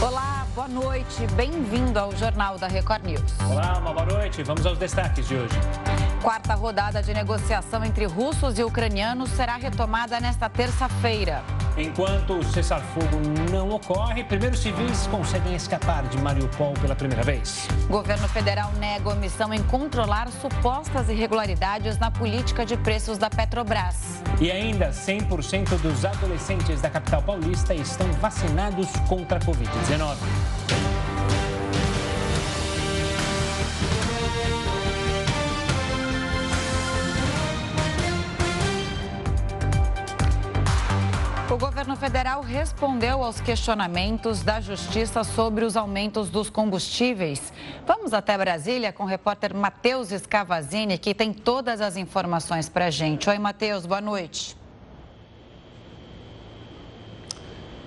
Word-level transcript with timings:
Olá, 0.00 0.46
boa 0.54 0.68
noite. 0.68 1.26
Bem-vindo 1.34 1.98
ao 1.98 2.14
Jornal 2.16 2.56
da 2.56 2.68
Record 2.68 3.04
News. 3.04 3.34
Olá, 3.50 3.78
uma 3.78 3.92
boa 3.92 4.06
noite. 4.06 4.44
Vamos 4.44 4.64
aos 4.64 4.78
destaques 4.78 5.26
de 5.26 5.34
hoje. 5.34 5.56
Quarta 6.22 6.54
rodada 6.54 7.02
de 7.02 7.12
negociação 7.12 7.84
entre 7.84 8.04
russos 8.04 8.60
e 8.60 8.62
ucranianos 8.62 9.28
será 9.30 9.56
retomada 9.56 10.20
nesta 10.20 10.48
terça-feira. 10.48 11.42
Enquanto 11.78 12.36
o 12.36 12.42
cessar-fogo 12.42 13.20
não 13.52 13.70
ocorre, 13.70 14.24
primeiros 14.24 14.58
civis 14.58 15.06
conseguem 15.06 15.54
escapar 15.54 16.02
de 16.08 16.18
Mariupol 16.18 16.74
pela 16.74 16.96
primeira 16.96 17.22
vez. 17.22 17.68
Governo 17.88 18.26
federal 18.26 18.72
nega 18.72 19.08
omissão 19.08 19.54
em 19.54 19.62
controlar 19.62 20.28
supostas 20.28 21.08
irregularidades 21.08 21.96
na 21.96 22.10
política 22.10 22.66
de 22.66 22.76
preços 22.76 23.16
da 23.16 23.30
Petrobras. 23.30 24.20
E 24.40 24.50
ainda 24.50 24.90
100% 24.90 25.78
dos 25.78 26.04
adolescentes 26.04 26.80
da 26.80 26.90
capital 26.90 27.22
paulista 27.22 27.72
estão 27.72 28.10
vacinados 28.14 28.88
contra 29.08 29.38
a 29.38 29.40
Covid-19. 29.40 30.16
Federal 42.08 42.40
respondeu 42.40 43.22
aos 43.22 43.38
questionamentos 43.38 44.42
da 44.42 44.62
justiça 44.62 45.22
sobre 45.22 45.62
os 45.66 45.76
aumentos 45.76 46.30
dos 46.30 46.48
combustíveis. 46.48 47.52
Vamos 47.86 48.14
até 48.14 48.38
Brasília 48.38 48.94
com 48.94 49.02
o 49.02 49.06
repórter 49.06 49.54
Matheus 49.54 50.10
Escavazini, 50.10 50.96
que 50.96 51.14
tem 51.14 51.34
todas 51.34 51.82
as 51.82 51.98
informações 51.98 52.66
para 52.66 52.86
a 52.86 52.90
gente. 52.90 53.28
Oi, 53.28 53.38
Matheus, 53.38 53.84
boa 53.84 54.00
noite. 54.00 54.57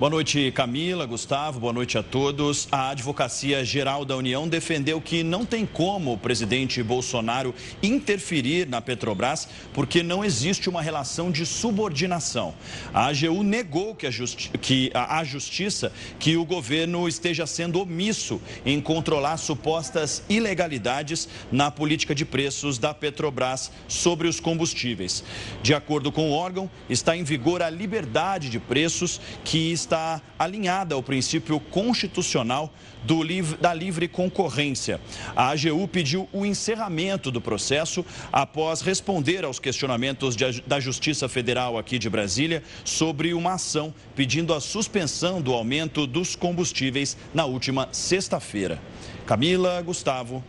Boa 0.01 0.09
noite, 0.09 0.51
Camila, 0.53 1.05
Gustavo, 1.05 1.59
boa 1.59 1.71
noite 1.71 1.95
a 1.95 2.01
todos. 2.01 2.67
A 2.71 2.89
Advocacia 2.89 3.63
Geral 3.63 4.03
da 4.03 4.17
União 4.17 4.47
defendeu 4.47 4.99
que 4.99 5.21
não 5.21 5.45
tem 5.45 5.63
como 5.63 6.13
o 6.13 6.17
presidente 6.17 6.81
Bolsonaro 6.81 7.53
interferir 7.83 8.67
na 8.67 8.81
Petrobras 8.81 9.47
porque 9.71 10.01
não 10.01 10.25
existe 10.25 10.67
uma 10.67 10.81
relação 10.81 11.29
de 11.29 11.45
subordinação. 11.45 12.55
A 12.91 13.09
AGU 13.09 13.43
negou 13.43 13.93
que 13.93 14.07
a, 14.07 14.09
justi 14.09 14.49
que 14.59 14.89
a 14.91 15.23
Justiça 15.23 15.93
que 16.17 16.35
o 16.35 16.45
governo 16.45 17.07
esteja 17.07 17.45
sendo 17.45 17.79
omisso 17.79 18.41
em 18.65 18.81
controlar 18.81 19.37
supostas 19.37 20.23
ilegalidades 20.27 21.29
na 21.51 21.69
política 21.69 22.15
de 22.15 22.25
preços 22.25 22.79
da 22.79 22.91
Petrobras 22.91 23.71
sobre 23.87 24.27
os 24.27 24.39
combustíveis. 24.39 25.23
De 25.61 25.75
acordo 25.75 26.11
com 26.11 26.31
o 26.31 26.33
órgão, 26.33 26.67
está 26.89 27.15
em 27.15 27.23
vigor 27.23 27.61
a 27.61 27.69
liberdade 27.69 28.49
de 28.49 28.59
preços 28.59 29.21
que 29.43 29.71
está 29.71 29.90
está 29.91 30.21
alinhada 30.39 30.95
ao 30.95 31.03
princípio 31.03 31.59
constitucional 31.59 32.73
do, 33.03 33.19
da 33.59 33.73
livre 33.73 34.07
concorrência. 34.07 35.01
A 35.35 35.49
AGU 35.49 35.85
pediu 35.87 36.29
o 36.31 36.45
encerramento 36.45 37.29
do 37.29 37.41
processo 37.41 38.05
após 38.31 38.79
responder 38.79 39.43
aos 39.43 39.59
questionamentos 39.59 40.35
de, 40.35 40.61
da 40.61 40.79
Justiça 40.79 41.27
Federal 41.27 41.77
aqui 41.77 41.99
de 41.99 42.09
Brasília 42.09 42.63
sobre 42.85 43.33
uma 43.33 43.55
ação 43.55 43.93
pedindo 44.15 44.53
a 44.53 44.61
suspensão 44.61 45.41
do 45.41 45.53
aumento 45.53 46.07
dos 46.07 46.37
combustíveis 46.37 47.17
na 47.33 47.43
última 47.43 47.89
sexta-feira. 47.91 48.79
Camila, 49.25 49.81
Gustavo. 49.81 50.41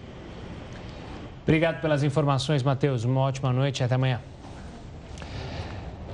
Obrigado 1.42 1.80
pelas 1.80 2.04
informações, 2.04 2.62
Matheus. 2.62 3.04
Uma 3.04 3.22
ótima 3.22 3.52
noite 3.52 3.80
e 3.80 3.84
até 3.84 3.96
amanhã. 3.96 4.31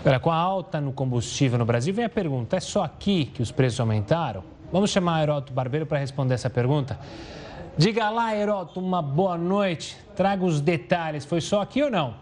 Olha, 0.05 0.21
com 0.21 0.31
a 0.31 0.37
alta 0.37 0.81
no 0.81 0.93
combustível 0.93 1.59
no 1.59 1.65
Brasil, 1.65 1.93
vem 1.93 2.05
a 2.05 2.09
pergunta: 2.09 2.57
é 2.57 2.61
só 2.61 2.85
aqui 2.85 3.27
que 3.27 3.43
os 3.43 3.51
preços 3.51 3.81
aumentaram? 3.81 4.45
Vamos 4.73 4.91
chamar 4.91 5.23
Heroto 5.23 5.53
Barbeiro 5.53 5.87
para 5.87 5.99
responder 5.99 6.35
essa 6.35 6.49
pergunta. 6.49 6.99
Diga 7.77 8.09
lá, 8.11 8.37
Heroto, 8.37 8.81
uma 8.81 9.01
boa 9.01 9.37
noite. 9.37 9.97
Traga 10.15 10.45
os 10.45 10.61
detalhes. 10.61 11.25
Foi 11.25 11.41
só 11.41 11.63
aqui 11.63 11.83
ou 11.83 11.91
não? 11.91 12.15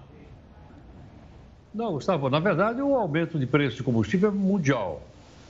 Não, 1.74 1.92
Gustavo, 1.92 2.30
na 2.30 2.40
verdade 2.40 2.80
o 2.80 2.94
aumento 2.94 3.38
de 3.38 3.46
preço 3.46 3.76
de 3.76 3.82
combustível 3.82 4.30
é 4.30 4.32
mundial. 4.32 5.02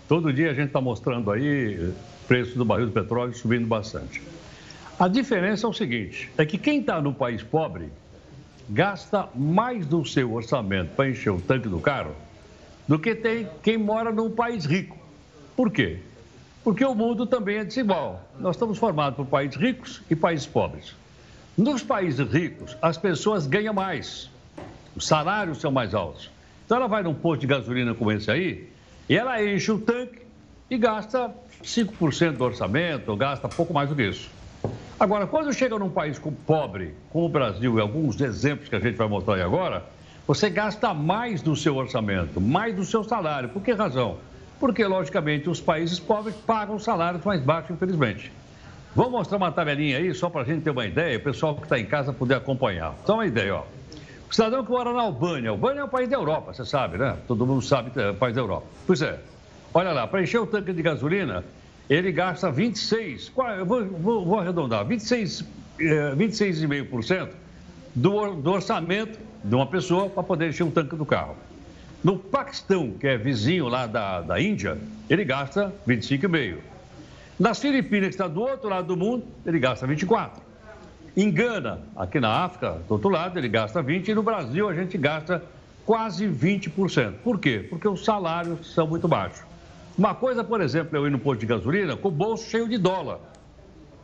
Todo 0.08 0.32
dia 0.32 0.50
a 0.50 0.54
gente 0.54 0.68
está 0.68 0.80
mostrando 0.80 1.30
aí 1.30 1.92
preço 2.26 2.58
do 2.58 2.64
barril 2.64 2.86
de 2.86 2.92
petróleo 2.92 3.32
subindo 3.34 3.66
bastante. 3.66 4.20
A 4.98 5.06
diferença 5.06 5.66
é 5.66 5.70
o 5.70 5.72
seguinte: 5.72 6.30
é 6.36 6.44
que 6.44 6.58
quem 6.58 6.80
está 6.80 7.00
no 7.00 7.12
país 7.12 7.42
pobre 7.42 7.88
gasta 8.68 9.28
mais 9.34 9.86
do 9.86 10.04
seu 10.04 10.32
orçamento 10.32 10.94
para 10.96 11.08
encher 11.08 11.30
o 11.30 11.40
tanque 11.40 11.68
do 11.68 11.78
carro 11.78 12.12
do 12.86 12.98
que 12.98 13.14
tem 13.14 13.48
quem 13.62 13.76
mora 13.76 14.12
num 14.12 14.30
país 14.30 14.64
rico. 14.64 14.96
Por 15.56 15.70
quê? 15.70 15.98
Porque 16.62 16.84
o 16.84 16.94
mundo 16.94 17.26
também 17.26 17.58
é 17.58 17.64
desigual. 17.64 18.28
Nós 18.38 18.56
estamos 18.56 18.78
formados 18.78 19.16
por 19.16 19.26
países 19.26 19.56
ricos 19.56 20.02
e 20.10 20.16
países 20.16 20.46
pobres. 20.46 20.94
Nos 21.56 21.82
países 21.82 22.30
ricos, 22.30 22.76
as 22.82 22.98
pessoas 22.98 23.46
ganham 23.46 23.72
mais, 23.72 24.30
os 24.94 25.06
salários 25.06 25.58
são 25.58 25.70
mais 25.70 25.94
altos. 25.94 26.30
Então 26.64 26.76
ela 26.76 26.86
vai 26.86 27.02
num 27.02 27.14
posto 27.14 27.40
de 27.40 27.46
gasolina 27.46 27.94
como 27.94 28.12
esse 28.12 28.30
aí 28.30 28.68
e 29.08 29.16
ela 29.16 29.42
enche 29.42 29.70
o 29.70 29.78
tanque 29.78 30.20
e 30.68 30.76
gasta 30.76 31.32
5% 31.62 32.32
do 32.32 32.44
orçamento, 32.44 33.08
ou 33.10 33.16
gasta 33.16 33.48
pouco 33.48 33.72
mais 33.72 33.88
do 33.88 33.94
que 33.94 34.02
isso. 34.02 34.28
Agora, 34.98 35.26
quando 35.26 35.52
chega 35.52 35.78
num 35.78 35.90
país 35.90 36.20
pobre, 36.46 36.94
como 37.10 37.26
o 37.26 37.28
Brasil, 37.28 37.78
e 37.78 37.80
alguns 37.80 38.20
exemplos 38.20 38.68
que 38.68 38.74
a 38.74 38.80
gente 38.80 38.96
vai 38.96 39.06
mostrar 39.06 39.34
aí 39.34 39.42
agora, 39.42 39.84
você 40.26 40.50
gasta 40.50 40.92
mais 40.92 41.40
do 41.40 41.54
seu 41.54 41.76
orçamento, 41.76 42.40
mais 42.40 42.74
do 42.74 42.84
seu 42.84 43.04
salário. 43.04 43.48
Por 43.48 43.62
que 43.62 43.72
razão? 43.72 44.18
Porque, 44.58 44.84
logicamente, 44.84 45.48
os 45.48 45.60
países 45.60 46.00
pobres 46.00 46.34
pagam 46.34 46.78
salários 46.78 47.24
mais 47.24 47.40
baixos, 47.40 47.70
infelizmente. 47.70 48.32
Vou 48.94 49.10
mostrar 49.10 49.36
uma 49.36 49.52
tabelinha 49.52 49.98
aí, 49.98 50.12
só 50.14 50.28
para 50.28 50.40
a 50.40 50.44
gente 50.44 50.62
ter 50.62 50.70
uma 50.70 50.86
ideia, 50.86 51.18
o 51.18 51.20
pessoal 51.20 51.54
que 51.54 51.62
está 51.62 51.78
em 51.78 51.84
casa 51.84 52.12
poder 52.12 52.34
acompanhar. 52.34 52.94
Só 53.04 53.14
uma 53.14 53.26
ideia, 53.26 53.56
ó. 53.56 53.64
O 54.28 54.34
cidadão 54.34 54.64
que 54.64 54.70
mora 54.70 54.92
na 54.92 55.02
Albânia. 55.02 55.50
Albânia 55.50 55.80
é 55.80 55.84
um 55.84 55.88
país 55.88 56.08
da 56.08 56.16
Europa, 56.16 56.52
você 56.52 56.64
sabe, 56.64 56.98
né? 56.98 57.16
Todo 57.28 57.46
mundo 57.46 57.62
sabe 57.62 57.90
que 57.90 58.00
é 58.00 58.10
um 58.10 58.14
país 58.16 58.34
da 58.34 58.40
Europa. 58.40 58.66
Pois 58.86 59.02
é. 59.02 59.20
Olha 59.72 59.92
lá, 59.92 60.06
para 60.06 60.22
encher 60.22 60.40
o 60.40 60.46
tanque 60.46 60.72
de 60.72 60.82
gasolina, 60.82 61.44
ele 61.88 62.10
gasta 62.10 62.50
26, 62.50 63.30
eu 63.58 63.66
vou, 63.66 63.84
vou, 63.84 64.24
vou 64.24 64.40
arredondar, 64.40 64.84
26, 64.84 65.44
26,5% 65.78 67.12
eh, 67.12 67.28
do, 67.94 68.34
do 68.34 68.50
orçamento 68.50 69.18
de 69.42 69.54
uma 69.54 69.66
pessoa 69.66 70.08
para 70.08 70.22
poder 70.22 70.48
encher 70.48 70.64
um 70.64 70.70
tanque 70.70 70.96
do 70.96 71.06
carro. 71.06 71.36
No 72.02 72.18
Paquistão, 72.18 72.92
que 72.92 73.06
é 73.06 73.16
vizinho 73.16 73.68
lá 73.68 73.86
da, 73.86 74.20
da 74.20 74.40
Índia, 74.40 74.78
ele 75.08 75.24
gasta 75.24 75.72
25,5%. 75.86 76.58
Nas 77.38 77.58
Filipinas, 77.58 78.08
que 78.08 78.14
está 78.14 78.28
do 78.28 78.40
outro 78.40 78.68
lado 78.68 78.86
do 78.86 78.96
mundo, 78.96 79.24
ele 79.44 79.58
gasta 79.58 79.86
24%. 79.86 80.30
Em 81.16 81.30
Gana, 81.30 81.80
aqui 81.96 82.20
na 82.20 82.44
África, 82.44 82.80
do 82.86 82.92
outro 82.92 83.08
lado, 83.08 83.38
ele 83.38 83.48
gasta 83.48 83.82
20%. 83.82 84.08
E 84.08 84.14
no 84.14 84.22
Brasil, 84.22 84.68
a 84.68 84.74
gente 84.74 84.96
gasta 84.98 85.42
quase 85.84 86.26
20%. 86.26 87.14
Por 87.24 87.38
quê? 87.38 87.64
Porque 87.68 87.88
os 87.88 88.04
salários 88.04 88.72
são 88.74 88.86
muito 88.86 89.06
baixos. 89.08 89.42
Uma 89.96 90.14
coisa, 90.14 90.44
por 90.44 90.60
exemplo, 90.60 90.96
é 90.96 91.00
eu 91.00 91.06
ir 91.06 91.10
no 91.10 91.18
posto 91.18 91.40
de 91.40 91.46
gasolina 91.46 91.96
com 91.96 92.08
o 92.08 92.10
bolso 92.10 92.50
cheio 92.50 92.68
de 92.68 92.76
dólar. 92.76 93.18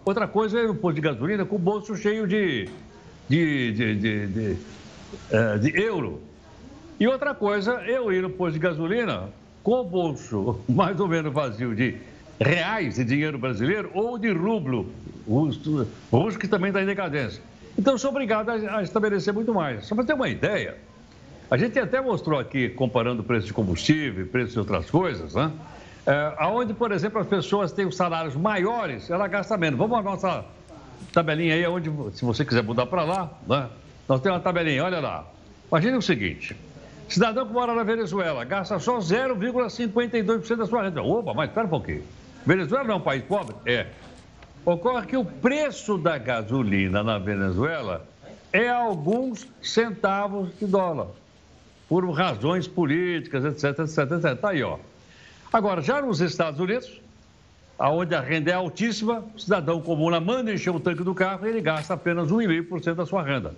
Outra 0.04 0.26
coisa 0.26 0.58
é 0.58 0.64
ir 0.64 0.68
no 0.68 0.74
posto 0.74 0.94
de 0.96 1.02
gasolina 1.02 1.44
com 1.44 1.56
o 1.56 1.58
bolso 1.58 1.94
cheio 1.96 2.26
de, 2.26 2.68
de, 3.28 3.72
de, 3.72 3.96
de, 4.26 4.56
é, 5.30 5.58
de 5.58 5.80
euro. 5.80 6.20
E 6.98 7.06
outra 7.06 7.34
coisa 7.34 7.82
eu 7.86 8.12
ir 8.12 8.22
no 8.22 8.30
posto 8.30 8.54
de 8.54 8.58
gasolina 8.58 9.28
com 9.62 9.80
o 9.80 9.84
bolso 9.84 10.60
mais 10.68 10.98
ou 11.00 11.08
menos 11.08 11.32
vazio 11.32 11.74
de 11.74 11.96
reais 12.40 12.96
de 12.96 13.04
dinheiro 13.04 13.38
brasileiro 13.38 13.90
ou 13.94 14.18
de 14.18 14.32
rublo, 14.32 14.86
o 15.26 15.48
russo 16.10 16.38
que 16.38 16.48
também 16.48 16.68
está 16.68 16.82
em 16.82 16.86
decadência. 16.86 17.42
Então, 17.78 17.96
sou 17.96 18.10
obrigado 18.10 18.50
a 18.50 18.82
estabelecer 18.82 19.32
muito 19.32 19.54
mais. 19.54 19.86
Só 19.86 19.94
para 19.94 20.04
ter 20.04 20.14
uma 20.14 20.28
ideia, 20.28 20.76
a 21.50 21.56
gente 21.56 21.78
até 21.78 22.00
mostrou 22.00 22.38
aqui, 22.38 22.68
comparando 22.68 23.22
o 23.22 23.24
preço 23.24 23.46
de 23.46 23.52
combustível, 23.52 24.26
preço 24.26 24.52
de 24.52 24.58
outras 24.58 24.90
coisas, 24.90 25.34
né? 25.34 25.50
É, 26.04 26.34
aonde, 26.38 26.74
por 26.74 26.90
exemplo, 26.90 27.20
as 27.20 27.26
pessoas 27.26 27.72
têm 27.72 27.86
os 27.86 27.96
salários 27.96 28.34
maiores, 28.34 29.08
ela 29.08 29.28
gasta 29.28 29.56
menos. 29.56 29.78
Vamos 29.78 29.96
à 29.96 30.02
nossa 30.02 30.44
tabelinha 31.12 31.54
aí, 31.54 31.66
onde, 31.66 31.90
se 32.16 32.24
você 32.24 32.44
quiser 32.44 32.62
mudar 32.62 32.86
para 32.86 33.04
lá, 33.04 33.30
né? 33.46 33.68
Nós 34.08 34.20
temos 34.20 34.38
uma 34.38 34.42
tabelinha, 34.42 34.84
olha 34.84 35.00
lá. 35.00 35.26
Imagine 35.70 35.96
o 35.96 36.02
seguinte: 36.02 36.56
cidadão 37.08 37.46
que 37.46 37.52
mora 37.52 37.74
na 37.74 37.82
Venezuela 37.82 38.44
gasta 38.44 38.78
só 38.78 38.98
0,52% 38.98 40.56
da 40.56 40.66
sua 40.66 40.82
renda. 40.82 41.02
Opa, 41.02 41.32
mas 41.34 41.48
espera 41.48 41.66
um 41.66 41.70
pouquinho. 41.70 42.02
Venezuela 42.44 42.84
não 42.84 42.94
é 42.94 42.96
um 42.96 43.00
país 43.00 43.22
pobre? 43.24 43.54
É. 43.64 43.86
Ocorre 44.64 45.06
que 45.06 45.16
o 45.16 45.24
preço 45.24 45.98
da 45.98 46.18
gasolina 46.18 47.02
na 47.02 47.18
Venezuela 47.18 48.06
é 48.52 48.68
alguns 48.68 49.48
centavos 49.60 50.50
de 50.58 50.66
dólar, 50.66 51.08
por 51.88 52.08
razões 52.10 52.68
políticas, 52.68 53.44
etc, 53.44 53.80
etc, 53.80 53.98
etc. 54.12 54.32
Está 54.34 54.50
aí, 54.50 54.62
ó. 54.62 54.78
Agora, 55.52 55.82
já 55.82 56.00
nos 56.00 56.20
Estados 56.20 56.60
Unidos, 56.60 57.00
onde 57.78 58.14
a 58.14 58.20
renda 58.20 58.50
é 58.50 58.54
altíssima, 58.54 59.24
o 59.34 59.38
cidadão 59.38 59.80
comum 59.80 60.08
manda 60.20 60.52
encher 60.52 60.70
o 60.70 60.80
tanque 60.80 61.02
do 61.02 61.14
carro 61.14 61.46
e 61.46 61.50
ele 61.50 61.60
gasta 61.60 61.94
apenas 61.94 62.28
1,5% 62.30 62.94
da 62.94 63.06
sua 63.06 63.22
renda. 63.22 63.54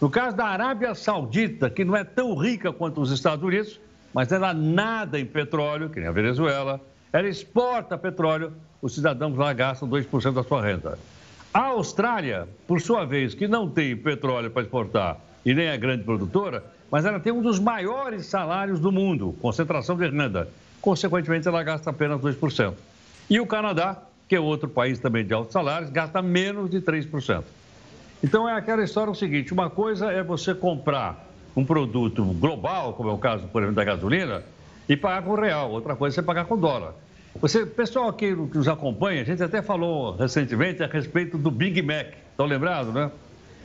No 0.00 0.08
caso 0.08 0.36
da 0.36 0.44
Arábia 0.44 0.94
Saudita, 0.94 1.68
que 1.68 1.84
não 1.84 1.96
é 1.96 2.04
tão 2.04 2.36
rica 2.36 2.72
quanto 2.72 3.00
os 3.00 3.10
Estados 3.10 3.44
Unidos, 3.44 3.80
mas 4.14 4.30
ela 4.30 4.54
nada 4.54 5.18
em 5.18 5.26
petróleo, 5.26 5.90
que 5.90 5.98
nem 5.98 6.08
a 6.08 6.12
Venezuela, 6.12 6.80
ela 7.12 7.28
exporta 7.28 7.98
petróleo, 7.98 8.52
os 8.80 8.94
cidadãos 8.94 9.36
lá 9.36 9.52
gastam 9.52 9.88
2% 9.88 10.32
da 10.32 10.44
sua 10.44 10.62
renda. 10.62 10.96
A 11.52 11.66
Austrália, 11.66 12.48
por 12.66 12.80
sua 12.80 13.04
vez, 13.04 13.34
que 13.34 13.48
não 13.48 13.68
tem 13.68 13.96
petróleo 13.96 14.50
para 14.50 14.62
exportar 14.62 15.16
e 15.44 15.52
nem 15.52 15.66
é 15.66 15.76
grande 15.76 16.04
produtora, 16.04 16.62
mas 16.90 17.04
ela 17.04 17.18
tem 17.18 17.32
um 17.32 17.42
dos 17.42 17.58
maiores 17.58 18.26
salários 18.26 18.78
do 18.78 18.92
mundo, 18.92 19.34
concentração 19.40 19.96
de 19.96 20.08
renda. 20.08 20.48
Consequentemente, 20.80 21.48
ela 21.48 21.62
gasta 21.64 21.90
apenas 21.90 22.20
2%. 22.20 22.74
E 23.28 23.40
o 23.40 23.46
Canadá, 23.46 24.00
que 24.28 24.36
é 24.36 24.40
outro 24.40 24.68
país 24.68 25.00
também 25.00 25.24
de 25.24 25.34
altos 25.34 25.52
salários, 25.52 25.90
gasta 25.90 26.22
menos 26.22 26.70
de 26.70 26.80
3%. 26.80 27.42
Então 28.22 28.48
é 28.48 28.54
aquela 28.54 28.82
história 28.82 29.10
o 29.10 29.14
seguinte: 29.14 29.52
uma 29.52 29.70
coisa 29.70 30.10
é 30.12 30.22
você 30.22 30.54
comprar 30.54 31.26
um 31.56 31.64
produto 31.64 32.24
global, 32.24 32.92
como 32.92 33.10
é 33.10 33.12
o 33.12 33.18
caso, 33.18 33.46
por 33.48 33.62
exemplo, 33.62 33.76
da 33.76 33.84
gasolina, 33.84 34.42
e 34.88 34.96
pagar 34.96 35.22
com 35.22 35.34
real. 35.34 35.70
Outra 35.70 35.96
coisa 35.96 36.14
é 36.14 36.16
você 36.16 36.22
pagar 36.22 36.44
com 36.44 36.56
dólar. 36.56 36.94
Você, 37.40 37.64
pessoal 37.64 38.08
aqui 38.08 38.34
que 38.34 38.58
nos 38.58 38.68
acompanha, 38.68 39.22
a 39.22 39.24
gente 39.24 39.42
até 39.42 39.62
falou 39.62 40.16
recentemente 40.16 40.82
a 40.82 40.86
respeito 40.86 41.38
do 41.38 41.50
Big 41.50 41.80
Mac. 41.82 42.08
Estão 42.30 42.46
lembrados, 42.46 42.92
né? 42.92 43.10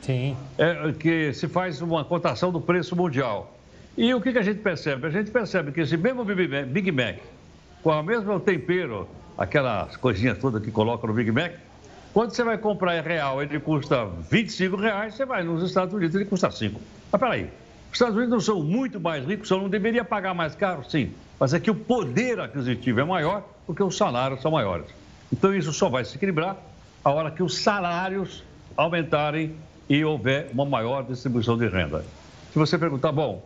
Sim. 0.02 0.36
É, 0.58 0.92
que 0.92 1.32
se 1.32 1.48
faz 1.48 1.80
uma 1.80 2.04
cotação 2.04 2.52
do 2.52 2.60
preço 2.60 2.94
mundial. 2.94 3.56
E 3.96 4.12
o 4.12 4.20
que, 4.20 4.32
que 4.32 4.38
a 4.38 4.42
gente 4.42 4.60
percebe? 4.60 5.06
A 5.06 5.10
gente 5.10 5.30
percebe 5.30 5.72
que 5.72 5.80
esse 5.80 5.96
mesmo 5.96 6.24
Big 6.24 6.92
Mac, 6.92 7.16
com 7.82 7.90
o 7.90 8.02
mesmo 8.02 8.38
tempero, 8.38 9.08
aquelas 9.38 9.96
coisinhas 9.96 10.38
todas 10.38 10.62
que 10.62 10.70
colocam 10.70 11.08
no 11.08 11.14
Big 11.14 11.30
Mac, 11.32 11.52
quando 12.14 12.30
você 12.30 12.44
vai 12.44 12.56
comprar 12.56 12.96
em 12.96 13.02
real, 13.02 13.42
ele 13.42 13.58
custa 13.58 14.06
25 14.30 14.76
reais, 14.76 15.14
você 15.16 15.26
vai 15.26 15.42
nos 15.42 15.64
Estados 15.64 15.92
Unidos, 15.92 16.14
ele 16.14 16.24
custa 16.24 16.48
5. 16.48 16.80
Mas 17.10 17.20
peraí, 17.20 17.50
os 17.88 17.94
Estados 17.94 18.14
Unidos 18.14 18.32
não 18.32 18.40
são 18.40 18.62
muito 18.62 19.00
mais 19.00 19.26
ricos, 19.26 19.48
só 19.48 19.58
não 19.58 19.68
deveria 19.68 20.04
pagar 20.04 20.32
mais 20.32 20.54
caro? 20.54 20.88
Sim. 20.88 21.12
Mas 21.40 21.52
é 21.52 21.58
que 21.58 21.72
o 21.72 21.74
poder 21.74 22.38
aquisitivo 22.38 23.00
é 23.00 23.04
maior 23.04 23.42
porque 23.66 23.82
os 23.82 23.96
salários 23.96 24.40
são 24.40 24.52
maiores. 24.52 24.86
Então 25.32 25.52
isso 25.52 25.72
só 25.72 25.88
vai 25.88 26.04
se 26.04 26.14
equilibrar 26.14 26.56
a 27.04 27.10
hora 27.10 27.32
que 27.32 27.42
os 27.42 27.58
salários 27.58 28.44
aumentarem 28.76 29.56
e 29.88 30.04
houver 30.04 30.50
uma 30.52 30.64
maior 30.64 31.02
distribuição 31.02 31.58
de 31.58 31.66
renda. 31.66 32.04
Se 32.52 32.58
você 32.60 32.78
perguntar, 32.78 33.10
bom, 33.10 33.42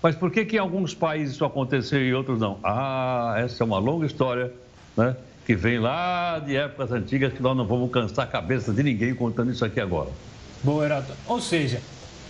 mas 0.00 0.14
por 0.14 0.30
que, 0.30 0.44
que 0.44 0.54
em 0.54 0.60
alguns 0.60 0.94
países 0.94 1.34
isso 1.34 1.44
aconteceu 1.44 2.00
e 2.00 2.10
em 2.10 2.12
outros 2.12 2.38
não? 2.38 2.60
Ah, 2.62 3.34
essa 3.38 3.64
é 3.64 3.66
uma 3.66 3.78
longa 3.78 4.06
história, 4.06 4.52
né? 4.96 5.16
Que 5.44 5.54
vem 5.54 5.78
lá 5.78 6.38
de 6.38 6.56
épocas 6.56 6.90
antigas 6.90 7.32
que 7.32 7.42
nós 7.42 7.56
não 7.56 7.66
vamos 7.66 7.90
cansar 7.90 8.24
a 8.24 8.28
cabeça 8.28 8.72
de 8.72 8.82
ninguém 8.82 9.14
contando 9.14 9.50
isso 9.50 9.64
aqui 9.64 9.80
agora. 9.80 10.10
Boa, 10.62 10.84
Heroto. 10.84 11.12
Ou 11.26 11.40
seja, 11.40 11.82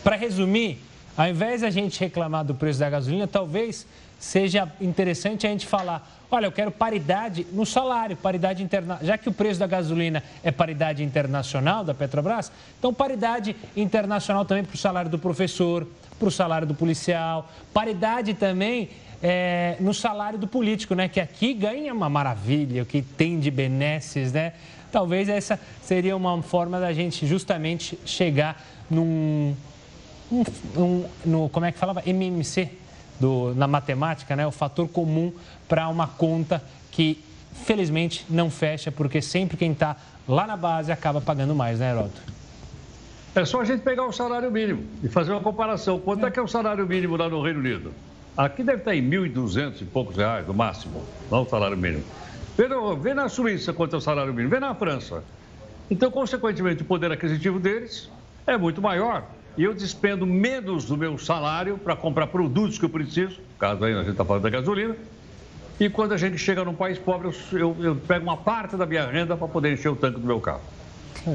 para 0.02 0.16
resumir, 0.16 0.80
ao 1.16 1.28
invés 1.28 1.60
de 1.60 1.66
a 1.66 1.70
gente 1.70 1.98
reclamar 2.00 2.44
do 2.44 2.54
preço 2.54 2.80
da 2.80 2.90
gasolina, 2.90 3.28
talvez 3.28 3.86
seja 4.18 4.68
interessante 4.80 5.46
a 5.46 5.50
gente 5.50 5.66
falar: 5.66 6.26
olha, 6.30 6.46
eu 6.46 6.52
quero 6.52 6.70
paridade 6.72 7.46
no 7.52 7.64
salário, 7.64 8.16
paridade 8.16 8.62
internacional. 8.62 9.06
Já 9.06 9.16
que 9.16 9.28
o 9.28 9.32
preço 9.32 9.60
da 9.60 9.66
gasolina 9.66 10.22
é 10.42 10.50
paridade 10.50 11.04
internacional 11.04 11.84
da 11.84 11.94
Petrobras, 11.94 12.50
então 12.78 12.92
paridade 12.92 13.54
internacional 13.76 14.44
também 14.44 14.64
para 14.64 14.74
o 14.74 14.78
salário 14.78 15.10
do 15.10 15.18
professor, 15.18 15.86
para 16.18 16.28
o 16.28 16.30
salário 16.30 16.66
do 16.66 16.74
policial, 16.74 17.50
paridade 17.72 18.34
também 18.34 18.88
é, 19.26 19.78
no 19.80 19.94
salário 19.94 20.38
do 20.38 20.46
político, 20.46 20.94
né? 20.94 21.08
Que 21.08 21.18
aqui 21.18 21.54
ganha 21.54 21.94
uma 21.94 22.10
maravilha, 22.10 22.82
o 22.82 22.86
que 22.86 23.00
tem 23.00 23.40
de 23.40 23.50
benesses, 23.50 24.34
né? 24.34 24.52
Talvez 24.92 25.30
essa 25.30 25.58
seria 25.82 26.14
uma 26.14 26.42
forma 26.42 26.78
da 26.78 26.92
gente 26.92 27.26
justamente 27.26 27.98
chegar 28.04 28.62
num 28.90 29.56
um, 30.30 30.44
um, 30.76 31.04
no, 31.24 31.48
como 31.48 31.64
é 31.64 31.72
que 31.72 31.78
falava? 31.78 32.02
MMC 32.04 32.68
do, 33.18 33.54
na 33.54 33.66
matemática, 33.66 34.36
né? 34.36 34.46
O 34.46 34.50
fator 34.50 34.86
comum 34.88 35.32
para 35.66 35.88
uma 35.88 36.06
conta 36.06 36.62
que, 36.90 37.24
felizmente, 37.64 38.26
não 38.28 38.50
fecha, 38.50 38.92
porque 38.92 39.22
sempre 39.22 39.56
quem 39.56 39.72
está 39.72 39.96
lá 40.28 40.46
na 40.46 40.56
base 40.56 40.92
acaba 40.92 41.22
pagando 41.22 41.54
mais, 41.54 41.78
né, 41.78 41.92
Heroto? 41.92 42.20
É 43.34 43.42
só 43.46 43.62
a 43.62 43.64
gente 43.64 43.80
pegar 43.80 44.04
o 44.04 44.12
salário 44.12 44.50
mínimo 44.50 44.84
e 45.02 45.08
fazer 45.08 45.32
uma 45.32 45.40
comparação. 45.40 45.98
Quanto 45.98 46.26
é 46.26 46.30
que 46.30 46.38
é 46.38 46.42
o 46.42 46.46
salário 46.46 46.86
mínimo 46.86 47.16
lá 47.16 47.26
no 47.26 47.42
Reino 47.42 47.60
Unido? 47.60 47.94
Aqui 48.36 48.64
deve 48.64 48.78
estar 48.78 48.94
em 48.94 49.08
1.200 49.08 49.80
e 49.80 49.84
poucos 49.84 50.16
reais, 50.16 50.46
no 50.46 50.52
máximo, 50.52 51.04
não 51.30 51.42
o 51.42 51.48
salário 51.48 51.76
mínimo. 51.76 52.04
Vê, 52.56 52.68
vê 53.00 53.14
na 53.14 53.28
Suíça 53.28 53.72
quanto 53.72 53.94
é 53.94 53.98
o 53.98 54.00
salário 54.00 54.32
mínimo, 54.32 54.50
vê 54.50 54.58
na 54.58 54.74
França. 54.74 55.22
Então, 55.88 56.10
consequentemente, 56.10 56.82
o 56.82 56.84
poder 56.84 57.12
aquisitivo 57.12 57.60
deles 57.60 58.10
é 58.46 58.56
muito 58.56 58.82
maior 58.82 59.24
e 59.56 59.62
eu 59.62 59.72
despendo 59.72 60.26
menos 60.26 60.84
do 60.84 60.96
meu 60.96 61.16
salário 61.16 61.78
para 61.78 61.94
comprar 61.94 62.26
produtos 62.26 62.76
que 62.76 62.84
eu 62.84 62.88
preciso, 62.88 63.40
caso 63.58 63.84
aí 63.84 63.94
a 63.94 63.98
gente 63.98 64.10
está 64.10 64.24
falando 64.24 64.42
da 64.42 64.50
gasolina, 64.50 64.96
e 65.78 65.88
quando 65.88 66.12
a 66.12 66.16
gente 66.16 66.36
chega 66.38 66.64
num 66.64 66.74
país 66.74 66.98
pobre, 66.98 67.28
eu, 67.28 67.58
eu, 67.58 67.76
eu 67.80 67.96
pego 67.96 68.24
uma 68.24 68.36
parte 68.36 68.76
da 68.76 68.86
minha 68.86 69.06
renda 69.06 69.36
para 69.36 69.46
poder 69.46 69.72
encher 69.72 69.88
o 69.88 69.96
tanque 69.96 70.18
do 70.18 70.26
meu 70.26 70.40
carro. 70.40 70.62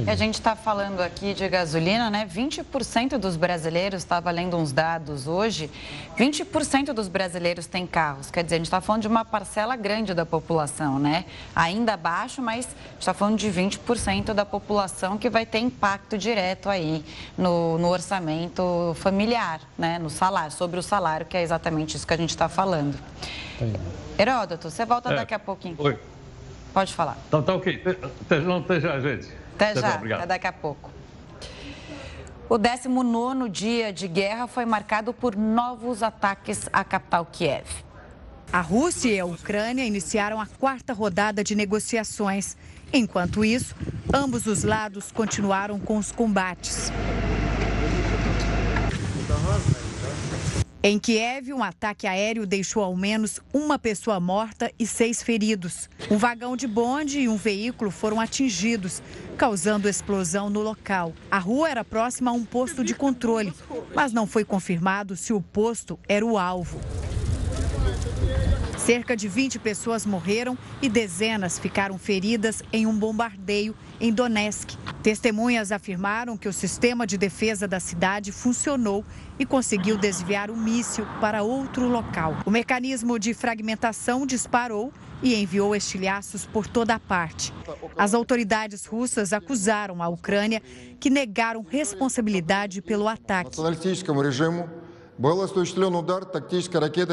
A 0.07 0.15
gente 0.15 0.35
está 0.35 0.55
falando 0.55 1.01
aqui 1.01 1.33
de 1.33 1.47
gasolina, 1.49 2.11
né? 2.11 2.27
20% 2.31 3.17
dos 3.17 3.35
brasileiros, 3.35 4.03
estava 4.03 4.29
lendo 4.29 4.55
uns 4.55 4.71
dados 4.71 5.25
hoje, 5.25 5.69
20% 6.17 6.93
dos 6.93 7.07
brasileiros 7.07 7.65
têm 7.65 7.87
carros. 7.87 8.29
Quer 8.29 8.43
dizer, 8.43 8.55
a 8.55 8.57
gente 8.59 8.67
está 8.67 8.81
falando 8.81 9.01
de 9.01 9.07
uma 9.07 9.25
parcela 9.25 9.75
grande 9.75 10.13
da 10.13 10.25
população, 10.25 10.99
né? 10.99 11.25
Ainda 11.55 11.97
baixo, 11.97 12.39
mas 12.39 12.67
a 12.67 12.69
gente 12.69 12.99
está 12.99 13.13
falando 13.15 13.37
de 13.37 13.49
20% 13.49 14.33
da 14.33 14.45
população 14.45 15.17
que 15.17 15.29
vai 15.29 15.45
ter 15.45 15.57
impacto 15.57 16.17
direto 16.17 16.69
aí 16.69 17.03
no, 17.35 17.79
no 17.79 17.87
orçamento 17.87 18.95
familiar, 18.95 19.59
né? 19.75 19.97
No 19.97 20.09
salário, 20.09 20.51
sobre 20.51 20.79
o 20.79 20.83
salário, 20.83 21.25
que 21.25 21.35
é 21.35 21.41
exatamente 21.41 21.97
isso 21.97 22.05
que 22.05 22.13
a 22.13 22.17
gente 22.17 22.29
está 22.29 22.47
falando. 22.47 22.95
Heródoto, 24.19 24.69
você 24.69 24.85
volta 24.85 25.11
é. 25.13 25.15
daqui 25.15 25.33
a 25.33 25.39
pouquinho. 25.39 25.75
Oi. 25.79 25.97
Pode 26.71 26.93
falar. 26.93 27.17
Então 27.27 27.41
tá 27.41 27.55
ok. 27.55 27.81
Não 28.45 28.59
esteja, 28.59 29.01
gente. 29.01 29.38
Até 29.59 29.75
já, 29.75 29.95
até 29.95 30.25
daqui 30.25 30.47
a 30.47 30.53
pouco. 30.53 30.89
O 32.47 32.57
19 32.57 33.49
dia 33.49 33.91
de 33.91 34.07
guerra 34.07 34.47
foi 34.47 34.65
marcado 34.65 35.13
por 35.13 35.35
novos 35.35 36.01
ataques 36.01 36.69
à 36.71 36.83
capital 36.83 37.25
Kiev. 37.25 37.67
A 38.51 38.61
Rússia 38.61 39.11
e 39.11 39.19
a 39.19 39.25
Ucrânia 39.25 39.85
iniciaram 39.85 40.39
a 40.39 40.47
quarta 40.47 40.93
rodada 40.93 41.43
de 41.43 41.53
negociações. 41.53 42.57
Enquanto 42.91 43.45
isso, 43.45 43.75
ambos 44.11 44.47
os 44.47 44.63
lados 44.63 45.11
continuaram 45.11 45.77
com 45.79 45.97
os 45.97 46.11
combates. 46.11 46.91
Em 50.81 50.97
Kiev, 50.97 51.51
um 51.51 51.61
ataque 51.61 52.07
aéreo 52.07 52.45
deixou 52.45 52.81
ao 52.81 52.95
menos 52.95 53.41
uma 53.53 53.77
pessoa 53.77 54.17
morta 54.17 54.71
e 54.79 54.87
seis 54.87 55.21
feridos. 55.21 55.89
Um 56.09 56.15
vagão 56.15 56.55
de 56.55 56.67
bonde 56.67 57.19
e 57.19 57.27
um 57.27 57.35
veículo 57.35 57.91
foram 57.91 58.17
atingidos, 58.17 59.03
causando 59.37 59.89
explosão 59.89 60.49
no 60.49 60.61
local. 60.61 61.13
A 61.29 61.37
rua 61.37 61.69
era 61.69 61.83
próxima 61.83 62.31
a 62.31 62.33
um 62.33 62.45
posto 62.45 62.81
de 62.81 62.95
controle, 62.95 63.53
mas 63.93 64.13
não 64.13 64.25
foi 64.25 64.45
confirmado 64.45 65.17
se 65.17 65.33
o 65.33 65.41
posto 65.41 65.99
era 66.07 66.25
o 66.25 66.37
alvo. 66.37 66.79
Cerca 68.77 69.17
de 69.17 69.27
20 69.27 69.59
pessoas 69.59 70.05
morreram 70.05 70.57
e 70.81 70.87
dezenas 70.87 71.59
ficaram 71.59 71.97
feridas 71.97 72.63
em 72.71 72.87
um 72.87 72.97
bombardeio 72.97 73.75
em 73.99 74.13
Donetsk. 74.13 74.77
Testemunhas 75.03 75.71
afirmaram 75.71 76.37
que 76.37 76.47
o 76.47 76.53
sistema 76.53 77.07
de 77.07 77.17
defesa 77.17 77.67
da 77.67 77.79
cidade 77.79 78.31
funcionou 78.31 79.03
e 79.37 79.45
conseguiu 79.45 79.97
desviar 79.97 80.49
o 80.49 80.57
míssil 80.57 81.05
para 81.21 81.43
outro 81.43 81.87
local. 81.87 82.37
O 82.45 82.51
mecanismo 82.51 83.17
de 83.17 83.33
fragmentação 83.33 84.25
disparou 84.25 84.93
e 85.21 85.35
enviou 85.35 85.75
estilhaços 85.75 86.45
por 86.45 86.67
toda 86.67 86.95
a 86.95 86.99
parte. 86.99 87.53
As 87.97 88.13
autoridades 88.13 88.85
russas 88.85 89.33
acusaram 89.33 90.01
a 90.01 90.07
Ucrânia, 90.07 90.61
que 90.99 91.09
negaram 91.09 91.65
responsabilidade 91.69 92.81
pelo 92.81 93.07
ataque. 93.07 93.59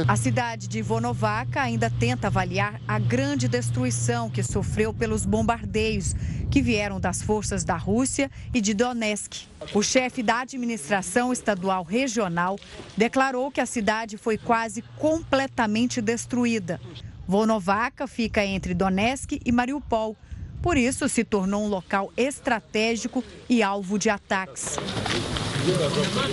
A 0.07 0.17
cidade 0.17 0.69
de 0.69 0.81
Vonovaca 0.81 1.61
ainda 1.61 1.91
tenta 1.91 2.29
avaliar 2.29 2.81
a 2.87 3.01
grande 3.01 3.49
destruição 3.49 4.31
que 4.31 4.45
sofreu 4.45 4.95
pelos 4.95 5.27
bombardeios 5.27 6.15
que 6.49 6.63
vieram 6.63 7.01
das 7.01 7.21
forças 7.21 7.65
da 7.65 7.77
Rússia 7.77 8.31
e 8.55 8.61
de 8.61 8.75
Donetsk. 8.75 9.49
O 9.75 9.83
chefe 9.83 10.23
da 10.23 10.43
administração 10.43 11.33
estadual 11.33 11.83
regional 11.83 12.57
declarou 12.97 13.51
que 13.51 13.61
a 13.61 13.67
cidade 13.67 14.17
foi 14.17 14.39
quase 14.39 14.83
completamente 15.01 16.01
destruída. 16.01 16.81
Vonovaca 17.27 18.07
fica 18.07 18.45
entre 18.45 18.73
Donetsk 18.73 19.41
e 19.45 19.51
Mariupol. 19.51 20.17
Por 20.63 20.77
isso, 20.77 21.09
se 21.09 21.25
tornou 21.25 21.65
um 21.65 21.69
local 21.69 22.13
estratégico 22.17 23.25
e 23.49 23.65
alvo 23.65 23.99
de 23.99 24.09
ataques. 24.09 24.77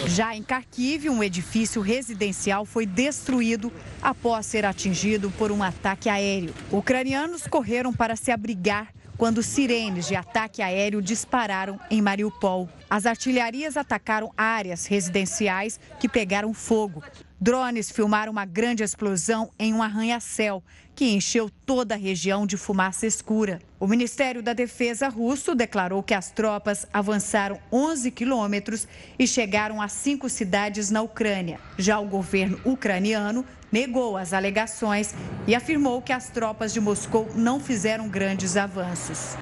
Já 0.08 0.36
em 0.36 0.44
Kharkiv, 0.44 1.10
um 1.10 1.24
edifício 1.24 1.82
residencial 1.82 2.66
foi 2.66 2.86
destruído 2.86 3.72
após 4.02 4.46
ser 4.46 4.66
atingido 4.66 5.32
por 5.32 5.52
um 5.52 5.63
ataque 5.63 6.10
aéreo. 6.10 6.54
Ucranianos 6.72 7.48
correram 7.48 7.92
para 7.92 8.16
se 8.16 8.32
abrigar 8.32 8.94
quando 9.18 9.44
sirenes 9.44 10.08
de 10.08 10.16
ataque 10.16 10.62
aéreo 10.62 11.02
dispararam 11.02 11.80
em 11.90 12.02
Mariupol. 12.02 12.70
As 12.90 13.06
artilharias 13.06 13.78
atacaram 13.78 14.32
áreas 14.36 14.86
residenciais 14.86 15.80
que 16.00 16.10
pegaram 16.10 16.54
fogo. 16.54 17.04
Drones 17.40 17.92
filmaram 17.92 18.32
uma 18.32 18.46
grande 18.46 18.84
explosão 18.84 19.50
em 19.60 19.74
um 19.74 19.84
arranha-céu 19.84 20.63
que 20.96 21.12
encheu 21.13 21.50
toda 21.66 21.96
a 21.96 21.98
região 21.98 22.46
de 22.46 22.56
fumaça 22.56 23.06
escura. 23.06 23.60
O 23.80 23.88
Ministério 23.88 24.42
da 24.42 24.54
Defesa 24.54 25.10
russo 25.10 25.56
declarou 25.56 26.04
que 26.04 26.13
as 26.13 26.32
tropas 26.32 26.88
avançaram 26.94 27.60
11 27.72 28.12
quilômetros 28.12 28.88
e 29.18 29.28
chegaram 29.28 29.82
a 29.82 29.88
cinco 29.88 30.30
cidades 30.30 30.90
na 30.90 31.02
Ucrânia. 31.02 31.60
Já 31.78 32.00
o 32.00 32.06
governo 32.06 32.60
ucraniano 32.63 33.44
negou 33.72 34.16
as 34.16 34.34
alegações 34.34 35.13
e 35.48 35.56
afirmou 35.56 36.02
que 36.02 36.13
as 36.13 36.30
tropas 36.30 36.72
de 36.72 36.80
Moscou 36.80 37.28
não 37.36 37.60
fizeram 37.60 38.08
grandes 38.08 38.56
avanços. 38.56 39.36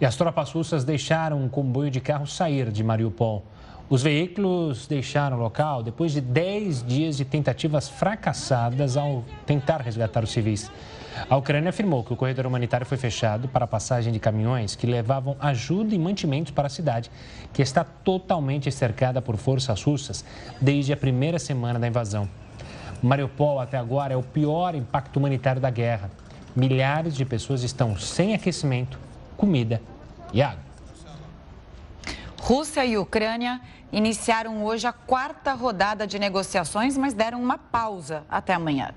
E 0.00 0.04
as 0.04 0.16
tropas 0.16 0.50
russas 0.50 0.84
deixaram 0.84 1.42
um 1.42 1.48
comboio 1.48 1.90
de 1.90 2.00
carros 2.00 2.36
sair 2.36 2.70
de 2.70 2.84
Mariupol. 2.84 3.46
Os 3.92 4.02
veículos 4.02 4.86
deixaram 4.86 5.36
o 5.36 5.40
local 5.42 5.82
depois 5.82 6.12
de 6.12 6.20
10 6.22 6.82
dias 6.82 7.14
de 7.14 7.26
tentativas 7.26 7.90
fracassadas 7.90 8.96
ao 8.96 9.22
tentar 9.44 9.82
resgatar 9.82 10.24
os 10.24 10.30
civis. 10.30 10.72
A 11.28 11.36
Ucrânia 11.36 11.68
afirmou 11.68 12.02
que 12.02 12.10
o 12.10 12.16
corredor 12.16 12.46
humanitário 12.46 12.86
foi 12.86 12.96
fechado 12.96 13.48
para 13.48 13.66
a 13.66 13.68
passagem 13.68 14.10
de 14.10 14.18
caminhões 14.18 14.74
que 14.74 14.86
levavam 14.86 15.36
ajuda 15.38 15.94
e 15.94 15.98
mantimentos 15.98 16.52
para 16.52 16.68
a 16.68 16.70
cidade, 16.70 17.10
que 17.52 17.60
está 17.60 17.84
totalmente 17.84 18.72
cercada 18.72 19.20
por 19.20 19.36
forças 19.36 19.82
russas 19.82 20.24
desde 20.58 20.94
a 20.94 20.96
primeira 20.96 21.38
semana 21.38 21.78
da 21.78 21.86
invasão. 21.86 22.26
Mariupol, 23.02 23.60
até 23.60 23.76
agora, 23.76 24.14
é 24.14 24.16
o 24.16 24.22
pior 24.22 24.74
impacto 24.74 25.18
humanitário 25.18 25.60
da 25.60 25.68
guerra. 25.68 26.10
Milhares 26.56 27.14
de 27.14 27.26
pessoas 27.26 27.62
estão 27.62 27.94
sem 27.98 28.32
aquecimento, 28.32 28.98
comida 29.36 29.82
e 30.32 30.40
água. 30.40 30.71
Rússia 32.42 32.84
e 32.84 32.98
Ucrânia 32.98 33.60
iniciaram 33.92 34.64
hoje 34.64 34.84
a 34.84 34.92
quarta 34.92 35.52
rodada 35.52 36.08
de 36.08 36.18
negociações, 36.18 36.98
mas 36.98 37.14
deram 37.14 37.40
uma 37.40 37.56
pausa 37.56 38.24
até 38.28 38.52
amanhã. 38.52 38.92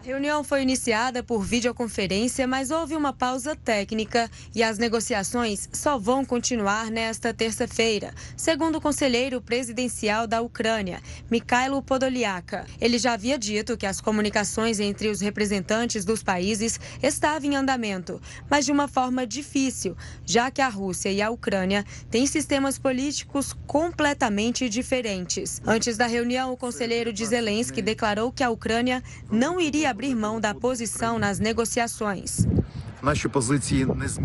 A 0.00 0.06
reunião 0.08 0.44
foi 0.44 0.62
iniciada 0.62 1.24
por 1.24 1.42
videoconferência, 1.42 2.46
mas 2.46 2.70
houve 2.70 2.94
uma 2.94 3.12
pausa 3.12 3.56
técnica 3.56 4.30
e 4.54 4.62
as 4.62 4.78
negociações 4.78 5.68
só 5.72 5.98
vão 5.98 6.24
continuar 6.24 6.88
nesta 6.88 7.34
terça-feira, 7.34 8.14
segundo 8.36 8.76
o 8.76 8.80
conselheiro 8.80 9.40
presidencial 9.40 10.26
da 10.28 10.40
Ucrânia, 10.40 11.02
Mikhailo 11.28 11.82
Podolyak. 11.82 12.64
Ele 12.80 12.96
já 12.96 13.14
havia 13.14 13.36
dito 13.36 13.76
que 13.76 13.84
as 13.84 14.00
comunicações 14.00 14.78
entre 14.78 15.08
os 15.08 15.20
representantes 15.20 16.04
dos 16.04 16.22
países 16.22 16.78
estavam 17.02 17.50
em 17.50 17.56
andamento, 17.56 18.22
mas 18.48 18.64
de 18.64 18.72
uma 18.72 18.86
forma 18.86 19.26
difícil, 19.26 19.96
já 20.24 20.48
que 20.48 20.62
a 20.62 20.68
Rússia 20.68 21.10
e 21.10 21.20
a 21.20 21.28
Ucrânia 21.28 21.84
têm 22.08 22.24
sistemas 22.24 22.78
políticos 22.78 23.52
completamente 23.66 24.68
diferentes. 24.68 25.60
Antes 25.66 25.96
da 25.96 26.06
reunião, 26.06 26.52
o 26.52 26.56
conselheiro 26.56 27.12
de 27.12 27.26
Zelensky 27.26 27.82
declarou 27.82 28.30
que 28.30 28.44
a 28.44 28.50
Ucrânia 28.50 29.02
não 29.28 29.60
iria 29.60 29.87
abrir 29.88 30.14
mão 30.14 30.40
da 30.40 30.54
posição 30.54 31.18
nas 31.18 31.38
negociações. 31.38 32.46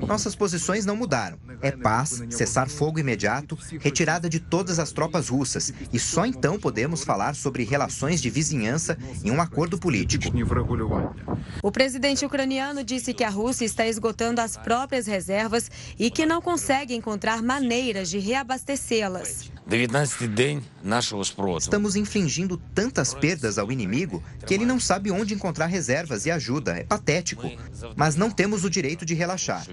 Nossas 0.07 0.35
posições 0.35 0.85
não 0.85 0.95
mudaram. 0.95 1.37
É 1.61 1.71
paz, 1.71 2.23
cessar 2.29 2.69
fogo 2.69 2.99
imediato, 2.99 3.57
retirada 3.79 4.29
de 4.29 4.39
todas 4.39 4.79
as 4.79 4.91
tropas 4.91 5.29
russas. 5.29 5.73
E 5.91 5.99
só 5.99 6.25
então 6.25 6.59
podemos 6.59 7.03
falar 7.03 7.35
sobre 7.35 7.63
relações 7.63 8.21
de 8.21 8.29
vizinhança 8.29 8.97
e 9.23 9.31
um 9.31 9.41
acordo 9.41 9.77
político. 9.77 10.25
O 11.61 11.71
presidente 11.71 12.25
ucraniano 12.25 12.83
disse 12.83 13.13
que 13.13 13.23
a 13.23 13.29
Rússia 13.29 13.65
está 13.65 13.85
esgotando 13.85 14.41
as 14.41 14.57
próprias 14.57 15.05
reservas 15.05 15.69
e 15.97 16.09
que 16.09 16.25
não 16.25 16.41
consegue 16.41 16.95
encontrar 16.95 17.41
maneiras 17.41 18.09
de 18.09 18.19
reabastecê-las. 18.19 19.51
Estamos 21.59 21.95
infligindo 21.95 22.57
tantas 22.75 23.13
perdas 23.13 23.57
ao 23.57 23.71
inimigo 23.71 24.21
que 24.45 24.53
ele 24.53 24.65
não 24.65 24.79
sabe 24.79 25.09
onde 25.09 25.33
encontrar 25.33 25.67
reservas 25.67 26.25
e 26.25 26.31
ajuda. 26.31 26.77
É 26.77 26.83
patético. 26.83 27.49
Mas 27.95 28.15
não 28.15 28.29
temos 28.29 28.62
o 28.63 28.69
direito 28.69 29.05
de 29.05 29.13
relaxar. 29.13 29.65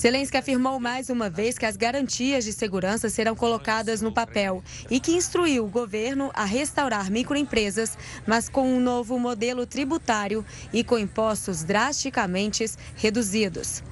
Zelensky 0.00 0.36
afirmou 0.36 0.78
mais 0.80 1.10
uma 1.10 1.30
vez 1.30 1.58
que 1.58 1.66
as 1.66 1.76
garantias 1.76 2.44
de 2.44 2.52
segurança 2.52 3.08
serão 3.08 3.34
colocadas 3.34 4.00
no 4.00 4.12
papel 4.12 4.62
e 4.90 5.00
que 5.00 5.12
instruiu 5.12 5.64
o 5.64 5.68
governo 5.68 6.30
a 6.34 6.44
restaurar 6.44 7.10
microempresas, 7.10 7.96
mas 8.26 8.48
com 8.48 8.68
um 8.68 8.80
novo 8.80 9.18
modelo 9.18 9.66
tributário 9.66 10.44
e 10.72 10.82
com 10.84 10.98
impostos 10.98 11.64
drasticamente 11.64 12.64
reduzidos. 12.96 13.82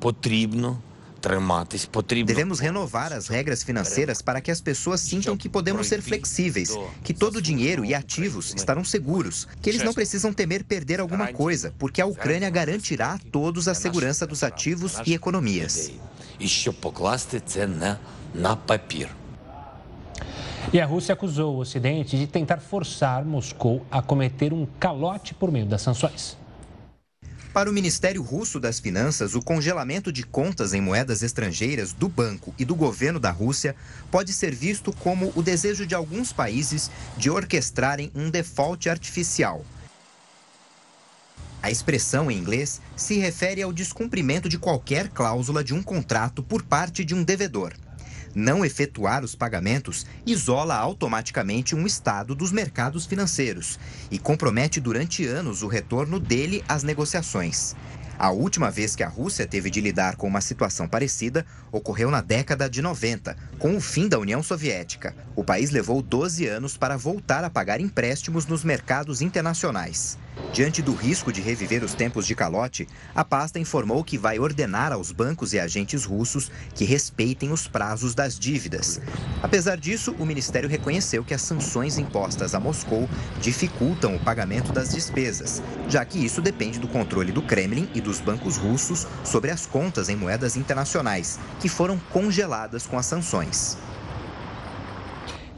Potribno 0.00 0.82
Devemos 2.24 2.58
renovar 2.58 3.12
as 3.12 3.28
regras 3.28 3.62
financeiras 3.62 4.22
para 4.22 4.40
que 4.40 4.50
as 4.50 4.60
pessoas 4.60 5.00
sintam 5.00 5.36
que 5.36 5.48
podemos 5.48 5.86
ser 5.86 6.00
flexíveis, 6.00 6.76
que 7.04 7.12
todo 7.12 7.36
o 7.36 7.42
dinheiro 7.42 7.84
e 7.84 7.94
ativos 7.94 8.54
estarão 8.54 8.84
seguros, 8.84 9.46
que 9.60 9.68
eles 9.68 9.82
não 9.82 9.92
precisam 9.92 10.32
temer 10.32 10.64
perder 10.64 11.00
alguma 11.00 11.28
coisa, 11.32 11.74
porque 11.78 12.00
a 12.00 12.06
Ucrânia 12.06 12.48
garantirá 12.50 13.14
a 13.14 13.18
todos 13.18 13.68
a 13.68 13.74
segurança 13.74 14.26
dos 14.26 14.42
ativos 14.42 14.96
e 15.06 15.14
economias. 15.14 15.92
E 20.72 20.80
a 20.80 20.86
Rússia 20.86 21.12
acusou 21.14 21.56
o 21.56 21.58
Ocidente 21.58 22.16
de 22.16 22.26
tentar 22.26 22.58
forçar 22.58 23.24
Moscou 23.24 23.84
a 23.90 24.00
cometer 24.00 24.52
um 24.52 24.66
calote 24.78 25.34
por 25.34 25.50
meio 25.50 25.66
das 25.66 25.82
sanções. 25.82 26.39
Para 27.52 27.68
o 27.68 27.72
Ministério 27.72 28.22
Russo 28.22 28.60
das 28.60 28.78
Finanças, 28.78 29.34
o 29.34 29.42
congelamento 29.42 30.12
de 30.12 30.22
contas 30.22 30.72
em 30.72 30.80
moedas 30.80 31.20
estrangeiras 31.20 31.92
do 31.92 32.08
banco 32.08 32.54
e 32.56 32.64
do 32.64 32.76
governo 32.76 33.18
da 33.18 33.32
Rússia 33.32 33.74
pode 34.08 34.32
ser 34.32 34.54
visto 34.54 34.92
como 34.92 35.32
o 35.34 35.42
desejo 35.42 35.84
de 35.84 35.92
alguns 35.92 36.32
países 36.32 36.88
de 37.16 37.28
orquestrarem 37.28 38.12
um 38.14 38.30
default 38.30 38.88
artificial. 38.88 39.64
A 41.60 41.72
expressão 41.72 42.30
em 42.30 42.38
inglês 42.38 42.80
se 42.94 43.18
refere 43.18 43.62
ao 43.62 43.72
descumprimento 43.72 44.48
de 44.48 44.56
qualquer 44.56 45.08
cláusula 45.08 45.64
de 45.64 45.74
um 45.74 45.82
contrato 45.82 46.44
por 46.44 46.62
parte 46.62 47.04
de 47.04 47.16
um 47.16 47.24
devedor 47.24 47.74
não 48.34 48.64
efetuar 48.64 49.24
os 49.24 49.34
pagamentos 49.34 50.06
isola 50.26 50.74
automaticamente 50.74 51.74
um 51.74 51.86
Estado 51.86 52.34
dos 52.34 52.52
mercados 52.52 53.06
financeiros 53.06 53.78
e 54.10 54.18
compromete 54.18 54.80
durante 54.80 55.26
anos 55.26 55.62
o 55.62 55.68
retorno 55.68 56.18
dele 56.18 56.64
às 56.68 56.82
negociações. 56.82 57.74
A 58.20 58.30
última 58.30 58.70
vez 58.70 58.94
que 58.94 59.02
a 59.02 59.08
Rússia 59.08 59.46
teve 59.46 59.70
de 59.70 59.80
lidar 59.80 60.16
com 60.16 60.26
uma 60.26 60.42
situação 60.42 60.86
parecida 60.86 61.46
ocorreu 61.72 62.10
na 62.10 62.20
década 62.20 62.68
de 62.68 62.82
90, 62.82 63.34
com 63.58 63.74
o 63.74 63.80
fim 63.80 64.08
da 64.08 64.18
União 64.18 64.42
Soviética. 64.42 65.16
O 65.34 65.42
país 65.42 65.70
levou 65.70 66.02
12 66.02 66.46
anos 66.46 66.76
para 66.76 66.98
voltar 66.98 67.44
a 67.44 67.48
pagar 67.48 67.80
empréstimos 67.80 68.44
nos 68.44 68.62
mercados 68.62 69.22
internacionais. 69.22 70.18
Diante 70.52 70.82
do 70.82 70.92
risco 70.92 71.32
de 71.32 71.40
reviver 71.40 71.84
os 71.84 71.94
tempos 71.94 72.26
de 72.26 72.34
calote, 72.34 72.88
a 73.14 73.24
pasta 73.24 73.58
informou 73.58 74.02
que 74.02 74.18
vai 74.18 74.38
ordenar 74.38 74.92
aos 74.92 75.12
bancos 75.12 75.52
e 75.52 75.60
agentes 75.60 76.04
russos 76.04 76.50
que 76.74 76.84
respeitem 76.84 77.52
os 77.52 77.68
prazos 77.68 78.14
das 78.16 78.36
dívidas. 78.36 79.00
Apesar 79.42 79.76
disso, 79.76 80.14
o 80.18 80.26
ministério 80.26 80.68
reconheceu 80.68 81.22
que 81.22 81.34
as 81.34 81.42
sanções 81.42 81.98
impostas 81.98 82.54
a 82.54 82.60
Moscou 82.60 83.08
dificultam 83.40 84.16
o 84.16 84.20
pagamento 84.20 84.72
das 84.72 84.90
despesas, 84.90 85.62
já 85.88 86.04
que 86.04 86.24
isso 86.24 86.42
depende 86.42 86.80
do 86.80 86.88
controle 86.88 87.30
do 87.30 87.42
Kremlin 87.42 87.88
e 87.94 88.00
dos 88.00 88.18
bancos 88.20 88.56
russos 88.56 89.06
sobre 89.24 89.52
as 89.52 89.66
contas 89.66 90.08
em 90.08 90.16
moedas 90.16 90.56
internacionais, 90.56 91.38
que 91.60 91.68
foram 91.68 91.96
congeladas 92.10 92.86
com 92.86 92.98
as 92.98 93.06
sanções. 93.06 93.78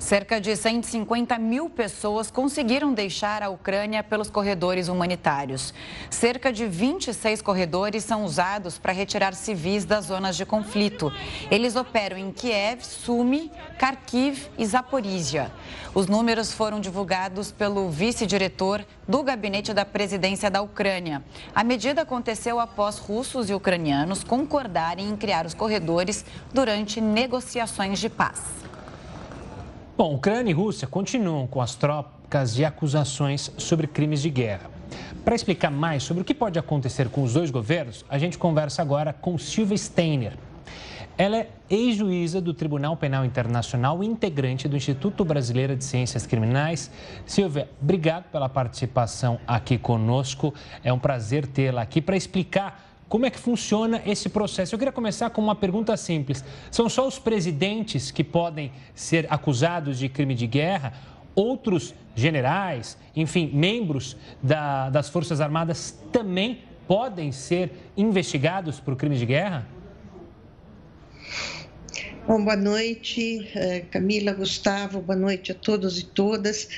Cerca 0.03 0.41
de 0.41 0.57
150 0.57 1.39
mil 1.39 1.71
pessoas 1.71 2.29
conseguiram 2.29 2.93
deixar 2.93 3.41
a 3.41 3.49
Ucrânia 3.49 4.03
pelos 4.03 4.29
corredores 4.29 4.89
humanitários. 4.89 5.73
Cerca 6.11 6.53
de 6.53 6.67
26 6.67 7.41
corredores 7.41 8.03
são 8.03 8.25
usados 8.25 8.79
para 8.79 8.93
retirar 8.93 9.33
civis 9.33 9.85
das 9.85 10.07
zonas 10.07 10.37
de 10.37 10.45
conflito. 10.45 11.11
Eles 11.49 11.77
operam 11.77 12.19
em 12.19 12.33
Kiev, 12.33 12.85
Sumi, 12.85 13.49
Kharkiv 13.79 14.49
e 14.59 14.67
Zaporizhia. 14.67 15.53
Os 15.95 16.09
números 16.09 16.53
foram 16.53 16.81
divulgados 16.81 17.53
pelo 17.53 17.89
vice-diretor 17.89 18.85
do 19.07 19.23
gabinete 19.23 19.73
da 19.73 19.85
presidência 19.85 20.51
da 20.51 20.61
Ucrânia. 20.61 21.23
A 21.55 21.63
medida 21.63 22.03
aconteceu 22.03 22.59
após 22.59 22.99
russos 22.99 23.49
e 23.49 23.55
ucranianos 23.55 24.25
concordarem 24.25 25.09
em 25.09 25.17
criar 25.17 25.47
os 25.47 25.55
corredores 25.55 26.25
durante 26.53 27.01
negociações 27.01 28.01
de 28.01 28.11
paz. 28.11 28.63
Bom, 29.95 30.15
Ucrânia 30.15 30.51
e 30.51 30.55
Rússia 30.55 30.89
continuam 30.89 31.47
com 31.47 31.61
as 31.61 31.75
trocas 31.75 32.55
de 32.55 32.65
acusações 32.65 33.53
sobre 33.59 33.87
crimes 33.87 34.23
de 34.23 34.31
guerra. 34.31 34.71
Para 35.23 35.35
explicar 35.35 35.71
mais 35.71 36.03
sobre 36.03 36.23
o 36.23 36.25
que 36.25 36.33
pode 36.33 36.59
acontecer 36.59 37.11
com 37.11 37.23
os 37.23 37.35
dois 37.35 37.51
governos, 37.51 38.03
a 38.09 38.17
gente 38.17 38.39
conversa 38.39 38.81
agora 38.81 39.13
com 39.13 39.37
Silvia 39.37 39.77
Steiner. 39.77 40.33
Ela 41.19 41.37
é 41.37 41.51
ex-juíza 41.69 42.41
do 42.41 42.55
Tribunal 42.55 42.97
Penal 42.97 43.23
Internacional 43.23 44.03
e 44.03 44.07
integrante 44.07 44.67
do 44.67 44.79
Instituto 44.79 45.27
Brasileiro 45.27 45.77
de 45.77 45.85
Ciências 45.85 46.25
Criminais. 46.27 46.91
Silvia, 47.27 47.69
obrigado 47.81 48.25
pela 48.33 48.49
participação 48.49 49.39
aqui 49.47 49.77
conosco. 49.77 50.55
É 50.83 50.91
um 50.91 50.99
prazer 50.99 51.47
tê-la 51.47 51.83
aqui 51.83 52.01
para 52.01 52.17
explicar 52.17 52.92
como 53.13 53.27
é 53.27 53.31
que 53.31 53.39
funciona 53.39 54.01
esse 54.07 54.31
processo? 54.31 54.75
Eu 54.75 54.79
queria 54.79 54.91
começar 54.91 55.29
com 55.29 55.43
uma 55.43 55.55
pergunta 55.55 55.95
simples. 55.99 56.43
São 56.71 56.89
só 56.89 57.07
os 57.07 57.19
presidentes 57.19 58.11
que 58.11 58.25
podem 58.25 58.73
ser 58.95 59.27
acusados 59.29 59.99
de 59.99 60.09
crime 60.09 60.35
de 60.35 60.47
guerra 60.47 60.95
outros 61.35 61.95
generais, 62.15 62.97
enfim, 63.15 63.51
membros 63.53 64.17
da, 64.43 64.89
das 64.89 65.11
Forças 65.11 65.43
Armadas 65.43 66.03
também 66.11 66.61
podem 66.89 67.33
ser 67.33 67.93
investigados 67.99 68.81
por 68.81 68.97
crimes 68.97 69.19
de 69.19 69.27
guerra? 69.27 69.67
Bom, 72.25 72.45
boa 72.45 72.55
noite, 72.55 73.51
eh, 73.53 73.81
Camila, 73.91 74.33
Gustavo, 74.33 75.01
boa 75.01 75.19
noite 75.19 75.51
a 75.51 75.55
todos 75.57 75.99
e 75.99 76.05
todas. 76.05 76.69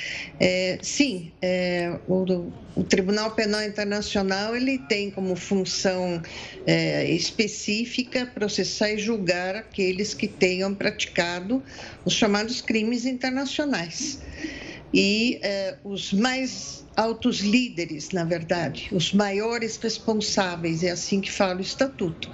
É, 0.41 0.79
sim, 0.81 1.31
é, 1.43 1.99
o, 2.09 2.51
o, 2.75 2.83
Tribunal 2.83 3.31
Penal 3.33 3.63
Internacional 3.63 4.57
ele 4.57 4.79
tem 4.79 5.11
como 5.11 5.37
função 5.37 6.23
é, 6.67 7.11
específica 7.11 8.25
processar 8.25 8.93
e 8.93 8.99
julgar 8.99 9.55
aqueles 9.55 10.15
que 10.15 10.27
tenham 10.27 10.75
praticado 10.75 11.63
os 12.07 12.15
chamados 12.15 12.63
crimes 12.63 13.05
internacionais. 13.05 14.23
E 14.95 15.41
os 15.83 16.13
mais 16.13 16.87
altos 16.97 17.41
líderes, 17.41 18.11
na 18.13 18.23
verdade, 18.23 18.89
os 18.93 19.13
maiores 19.13 19.77
responsáveis, 19.77 20.85
é 20.85 20.91
assim 20.91 21.21
que 21.21 21.33
fala 21.33 21.57
o 21.57 21.61
estatuto 21.61 22.31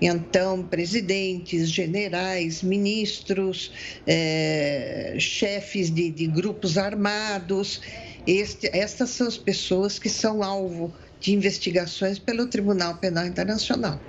então, 0.00 0.62
presidentes, 0.62 1.70
generais, 1.70 2.62
ministros, 2.62 3.72
é, 4.06 5.16
chefes 5.18 5.90
de, 5.90 6.10
de, 6.10 6.26
grupos 6.26 6.78
armados, 6.78 7.80
este, 8.26 8.68
estas 8.72 9.10
são 9.10 9.26
as 9.26 9.36
pessoas 9.36 9.98
que 9.98 10.08
são 10.08 10.42
alvo 10.42 10.92
de 11.20 11.32
investigações 11.32 12.18
pelo 12.18 12.46
Tribunal 12.46 12.96
Penal 12.98 13.26
Internacional. 13.26 14.00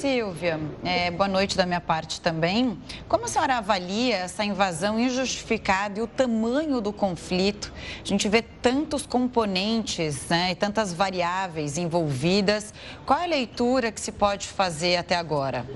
Silvia, 0.00 0.58
é, 0.82 1.10
boa 1.10 1.28
noite 1.28 1.58
da 1.58 1.66
minha 1.66 1.78
parte 1.80 2.22
também. 2.22 2.78
Como 3.06 3.26
a 3.26 3.28
senhora 3.28 3.58
avalia 3.58 4.16
essa 4.16 4.42
invasão 4.42 4.98
injustificada 4.98 5.98
e 5.98 6.02
o 6.02 6.06
tamanho 6.06 6.80
do 6.80 6.90
conflito? 6.90 7.70
A 8.02 8.08
gente 8.08 8.26
vê 8.26 8.40
tantos 8.40 9.04
componentes 9.04 10.26
né, 10.30 10.52
e 10.52 10.54
tantas 10.54 10.94
variáveis 10.94 11.76
envolvidas. 11.76 12.72
Qual 13.04 13.18
é 13.18 13.24
a 13.24 13.26
leitura 13.26 13.92
que 13.92 14.00
se 14.00 14.10
pode 14.10 14.48
fazer 14.48 14.96
até 14.96 15.16
agora? 15.16 15.66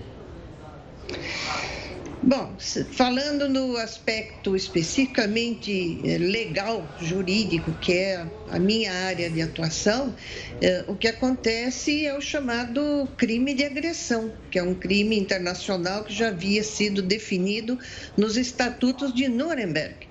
Bom, 2.26 2.56
falando 2.92 3.50
no 3.50 3.76
aspecto 3.76 4.56
especificamente 4.56 6.00
eh, 6.02 6.16
legal, 6.16 6.88
jurídico, 6.98 7.70
que 7.74 7.92
é 7.92 8.26
a 8.48 8.58
minha 8.58 8.90
área 8.90 9.28
de 9.28 9.42
atuação, 9.42 10.14
eh, 10.58 10.86
o 10.88 10.96
que 10.96 11.06
acontece 11.06 12.06
é 12.06 12.16
o 12.16 12.22
chamado 12.22 13.06
crime 13.18 13.52
de 13.52 13.62
agressão, 13.62 14.32
que 14.50 14.58
é 14.58 14.62
um 14.62 14.74
crime 14.74 15.18
internacional 15.18 16.02
que 16.02 16.14
já 16.14 16.28
havia 16.28 16.64
sido 16.64 17.02
definido 17.02 17.78
nos 18.16 18.38
estatutos 18.38 19.12
de 19.12 19.28
Nuremberg. 19.28 20.08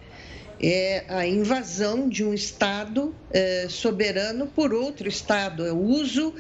É 0.62 1.06
a 1.10 1.26
invasão 1.26 2.08
de 2.08 2.24
um 2.24 2.32
Estado 2.32 3.14
eh, 3.32 3.66
soberano 3.68 4.46
por 4.46 4.72
outro 4.72 5.10
Estado, 5.10 5.66
é 5.66 5.74
o 5.74 5.80
uso 5.80 6.36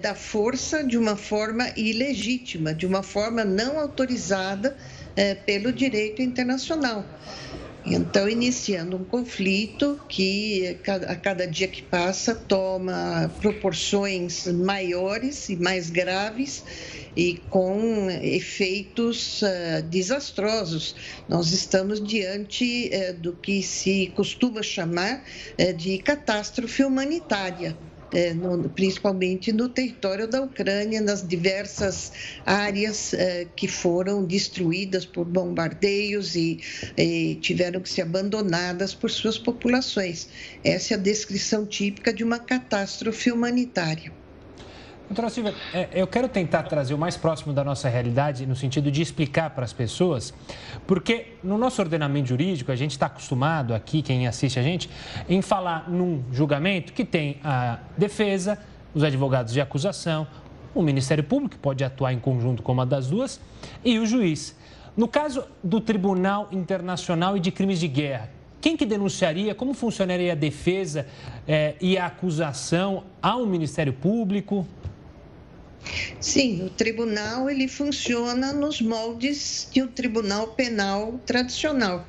da 0.00 0.14
força 0.14 0.82
de 0.82 0.96
uma 0.96 1.14
forma 1.14 1.70
ilegítima, 1.76 2.74
de 2.74 2.86
uma 2.86 3.02
forma 3.02 3.44
não 3.44 3.78
autorizada 3.78 4.76
é, 5.16 5.34
pelo 5.34 5.72
direito 5.72 6.22
internacional. 6.22 7.04
Então, 7.84 8.28
iniciando 8.28 8.96
um 8.96 9.04
conflito 9.04 9.98
que, 10.06 10.78
a 10.86 11.16
cada 11.16 11.46
dia 11.46 11.66
que 11.66 11.82
passa, 11.82 12.34
toma 12.34 13.32
proporções 13.40 14.46
maiores 14.46 15.48
e 15.48 15.56
mais 15.56 15.88
graves 15.88 16.62
e 17.16 17.38
com 17.48 18.08
efeitos 18.22 19.42
uh, 19.42 19.82
desastrosos. 19.88 20.94
Nós 21.28 21.52
estamos 21.52 22.00
diante 22.02 22.90
uh, 22.92 23.14
do 23.14 23.32
que 23.32 23.62
se 23.62 24.12
costuma 24.14 24.62
chamar 24.62 25.24
uh, 25.58 25.72
de 25.74 25.98
catástrofe 25.98 26.84
humanitária 26.84 27.76
é, 28.12 28.34
no, 28.34 28.68
principalmente 28.70 29.52
no 29.52 29.68
território 29.68 30.28
da 30.28 30.42
Ucrânia, 30.42 31.00
nas 31.00 31.26
diversas 31.26 32.12
áreas 32.44 33.14
é, 33.14 33.46
que 33.56 33.68
foram 33.68 34.24
destruídas 34.24 35.04
por 35.04 35.24
bombardeios 35.24 36.36
e, 36.36 36.60
e 36.96 37.36
tiveram 37.36 37.80
que 37.80 37.88
ser 37.88 38.02
abandonadas 38.02 38.94
por 38.94 39.10
suas 39.10 39.38
populações. 39.38 40.28
Essa 40.64 40.94
é 40.94 40.96
a 40.96 41.00
descrição 41.00 41.66
típica 41.66 42.12
de 42.12 42.24
uma 42.24 42.38
catástrofe 42.38 43.30
humanitária. 43.30 44.19
Doutora 45.10 45.28
Silvia, 45.28 45.52
é, 45.74 45.88
eu 45.92 46.06
quero 46.06 46.28
tentar 46.28 46.62
trazer 46.62 46.94
o 46.94 46.98
mais 46.98 47.16
próximo 47.16 47.52
da 47.52 47.64
nossa 47.64 47.88
realidade 47.88 48.46
no 48.46 48.54
sentido 48.54 48.92
de 48.92 49.02
explicar 49.02 49.50
para 49.50 49.64
as 49.64 49.72
pessoas, 49.72 50.32
porque 50.86 51.32
no 51.42 51.58
nosso 51.58 51.82
ordenamento 51.82 52.28
jurídico, 52.28 52.70
a 52.70 52.76
gente 52.76 52.92
está 52.92 53.06
acostumado 53.06 53.74
aqui, 53.74 54.02
quem 54.02 54.28
assiste 54.28 54.60
a 54.60 54.62
gente, 54.62 54.88
em 55.28 55.42
falar 55.42 55.90
num 55.90 56.22
julgamento 56.30 56.92
que 56.92 57.04
tem 57.04 57.38
a 57.42 57.80
defesa, 57.98 58.56
os 58.94 59.02
advogados 59.02 59.52
de 59.52 59.60
acusação, 59.60 60.28
o 60.72 60.80
Ministério 60.80 61.24
Público, 61.24 61.56
que 61.56 61.60
pode 61.60 61.82
atuar 61.82 62.12
em 62.12 62.20
conjunto 62.20 62.62
com 62.62 62.70
uma 62.70 62.86
das 62.86 63.08
duas, 63.08 63.40
e 63.84 63.98
o 63.98 64.06
juiz. 64.06 64.54
No 64.96 65.08
caso 65.08 65.42
do 65.60 65.80
Tribunal 65.80 66.46
Internacional 66.52 67.36
e 67.36 67.40
de 67.40 67.50
Crimes 67.50 67.80
de 67.80 67.88
Guerra, 67.88 68.30
quem 68.60 68.76
que 68.76 68.86
denunciaria? 68.86 69.56
Como 69.56 69.74
funcionaria 69.74 70.30
a 70.32 70.36
defesa 70.36 71.04
eh, 71.48 71.74
e 71.80 71.98
a 71.98 72.06
acusação 72.06 73.02
ao 73.20 73.44
Ministério 73.44 73.92
Público? 73.92 74.64
Sim, 76.20 76.64
o 76.64 76.70
tribunal 76.70 77.48
ele 77.48 77.66
funciona 77.66 78.52
nos 78.52 78.80
moldes 78.80 79.68
de 79.72 79.82
um 79.82 79.88
tribunal 79.88 80.48
penal 80.48 81.18
tradicional. 81.24 82.06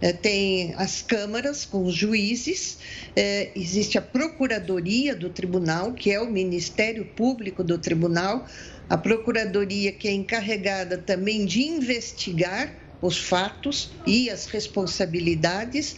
É, 0.00 0.14
tem 0.14 0.74
as 0.76 1.02
câmaras 1.02 1.66
com 1.66 1.84
os 1.84 1.94
juízes, 1.94 2.78
é, 3.14 3.52
existe 3.54 3.98
a 3.98 4.02
procuradoria 4.02 5.14
do 5.14 5.28
tribunal, 5.28 5.92
que 5.92 6.10
é 6.10 6.18
o 6.18 6.30
Ministério 6.30 7.04
Público 7.04 7.62
do 7.62 7.76
tribunal, 7.76 8.46
a 8.88 8.96
procuradoria 8.96 9.92
que 9.92 10.08
é 10.08 10.12
encarregada 10.12 10.96
também 10.96 11.44
de 11.44 11.60
investigar 11.62 12.74
os 13.02 13.18
fatos 13.18 13.92
e 14.06 14.30
as 14.30 14.46
responsabilidades 14.46 15.96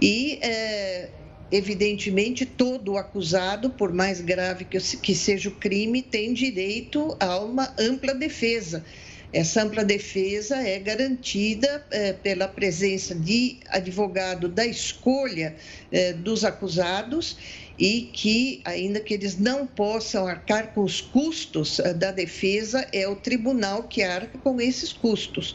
e 0.00 0.38
é, 0.40 1.10
Evidentemente, 1.52 2.46
todo 2.46 2.96
acusado, 2.96 3.68
por 3.68 3.92
mais 3.92 4.22
grave 4.22 4.64
que 4.64 5.14
seja 5.14 5.50
o 5.50 5.52
crime, 5.52 6.00
tem 6.00 6.32
direito 6.32 7.14
a 7.20 7.38
uma 7.38 7.74
ampla 7.78 8.14
defesa. 8.14 8.82
Essa 9.30 9.62
ampla 9.62 9.84
defesa 9.84 10.56
é 10.56 10.78
garantida 10.78 11.86
é, 11.90 12.14
pela 12.14 12.48
presença 12.48 13.14
de 13.14 13.58
advogado 13.68 14.48
da 14.48 14.66
escolha 14.66 15.54
é, 15.90 16.14
dos 16.14 16.42
acusados 16.42 17.36
e 17.78 18.10
que, 18.12 18.60
ainda 18.64 19.00
que 19.00 19.14
eles 19.14 19.38
não 19.38 19.66
possam 19.66 20.26
arcar 20.26 20.72
com 20.72 20.82
os 20.82 21.00
custos 21.00 21.78
eh, 21.78 21.94
da 21.94 22.10
defesa, 22.10 22.86
é 22.92 23.08
o 23.08 23.16
tribunal 23.16 23.84
que 23.84 24.02
arca 24.02 24.38
com 24.38 24.60
esses 24.60 24.92
custos. 24.92 25.54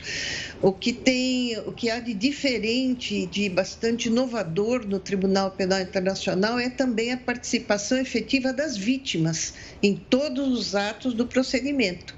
O 0.62 0.72
que 0.72 0.92
tem, 0.92 1.58
o 1.60 1.72
que 1.72 1.90
há 1.90 2.00
de 2.00 2.14
diferente, 2.14 3.26
de 3.28 3.50
bastante 3.50 4.08
inovador 4.08 4.86
no 4.86 5.00
Tribunal 5.00 5.52
Penal 5.52 5.82
Internacional 5.82 6.60
é 6.60 6.70
também 6.70 7.12
a 7.12 7.18
participação 7.18 7.98
efetiva 7.98 8.52
das 8.52 8.76
vítimas 8.76 9.54
em 9.82 9.96
todos 9.96 10.58
os 10.58 10.76
atos 10.76 11.14
do 11.14 11.28
procedimento. 11.28 12.16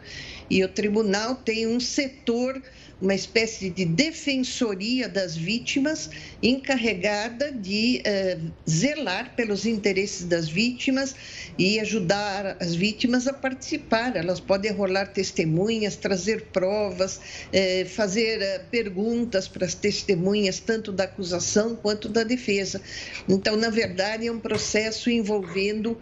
E 0.49 0.63
o 0.63 0.69
tribunal 0.69 1.35
tem 1.35 1.67
um 1.67 1.79
setor 1.79 2.59
uma 3.01 3.15
espécie 3.15 3.69
de 3.69 3.85
defensoria 3.85 5.07
das 5.07 5.35
vítimas, 5.35 6.09
encarregada 6.41 7.51
de 7.51 8.01
eh, 8.03 8.37
zelar 8.67 9.35
pelos 9.35 9.65
interesses 9.65 10.25
das 10.25 10.47
vítimas 10.47 11.15
e 11.57 11.79
ajudar 11.79 12.55
as 12.59 12.73
vítimas 12.73 13.27
a 13.27 13.33
participar. 13.33 14.15
Elas 14.15 14.39
podem 14.39 14.71
rolar 14.71 15.07
testemunhas, 15.07 15.95
trazer 15.95 16.45
provas, 16.53 17.19
eh, 17.51 17.85
fazer 17.85 18.41
eh, 18.41 18.59
perguntas 18.71 19.47
para 19.47 19.65
as 19.65 19.73
testemunhas, 19.73 20.59
tanto 20.59 20.91
da 20.91 21.03
acusação 21.03 21.75
quanto 21.75 22.07
da 22.07 22.23
defesa. 22.23 22.81
Então, 23.27 23.55
na 23.55 23.69
verdade, 23.69 24.27
é 24.27 24.31
um 24.31 24.39
processo 24.39 25.09
envolvendo 25.09 25.99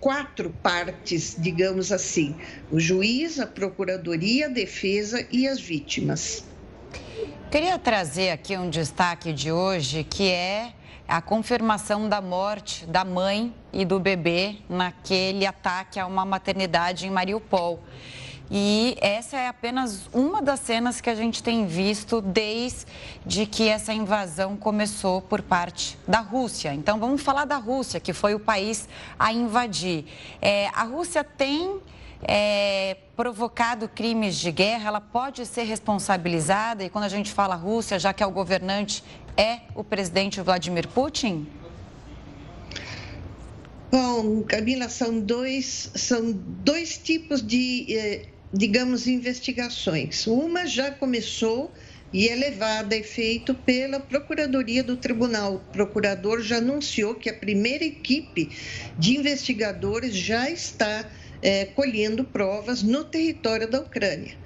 quatro 0.00 0.50
partes, 0.62 1.36
digamos 1.38 1.92
assim: 1.92 2.34
o 2.70 2.80
juiz, 2.80 3.38
a 3.38 3.46
procuradoria, 3.46 4.46
a 4.46 4.48
defesa 4.48 5.26
e 5.30 5.46
as 5.46 5.60
vítimas. 5.60 6.44
Queria 7.48 7.78
trazer 7.78 8.30
aqui 8.30 8.58
um 8.58 8.68
destaque 8.68 9.32
de 9.32 9.52
hoje 9.52 10.02
que 10.02 10.28
é 10.28 10.72
a 11.06 11.22
confirmação 11.22 12.08
da 12.08 12.20
morte 12.20 12.84
da 12.86 13.04
mãe 13.04 13.54
e 13.72 13.84
do 13.84 14.00
bebê 14.00 14.56
naquele 14.68 15.46
ataque 15.46 16.00
a 16.00 16.06
uma 16.06 16.24
maternidade 16.24 17.06
em 17.06 17.10
Mariupol. 17.10 17.80
E 18.50 18.96
essa 19.00 19.36
é 19.36 19.46
apenas 19.46 20.08
uma 20.12 20.42
das 20.42 20.58
cenas 20.58 21.00
que 21.00 21.08
a 21.08 21.14
gente 21.14 21.40
tem 21.40 21.66
visto 21.66 22.20
desde 22.20 23.46
que 23.48 23.68
essa 23.68 23.92
invasão 23.92 24.56
começou 24.56 25.22
por 25.22 25.40
parte 25.40 25.96
da 26.06 26.18
Rússia. 26.18 26.74
Então 26.74 26.98
vamos 26.98 27.22
falar 27.22 27.44
da 27.44 27.58
Rússia, 27.58 28.00
que 28.00 28.12
foi 28.12 28.34
o 28.34 28.40
país 28.40 28.88
a 29.16 29.32
invadir. 29.32 30.04
É, 30.42 30.68
a 30.74 30.82
Rússia 30.82 31.22
tem 31.22 31.80
é, 32.22 32.96
provocado 33.14 33.88
crimes 33.88 34.36
de 34.36 34.50
guerra, 34.50 34.88
ela 34.88 35.00
pode 35.00 35.44
ser 35.46 35.64
responsabilizada? 35.64 36.84
E 36.84 36.90
quando 36.90 37.04
a 37.04 37.08
gente 37.08 37.32
fala 37.32 37.54
Rússia, 37.54 37.98
já 37.98 38.12
que 38.12 38.22
é 38.22 38.26
o 38.26 38.30
governante, 38.30 39.02
é 39.36 39.60
o 39.74 39.84
presidente 39.84 40.40
Vladimir 40.40 40.88
Putin? 40.88 41.46
Bom, 43.90 44.42
Camila, 44.42 44.88
são 44.88 45.20
dois, 45.20 45.90
são 45.94 46.32
dois 46.32 46.98
tipos 46.98 47.40
de, 47.40 47.86
eh, 47.88 48.22
digamos, 48.52 49.06
investigações. 49.06 50.26
Uma 50.26 50.66
já 50.66 50.90
começou 50.90 51.72
e 52.12 52.28
é 52.28 52.34
levada 52.34 52.94
a 52.94 52.98
efeito 52.98 53.54
pela 53.54 54.00
Procuradoria 54.00 54.82
do 54.82 54.96
Tribunal. 54.96 55.56
O 55.56 55.58
procurador 55.72 56.40
já 56.40 56.58
anunciou 56.58 57.14
que 57.14 57.28
a 57.28 57.34
primeira 57.34 57.84
equipe 57.84 58.50
de 58.98 59.16
investigadores 59.16 60.14
já 60.14 60.50
está 60.50 61.08
é, 61.42 61.64
colhendo 61.66 62.24
provas 62.24 62.82
no 62.82 63.04
território 63.04 63.70
da 63.70 63.80
Ucrânia. 63.80 64.36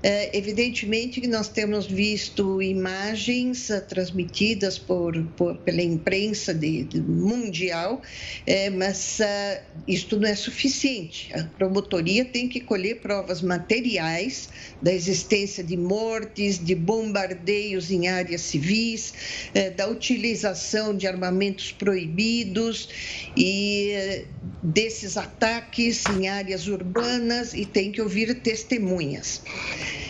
É, 0.00 0.36
evidentemente 0.36 1.20
que 1.20 1.26
nós 1.26 1.48
temos 1.48 1.86
visto 1.86 2.62
imagens 2.62 3.68
uh, 3.68 3.80
transmitidas 3.80 4.78
por, 4.78 5.20
por, 5.36 5.56
pela 5.58 5.82
imprensa 5.82 6.54
de, 6.54 6.84
de 6.84 7.00
mundial, 7.00 8.00
é, 8.46 8.70
mas 8.70 9.18
uh, 9.18 9.60
isto 9.88 10.16
não 10.20 10.28
é 10.28 10.36
suficiente. 10.36 11.34
A 11.34 11.42
promotoria 11.42 12.24
tem 12.24 12.48
que 12.48 12.60
colher 12.60 13.00
provas 13.00 13.42
materiais 13.42 14.48
da 14.80 14.94
existência 14.94 15.64
de 15.64 15.76
mortes, 15.76 16.64
de 16.64 16.76
bombardeios 16.76 17.90
em 17.90 18.06
áreas 18.06 18.42
civis, 18.42 19.12
é, 19.52 19.68
da 19.70 19.88
utilização 19.88 20.96
de 20.96 21.08
armamentos 21.08 21.72
proibidos 21.72 22.88
e 23.36 24.24
desses 24.62 25.16
ataques 25.16 26.04
em 26.06 26.28
áreas 26.28 26.66
urbanas 26.66 27.54
e 27.54 27.64
tem 27.64 27.92
que 27.92 28.02
ouvir 28.02 28.34
testemunhas. 28.40 29.42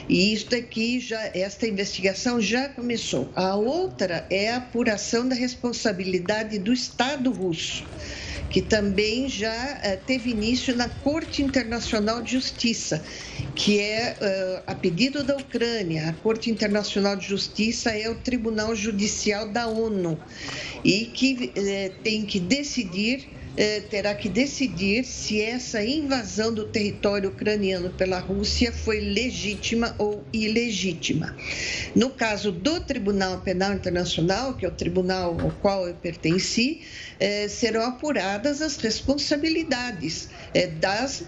E 0.09 0.33
isto 0.33 0.55
aqui 0.57 0.99
já, 1.01 1.21
esta 1.35 1.67
investigação 1.69 2.41
já 2.41 2.69
começou. 2.71 3.31
A 3.37 3.55
outra 3.57 4.27
é 4.31 4.51
a 4.51 4.57
apuração 4.57 5.29
da 5.29 5.35
responsabilidade 5.35 6.59
do 6.59 6.73
Estado 6.73 7.31
russo, 7.31 7.85
que 8.49 8.63
também 8.63 9.29
já 9.29 9.53
uh, 9.53 10.07
teve 10.07 10.31
início 10.31 10.75
na 10.75 10.89
Corte 10.89 11.43
Internacional 11.43 12.23
de 12.23 12.33
Justiça, 12.33 13.05
que 13.55 13.79
é 13.81 14.17
uh, 14.19 14.63
a 14.67 14.75
pedido 14.75 15.23
da 15.23 15.37
Ucrânia. 15.37 16.09
A 16.09 16.13
Corte 16.15 16.51
Internacional 16.51 17.15
de 17.15 17.27
Justiça 17.27 17.91
é 17.91 18.09
o 18.09 18.15
Tribunal 18.15 18.75
Judicial 18.75 19.47
da 19.51 19.67
ONU 19.67 20.19
e 20.83 21.05
que 21.05 21.53
uh, 21.55 22.03
tem 22.03 22.25
que 22.25 22.41
decidir 22.41 23.38
eh, 23.59 23.81
terá 23.81 24.15
que 24.15 24.29
decidir 24.29 25.05
se 25.05 25.43
essa 25.43 25.85
invasão 25.85 26.55
do 26.55 26.71
território 26.71 27.31
ucraniano 27.31 27.91
pela 27.91 28.21
Rússia 28.21 28.73
foi 28.73 29.01
legítima 29.01 29.97
ou 29.99 30.29
ilegítima. 30.33 31.35
No 31.93 32.11
caso 32.11 32.53
do 32.53 32.81
Tribunal 32.81 33.41
Penal 33.41 33.73
Internacional, 33.73 34.57
que 34.57 34.65
é 34.65 34.69
o 34.69 34.77
tribunal 34.77 35.41
ao 35.43 35.51
qual 35.51 35.89
eu 35.89 35.97
pertenci, 35.97 36.83
eh, 37.19 37.49
serão 37.49 37.83
apuradas 37.83 38.63
as 38.63 38.77
responsabilidades 38.77 40.29
eh, 40.55 40.69
das 40.69 41.25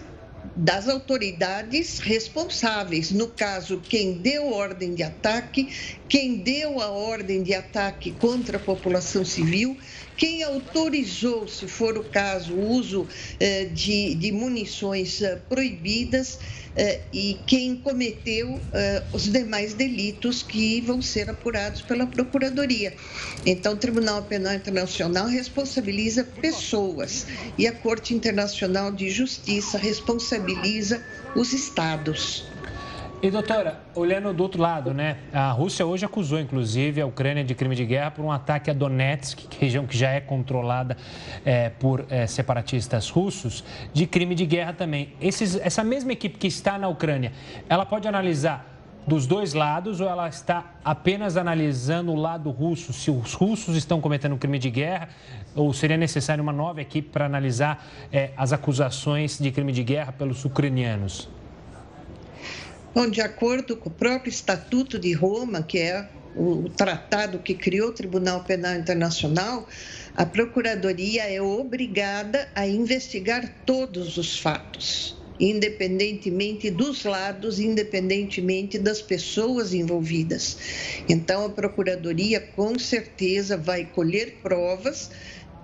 das 0.55 0.87
autoridades 0.89 1.99
responsáveis. 1.99 3.11
No 3.11 3.27
caso, 3.27 3.79
quem 3.79 4.21
deu 4.21 4.47
ordem 4.51 4.95
de 4.95 5.03
ataque, 5.03 5.69
quem 6.09 6.41
deu 6.41 6.81
a 6.81 6.89
ordem 6.89 7.43
de 7.43 7.53
ataque 7.53 8.13
contra 8.13 8.57
a 8.57 8.59
população 8.59 9.23
civil, 9.23 9.77
quem 10.17 10.43
autorizou, 10.43 11.47
se 11.47 11.67
for 11.67 11.97
o 11.97 12.03
caso, 12.03 12.53
o 12.53 12.69
uso 12.69 13.07
eh, 13.39 13.65
de, 13.65 14.15
de 14.15 14.31
munições 14.31 15.21
eh, 15.21 15.35
proibidas 15.49 16.39
eh, 16.75 17.01
e 17.11 17.37
quem 17.47 17.75
cometeu 17.75 18.59
os 19.11 19.31
demais 19.31 19.73
delitos 19.73 20.43
que 20.43 20.81
vão 20.81 21.01
ser 21.01 21.29
apurados 21.29 21.81
pela 21.81 22.05
Procuradoria. 22.05 22.93
Então, 23.45 23.73
o 23.73 23.77
Tribunal 23.77 24.23
Penal 24.23 24.53
Internacional 24.53 25.27
responsabiliza 25.27 26.23
pessoas 26.23 27.25
e 27.57 27.67
a 27.67 27.71
Corte 27.71 28.13
Internacional 28.13 28.91
de 28.91 29.09
Justiça 29.09 29.77
responsabiliza 29.77 31.03
os 31.35 31.53
estados. 31.53 32.50
E 33.23 33.29
doutora, 33.29 33.79
olhando 33.93 34.33
do 34.33 34.41
outro 34.41 34.59
lado, 34.59 34.95
né? 34.95 35.17
A 35.31 35.51
Rússia 35.51 35.85
hoje 35.85 36.03
acusou, 36.03 36.39
inclusive, 36.39 36.99
a 36.99 37.05
Ucrânia 37.05 37.43
de 37.43 37.53
crime 37.53 37.75
de 37.75 37.85
guerra 37.85 38.09
por 38.09 38.25
um 38.25 38.31
ataque 38.31 38.71
a 38.71 38.73
Donetsk, 38.73 39.41
região 39.59 39.85
que 39.85 39.95
já 39.95 40.09
é 40.09 40.19
controlada 40.19 40.97
é, 41.45 41.69
por 41.69 42.03
é, 42.09 42.25
separatistas 42.25 43.11
russos, 43.11 43.63
de 43.93 44.07
crime 44.07 44.33
de 44.33 44.43
guerra 44.47 44.73
também. 44.73 45.13
Esses, 45.21 45.55
essa 45.55 45.83
mesma 45.83 46.13
equipe 46.13 46.35
que 46.39 46.47
está 46.47 46.79
na 46.79 46.87
Ucrânia, 46.87 47.31
ela 47.69 47.85
pode 47.85 48.07
analisar 48.07 48.65
dos 49.05 49.27
dois 49.27 49.53
lados 49.53 50.01
ou 50.01 50.09
ela 50.09 50.27
está 50.27 50.71
apenas 50.83 51.37
analisando 51.37 52.11
o 52.11 52.15
lado 52.15 52.49
russo, 52.49 52.91
se 52.91 53.11
os 53.11 53.33
russos 53.33 53.75
estão 53.75 54.01
cometendo 54.01 54.35
crime 54.35 54.57
de 54.57 54.71
guerra 54.71 55.09
ou 55.55 55.71
seria 55.73 55.97
necessário 55.97 56.41
uma 56.41 56.53
nova 56.53 56.81
equipe 56.81 57.09
para 57.09 57.27
analisar 57.27 57.85
é, 58.11 58.31
as 58.35 58.51
acusações 58.51 59.37
de 59.37 59.51
crime 59.51 59.71
de 59.71 59.83
guerra 59.83 60.11
pelos 60.11 60.43
ucranianos? 60.43 61.29
Bom, 62.93 63.09
de 63.09 63.21
acordo 63.21 63.77
com 63.77 63.87
o 63.87 63.93
próprio 63.93 64.29
Estatuto 64.29 64.99
de 64.99 65.13
Roma, 65.13 65.63
que 65.63 65.77
é 65.77 66.09
o 66.35 66.69
tratado 66.69 67.39
que 67.39 67.55
criou 67.55 67.87
o 67.87 67.93
Tribunal 67.93 68.43
Penal 68.43 68.75
Internacional, 68.75 69.65
a 70.13 70.25
Procuradoria 70.25 71.23
é 71.23 71.41
obrigada 71.41 72.49
a 72.53 72.67
investigar 72.67 73.49
todos 73.65 74.17
os 74.17 74.37
fatos, 74.37 75.15
independentemente 75.39 76.69
dos 76.69 77.05
lados, 77.05 77.61
independentemente 77.61 78.77
das 78.77 79.01
pessoas 79.01 79.73
envolvidas. 79.73 80.57
Então, 81.07 81.45
a 81.45 81.49
Procuradoria 81.49 82.41
com 82.41 82.77
certeza 82.77 83.55
vai 83.55 83.85
colher 83.85 84.39
provas 84.43 85.09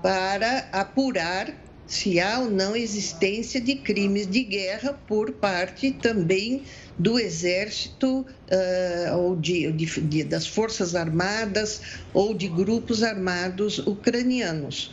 para 0.02 0.70
apurar 0.72 1.54
se 1.86 2.20
há 2.20 2.40
ou 2.40 2.50
não 2.50 2.76
existência 2.76 3.62
de 3.62 3.76
crimes 3.76 4.28
de 4.28 4.44
guerra 4.44 4.94
por 5.08 5.32
parte 5.34 5.92
também 5.92 6.64
do 6.98 7.20
Exército 7.20 8.22
uh, 8.22 9.18
ou 9.18 9.36
de, 9.36 9.72
de, 9.72 9.86
de, 10.02 10.24
das 10.24 10.48
Forças 10.48 10.96
Armadas 10.96 11.82
ou 12.14 12.34
de 12.34 12.48
grupos 12.48 13.04
armados 13.04 13.80
ucranianos. 13.80 14.92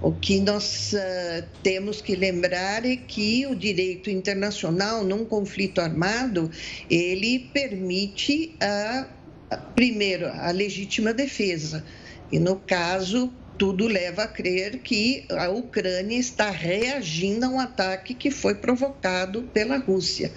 O 0.00 0.12
que 0.12 0.40
nós 0.40 0.92
uh, 0.92 1.44
temos 1.62 2.00
que 2.00 2.14
lembrar 2.14 2.84
é 2.84 2.96
que 2.96 3.46
o 3.46 3.54
direito 3.54 4.10
internacional 4.10 5.02
num 5.02 5.24
conflito 5.24 5.80
armado 5.80 6.50
ele 6.88 7.50
permite 7.52 8.54
a, 8.60 9.08
a 9.50 9.56
primeiro 9.56 10.28
a 10.28 10.50
legítima 10.50 11.12
defesa 11.12 11.84
e 12.30 12.38
no 12.38 12.56
caso 12.56 13.32
tudo 13.58 13.88
leva 13.88 14.22
a 14.22 14.28
crer 14.28 14.78
que 14.78 15.24
a 15.30 15.48
Ucrânia 15.50 16.16
está 16.16 16.48
reagindo 16.48 17.44
a 17.44 17.48
um 17.48 17.58
ataque 17.58 18.14
que 18.14 18.30
foi 18.30 18.54
provocado 18.54 19.42
pela 19.52 19.76
Rússia. 19.76 20.32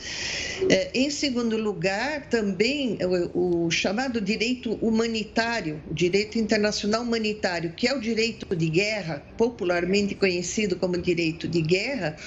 É, 0.69 0.89
em 0.93 1.09
segundo 1.11 1.55
lugar, 1.55 2.27
também 2.29 2.97
o, 3.33 3.69
chamado 3.69 4.19
direito 4.19 4.73
humanitário, 4.81 5.81
o 5.89 5.93
direito 5.93 6.39
internacional 6.39 7.03
humanitário, 7.03 7.73
que 7.73 7.87
é 7.87 7.93
o 7.93 8.01
direito 8.01 8.55
de 8.55 8.69
guerra, 8.69 9.23
popularmente 9.37 10.15
conhecido 10.15 10.75
como 10.75 10.97
direito 10.97 11.47
de 11.47 11.61
guerra, 11.61 12.17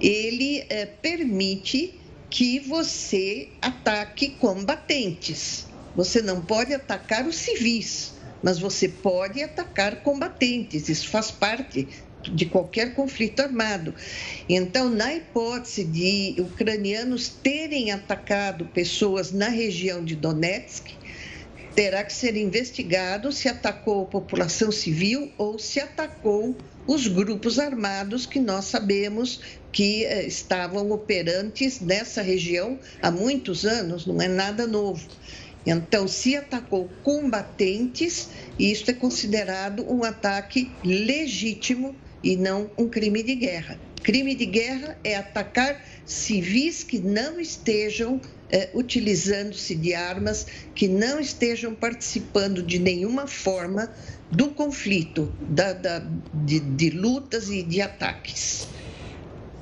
ele 0.00 0.64
é, 0.68 0.84
permite 0.84 1.94
que 2.28 2.60
você 2.60 3.48
ataque 3.62 4.30
combatentes. 4.38 5.66
Você 5.96 6.20
não 6.20 6.42
pode 6.42 6.72
atacar 6.74 7.26
os 7.26 7.36
civis 7.36 8.19
mas 8.42 8.58
você 8.58 8.88
pode 8.88 9.42
atacar 9.42 10.02
combatentes, 10.02 10.88
isso 10.88 11.08
faz 11.08 11.30
parte 11.30 11.88
de 12.22 12.46
qualquer 12.46 12.94
conflito 12.94 13.40
armado. 13.40 13.94
Então, 14.48 14.90
na 14.90 15.14
hipótese 15.14 15.84
de 15.84 16.36
ucranianos 16.38 17.28
terem 17.28 17.90
atacado 17.90 18.66
pessoas 18.66 19.32
na 19.32 19.48
região 19.48 20.04
de 20.04 20.14
Donetsk, 20.16 20.90
terá 21.74 22.04
que 22.04 22.12
ser 22.12 22.36
investigado 22.36 23.32
se 23.32 23.48
atacou 23.48 24.02
a 24.02 24.06
população 24.06 24.70
civil 24.70 25.32
ou 25.38 25.58
se 25.58 25.80
atacou 25.80 26.56
os 26.86 27.06
grupos 27.06 27.58
armados 27.58 28.26
que 28.26 28.40
nós 28.40 28.66
sabemos 28.66 29.40
que 29.70 30.04
eh, 30.04 30.26
estavam 30.26 30.90
operantes 30.90 31.80
nessa 31.80 32.20
região 32.20 32.78
há 33.00 33.10
muitos 33.10 33.64
anos, 33.64 34.06
não 34.06 34.20
é 34.20 34.26
nada 34.26 34.66
novo. 34.66 35.06
Então, 35.66 36.08
se 36.08 36.36
atacou 36.36 36.88
combatentes, 37.02 38.28
isso 38.58 38.90
é 38.90 38.94
considerado 38.94 39.84
um 39.90 40.04
ataque 40.04 40.70
legítimo 40.84 41.94
e 42.22 42.36
não 42.36 42.70
um 42.78 42.88
crime 42.88 43.22
de 43.22 43.34
guerra. 43.34 43.78
Crime 44.02 44.34
de 44.34 44.46
guerra 44.46 44.98
é 45.04 45.16
atacar 45.16 45.84
civis 46.06 46.82
que 46.82 46.98
não 46.98 47.38
estejam 47.38 48.20
é, 48.50 48.70
utilizando-se 48.74 49.74
de 49.74 49.94
armas, 49.94 50.46
que 50.74 50.88
não 50.88 51.20
estejam 51.20 51.74
participando 51.74 52.62
de 52.62 52.78
nenhuma 52.78 53.26
forma 53.26 53.92
do 54.30 54.50
conflito, 54.50 55.32
da, 55.40 55.72
da, 55.72 56.02
de, 56.32 56.60
de 56.60 56.90
lutas 56.90 57.50
e 57.50 57.62
de 57.62 57.80
ataques. 57.80 58.66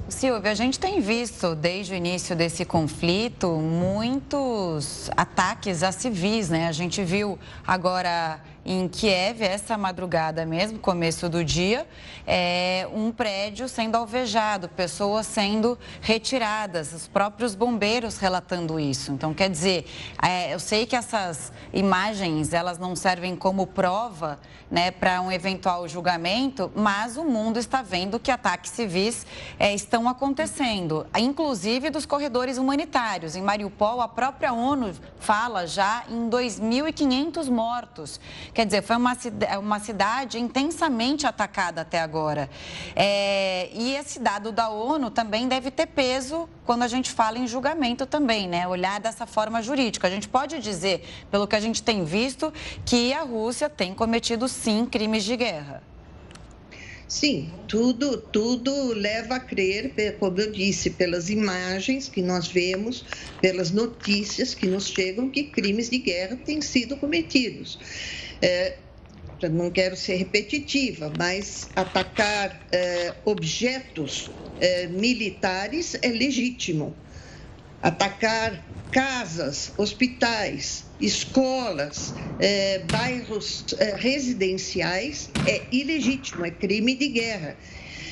Silvia, 0.08 0.52
a 0.52 0.54
gente 0.54 0.80
tem 0.80 1.00
visto 1.00 1.54
desde 1.54 1.92
o 1.92 1.96
início 1.96 2.34
desse 2.34 2.64
conflito 2.64 3.50
muitos 3.56 5.10
ataques 5.14 5.82
a 5.82 5.92
civis, 5.92 6.48
né? 6.48 6.66
A 6.66 6.72
gente 6.72 7.04
viu 7.04 7.38
agora 7.66 8.40
em 8.64 8.88
Kiev, 8.88 9.42
essa 9.42 9.78
madrugada 9.78 10.44
mesmo, 10.44 10.78
começo 10.78 11.28
do 11.28 11.44
dia, 11.44 11.86
é, 12.26 12.86
um 12.92 13.10
prédio 13.10 13.68
sendo 13.68 13.96
alvejado, 13.96 14.68
pessoas 14.68 15.26
sendo 15.26 15.78
retiradas, 16.00 16.92
os 16.92 17.08
próprios 17.08 17.54
bombeiros 17.54 18.18
relatando 18.18 18.78
isso. 18.78 19.12
Então, 19.12 19.32
quer 19.32 19.48
dizer, 19.48 19.86
é, 20.22 20.52
eu 20.52 20.60
sei 20.60 20.84
que 20.84 20.94
essas 20.94 21.52
imagens, 21.72 22.52
elas 22.52 22.78
não 22.78 22.94
servem 22.94 23.34
como 23.34 23.66
prova 23.66 24.38
né, 24.70 24.90
para 24.90 25.20
um 25.20 25.32
eventual 25.32 25.88
julgamento, 25.88 26.70
mas 26.74 27.16
o 27.16 27.24
mundo 27.24 27.58
está 27.58 27.82
vendo 27.82 28.20
que 28.20 28.30
ataques 28.30 28.70
civis 28.70 29.26
é, 29.58 29.74
estão 29.74 30.08
acontecendo, 30.08 31.06
inclusive 31.16 31.90
dos 31.90 32.04
corredores 32.04 32.58
humanitários. 32.58 33.34
Em 33.34 33.42
Mariupol, 33.42 34.00
a 34.00 34.08
própria 34.08 34.52
ONU 34.52 34.94
fala 35.18 35.66
já 35.66 36.04
em 36.08 36.28
2.500 36.28 37.50
mortos. 37.50 38.20
Quer 38.52 38.66
dizer, 38.66 38.82
foi 38.82 38.96
uma, 38.96 39.16
uma 39.60 39.80
cidade 39.80 40.38
intensamente 40.38 41.26
atacada 41.26 41.82
até 41.82 42.00
agora. 42.00 42.48
É, 42.94 43.68
e 43.72 43.94
esse 43.94 44.18
dado 44.18 44.50
da 44.52 44.68
ONU 44.68 45.10
também 45.10 45.48
deve 45.48 45.70
ter 45.70 45.86
peso 45.86 46.48
quando 46.64 46.82
a 46.82 46.88
gente 46.88 47.10
fala 47.10 47.38
em 47.38 47.46
julgamento 47.46 48.06
também, 48.06 48.48
né? 48.48 48.66
Olhar 48.66 49.00
dessa 49.00 49.26
forma 49.26 49.62
jurídica. 49.62 50.06
A 50.06 50.10
gente 50.10 50.28
pode 50.28 50.58
dizer, 50.58 51.04
pelo 51.30 51.46
que 51.46 51.56
a 51.56 51.60
gente 51.60 51.82
tem 51.82 52.04
visto, 52.04 52.52
que 52.84 53.12
a 53.12 53.22
Rússia 53.22 53.68
tem 53.68 53.94
cometido, 53.94 54.48
sim, 54.48 54.86
crimes 54.86 55.24
de 55.24 55.36
guerra. 55.36 55.82
Sim, 57.08 57.50
tudo, 57.66 58.18
tudo 58.18 58.92
leva 58.92 59.36
a 59.36 59.40
crer, 59.40 59.94
como 60.18 60.38
eu 60.38 60.52
disse, 60.52 60.90
pelas 60.90 61.30
imagens 61.30 62.06
que 62.06 62.20
nós 62.20 62.48
vemos, 62.48 63.02
pelas 63.40 63.70
notícias 63.70 64.52
que 64.54 64.66
nos 64.66 64.88
chegam, 64.88 65.30
que 65.30 65.44
crimes 65.44 65.88
de 65.88 65.96
guerra 65.96 66.36
têm 66.36 66.60
sido 66.60 66.98
cometidos. 66.98 67.78
É, 68.40 68.76
não 69.48 69.70
quero 69.70 69.96
ser 69.96 70.16
repetitiva, 70.16 71.12
mas 71.16 71.68
atacar 71.76 72.60
é, 72.72 73.14
objetos 73.24 74.30
é, 74.58 74.86
militares 74.88 75.96
é 76.02 76.08
legítimo. 76.08 76.96
Atacar 77.80 78.64
casas, 78.90 79.72
hospitais, 79.76 80.84
escolas, 81.00 82.14
é, 82.40 82.80
bairros 82.90 83.64
é, 83.78 83.94
residenciais 83.94 85.30
é 85.46 85.62
ilegítimo, 85.70 86.44
é 86.44 86.50
crime 86.50 86.96
de 86.96 87.08
guerra. 87.08 87.56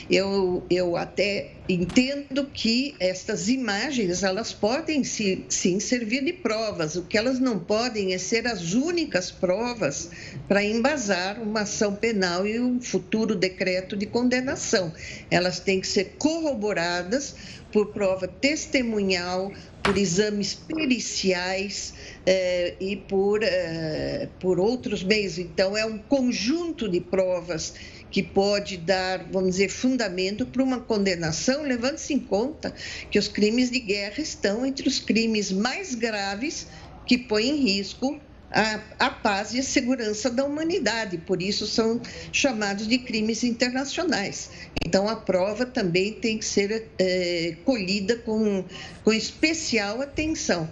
Eu, 0.09 0.65
eu 0.71 0.97
até 0.97 1.51
entendo 1.69 2.47
que 2.53 2.95
estas 3.01 3.49
imagens 3.49 4.23
elas 4.23 4.53
podem 4.53 5.03
sim, 5.03 5.45
sim 5.49 5.81
servir 5.81 6.25
de 6.25 6.33
provas. 6.33 6.95
O 6.95 7.03
que 7.03 7.19
elas 7.19 7.41
não 7.41 7.59
podem 7.59 8.15
é 8.15 8.19
ser 8.19 8.47
as 8.47 8.73
únicas 8.73 9.33
provas 9.33 10.09
para 10.47 10.63
embasar 10.63 11.43
uma 11.43 11.63
ação 11.63 11.95
penal 11.95 12.47
e 12.47 12.61
um 12.61 12.81
futuro 12.81 13.35
decreto 13.35 13.97
de 13.97 14.07
condenação. 14.07 14.93
Elas 15.29 15.59
têm 15.59 15.81
que 15.81 15.89
ser 15.89 16.15
corroboradas 16.19 17.35
por 17.73 17.89
prova 17.89 18.29
testemunhal, 18.29 19.53
por 19.83 19.99
exames 19.99 20.55
periciais 20.55 21.95
eh, 22.25 22.75
e 22.81 22.97
por, 22.97 23.43
eh, 23.43 24.29
por 24.41 24.59
outros 24.59 25.03
meios. 25.03 25.37
Então, 25.39 25.77
é 25.77 25.85
um 25.85 25.99
conjunto 25.99 26.89
de 26.89 27.01
provas 27.01 27.75
que 28.17 28.23
pode 28.23 28.79
dar, 28.79 29.27
vamos 29.31 29.51
dizer, 29.51 29.69
fundamento 29.69 30.47
para 30.47 30.63
uma 30.63 30.81
condenação, 30.81 31.63
levando-se 31.65 32.15
em 32.15 32.19
conta 32.19 32.75
que 33.11 33.19
os 33.19 33.29
crimes 33.29 33.71
de 33.71 33.79
guerra 33.79 34.23
estão 34.23 34.65
entre 34.65 34.89
os 34.89 34.99
crimes 34.99 35.53
mais 35.53 35.95
graves 35.95 36.67
que 37.05 37.19
põem 37.19 37.51
em 37.51 37.57
risco 37.57 38.19
a, 38.51 38.81
a, 38.99 39.11
paz 39.11 39.53
e 39.53 39.61
a 39.61 39.63
segurança 39.63 40.31
da 40.31 40.47
humanidade, 40.47 41.19
por 41.19 41.43
isso 41.43 41.67
são 41.67 42.01
chamados 42.33 42.89
de 42.89 42.97
crimes 42.97 43.45
internacionais. 43.45 44.49
Então, 44.83 45.07
a 45.11 45.17
prova 45.17 45.67
também 45.67 46.15
tem 46.15 46.39
que 46.39 46.45
ser 46.47 46.89
é, 46.99 47.55
colhida 47.67 48.17
com, 48.17 48.65
com 49.05 49.13
especial 49.13 50.01
atenção. 50.01 50.71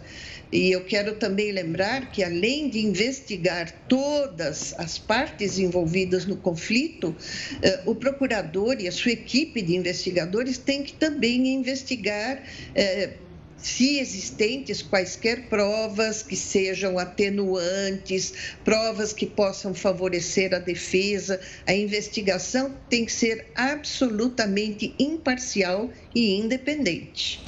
E 0.54 0.70
eu 0.70 0.84
quero 0.84 1.16
também 1.16 1.50
lembrar 1.50 2.12
que, 2.12 2.22
além 2.22 2.70
de 2.70 2.78
investigar 2.78 3.72
todas 3.88 4.72
as 4.78 4.96
partes 5.00 5.58
envolvidas 5.58 6.26
no 6.26 6.36
conflito, 6.36 7.16
eh, 7.60 7.82
o 7.86 7.96
procurador 7.96 8.80
e 8.80 8.86
a 8.86 8.92
sua 8.92 9.10
equipe 9.10 9.60
de 9.60 9.74
investigadores 9.74 10.56
têm 10.56 10.84
que 10.84 10.92
também 10.92 11.48
investigar 11.48 12.40
eh, 12.72 13.18
se 13.56 13.98
existentes 13.98 14.80
quaisquer 14.80 15.48
provas 15.48 16.22
que 16.22 16.36
sejam 16.36 17.00
atenuantes, 17.00 18.32
provas 18.62 19.12
que 19.12 19.26
possam 19.26 19.74
favorecer 19.74 20.54
a 20.54 20.60
defesa. 20.60 21.40
A 21.66 21.74
investigação 21.74 22.78
tem 22.88 23.04
que 23.04 23.12
ser 23.12 23.50
absolutamente 23.56 24.94
imparcial 25.00 25.90
e 26.14 26.36
independente. 26.36 27.44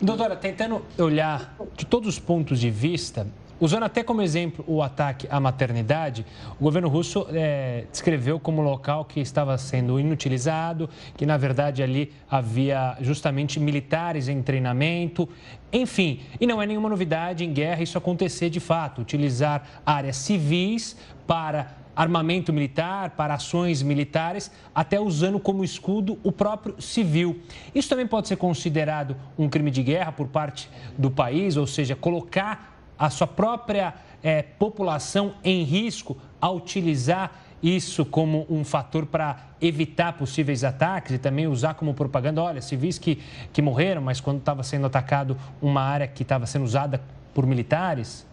Doutora, 0.00 0.36
tentando 0.36 0.84
olhar 0.98 1.54
de 1.76 1.84
todos 1.84 2.08
os 2.08 2.18
pontos 2.18 2.58
de 2.58 2.70
vista, 2.70 3.26
usando 3.60 3.82
até 3.82 4.02
como 4.02 4.22
exemplo 4.22 4.64
o 4.66 4.82
ataque 4.82 5.28
à 5.30 5.38
maternidade, 5.38 6.24
o 6.58 6.64
governo 6.64 6.88
russo 6.88 7.26
é, 7.30 7.84
descreveu 7.90 8.40
como 8.40 8.62
local 8.62 9.04
que 9.04 9.20
estava 9.20 9.56
sendo 9.58 10.00
inutilizado, 10.00 10.88
que 11.16 11.26
na 11.26 11.36
verdade 11.36 11.82
ali 11.82 12.12
havia 12.28 12.96
justamente 13.00 13.60
militares 13.60 14.28
em 14.28 14.42
treinamento, 14.42 15.28
enfim. 15.72 16.20
E 16.40 16.46
não 16.46 16.60
é 16.60 16.66
nenhuma 16.66 16.88
novidade 16.88 17.44
em 17.44 17.52
guerra 17.52 17.82
isso 17.82 17.98
acontecer 17.98 18.48
de 18.48 18.60
fato, 18.60 19.02
utilizar 19.02 19.82
áreas 19.84 20.16
civis 20.16 20.96
para 21.26 21.79
armamento 22.00 22.50
militar, 22.50 23.10
para 23.10 23.34
ações 23.34 23.82
militares, 23.82 24.50
até 24.74 24.98
usando 24.98 25.38
como 25.38 25.62
escudo 25.62 26.18
o 26.22 26.32
próprio 26.32 26.80
civil. 26.80 27.42
Isso 27.74 27.90
também 27.90 28.06
pode 28.06 28.26
ser 28.26 28.36
considerado 28.36 29.14
um 29.38 29.50
crime 29.50 29.70
de 29.70 29.82
guerra 29.82 30.10
por 30.10 30.26
parte 30.28 30.70
do 30.96 31.10
país, 31.10 31.58
ou 31.58 31.66
seja, 31.66 31.94
colocar 31.94 32.80
a 32.98 33.10
sua 33.10 33.26
própria 33.26 33.92
é, 34.22 34.40
população 34.40 35.34
em 35.44 35.62
risco 35.62 36.16
ao 36.40 36.56
utilizar 36.56 37.32
isso 37.62 38.06
como 38.06 38.46
um 38.48 38.64
fator 38.64 39.04
para 39.04 39.36
evitar 39.60 40.14
possíveis 40.14 40.64
ataques 40.64 41.12
e 41.12 41.18
também 41.18 41.46
usar 41.46 41.74
como 41.74 41.92
propaganda, 41.92 42.42
olha, 42.42 42.62
civis 42.62 42.98
que, 42.98 43.18
que 43.52 43.60
morreram, 43.60 44.00
mas 44.00 44.22
quando 44.22 44.38
estava 44.38 44.62
sendo 44.62 44.86
atacado 44.86 45.36
uma 45.60 45.82
área 45.82 46.06
que 46.06 46.22
estava 46.22 46.46
sendo 46.46 46.64
usada 46.64 47.02
por 47.34 47.46
militares? 47.46 48.26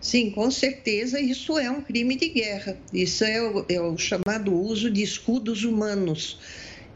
Sim, 0.00 0.30
com 0.30 0.50
certeza 0.50 1.20
isso 1.20 1.58
é 1.58 1.70
um 1.70 1.80
crime 1.80 2.16
de 2.16 2.28
guerra. 2.28 2.76
Isso 2.92 3.24
é 3.24 3.42
o, 3.42 3.66
é 3.68 3.80
o 3.80 3.96
chamado 3.96 4.54
uso 4.54 4.90
de 4.90 5.02
escudos 5.02 5.64
humanos. 5.64 6.38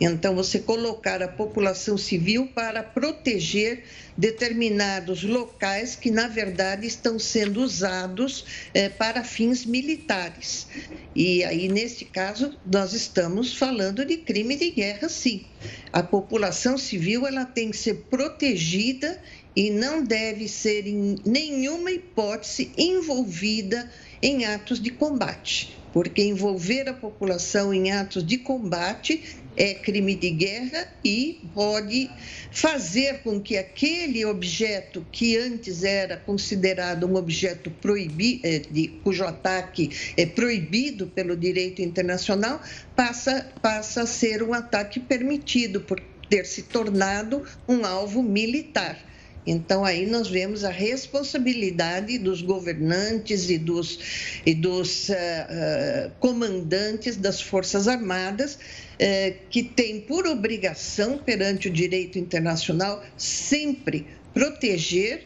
Então, 0.01 0.35
você 0.35 0.59
colocar 0.59 1.23
a 1.23 1.29
população 1.29 1.97
civil 1.97 2.49
para 2.49 2.83
proteger 2.83 3.85
determinados 4.17 5.23
locais 5.23 5.95
que, 5.95 6.11
na 6.11 6.27
verdade, 6.27 6.87
estão 6.87 7.19
sendo 7.21 7.63
usados 7.63 8.45
eh, 8.75 8.89
para 8.89 9.23
fins 9.23 9.65
militares. 9.65 10.67
E 11.15 11.45
aí, 11.45 11.69
nesse 11.69 12.05
caso, 12.05 12.59
nós 12.67 12.95
estamos 12.95 13.57
falando 13.57 14.05
de 14.05 14.17
crime 14.17 14.57
de 14.57 14.71
guerra, 14.71 15.09
sim. 15.09 15.47
A 15.93 16.03
população 16.03 16.77
civil 16.77 17.27
ela 17.27 17.45
tem 17.45 17.71
que 17.71 17.77
ser 17.77 18.07
protegida 18.11 19.21
e 19.55 19.71
não 19.71 20.03
deve 20.03 20.49
ser, 20.49 20.87
em 20.87 21.17
nenhuma 21.25 21.91
hipótese, 21.91 22.73
envolvida 22.77 23.91
em 24.23 24.45
atos 24.45 24.81
de 24.81 24.91
combate, 24.91 25.77
porque 25.93 26.23
envolver 26.23 26.89
a 26.89 26.95
população 26.95 27.75
em 27.75 27.91
atos 27.91 28.25
de 28.25 28.39
combate 28.39 29.23
é 29.57 29.75
crime 29.75 30.15
de 30.15 30.31
guerra 30.31 30.89
e 31.05 31.41
pode 31.55 32.11
fazer 32.51 33.23
com 33.23 33.41
que 33.41 33.57
aquele 33.57 34.25
objeto 34.25 35.05
que 35.13 35.37
antes 35.37 35.85
era 35.85 36.17
considerado 36.17 37.07
um 37.07 37.17
objeto 37.17 37.71
proibido, 37.71 38.41
eh, 38.45 38.63
cujo 39.03 39.25
ataque 39.25 39.91
é 40.17 40.25
proibido 40.25 41.07
pelo 41.07 41.37
direito 41.37 41.83
internacional, 41.83 42.63
passa, 42.97 43.47
passa 43.61 44.03
a 44.03 44.07
ser 44.07 44.43
um 44.43 44.55
ataque 44.55 45.01
permitido 45.01 45.81
por 45.83 46.01
ter 46.31 46.47
se 46.47 46.63
tornado 46.63 47.45
um 47.69 47.85
alvo 47.85 48.23
militar. 48.23 49.12
Então, 49.47 49.85
aí 49.85 50.07
nós 50.07 50.29
vemos 50.29 50.65
a 50.65 50.71
responsabilidade 50.71 52.17
dos 52.19 52.43
governantes 52.43 53.51
e 53.51 53.59
dos, 53.59 53.99
e 54.47 54.55
dos 54.55 55.09
uh, 55.09 55.13
uh, 55.13 56.11
comandantes 56.21 57.17
das 57.17 57.41
Forças 57.41 57.89
Armadas, 57.89 58.55
uh, 58.55 59.39
que 59.51 59.65
têm 59.65 60.01
por 60.01 60.27
obrigação, 60.27 61.19
perante 61.19 61.69
o 61.69 61.73
direito 61.73 62.19
internacional, 62.19 63.03
sempre 63.17 64.07
proteger 64.33 65.25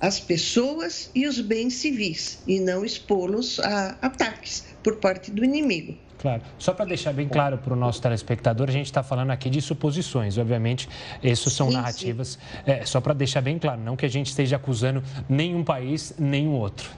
as 0.00 0.20
pessoas 0.20 1.10
e 1.12 1.26
os 1.26 1.40
bens 1.40 1.74
civis 1.74 2.38
e 2.46 2.60
não 2.60 2.84
expô-los 2.84 3.58
a 3.58 3.98
ataques 4.00 4.64
por 4.84 4.96
parte 4.96 5.30
do 5.32 5.44
inimigo. 5.44 5.98
Claro. 6.18 6.42
Só 6.58 6.72
para 6.72 6.84
deixar 6.84 7.12
bem 7.12 7.28
claro 7.28 7.58
para 7.58 7.72
o 7.72 7.76
nosso 7.76 8.02
telespectador, 8.02 8.68
a 8.68 8.72
gente 8.72 8.86
está 8.86 9.02
falando 9.02 9.30
aqui 9.30 9.48
de 9.48 9.62
suposições. 9.62 10.36
Obviamente, 10.36 10.88
essas 11.22 11.52
são 11.52 11.68
sim, 11.68 11.74
narrativas. 11.74 12.38
Sim. 12.64 12.70
É, 12.70 12.84
só 12.84 13.00
para 13.00 13.14
deixar 13.14 13.40
bem 13.40 13.58
claro, 13.58 13.80
não 13.80 13.96
que 13.96 14.04
a 14.04 14.10
gente 14.10 14.26
esteja 14.26 14.56
acusando 14.56 15.02
nenhum 15.28 15.62
país, 15.62 16.14
nenhum 16.18 16.52
outro. 16.52 16.90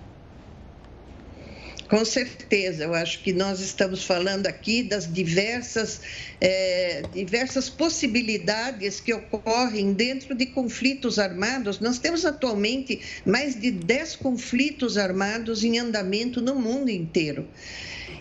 Com 1.90 2.04
certeza, 2.04 2.84
eu 2.84 2.94
acho 2.94 3.20
que 3.20 3.32
nós 3.32 3.58
estamos 3.58 4.04
falando 4.04 4.46
aqui 4.46 4.84
das 4.84 5.12
diversas, 5.12 6.00
é, 6.40 7.02
diversas 7.12 7.68
possibilidades 7.68 9.00
que 9.00 9.12
ocorrem 9.12 9.92
dentro 9.92 10.36
de 10.36 10.46
conflitos 10.46 11.18
armados. 11.18 11.80
Nós 11.80 11.98
temos 11.98 12.24
atualmente 12.24 13.00
mais 13.26 13.60
de 13.60 13.72
10 13.72 14.14
conflitos 14.16 14.96
armados 14.96 15.64
em 15.64 15.80
andamento 15.80 16.40
no 16.40 16.54
mundo 16.54 16.90
inteiro. 16.90 17.48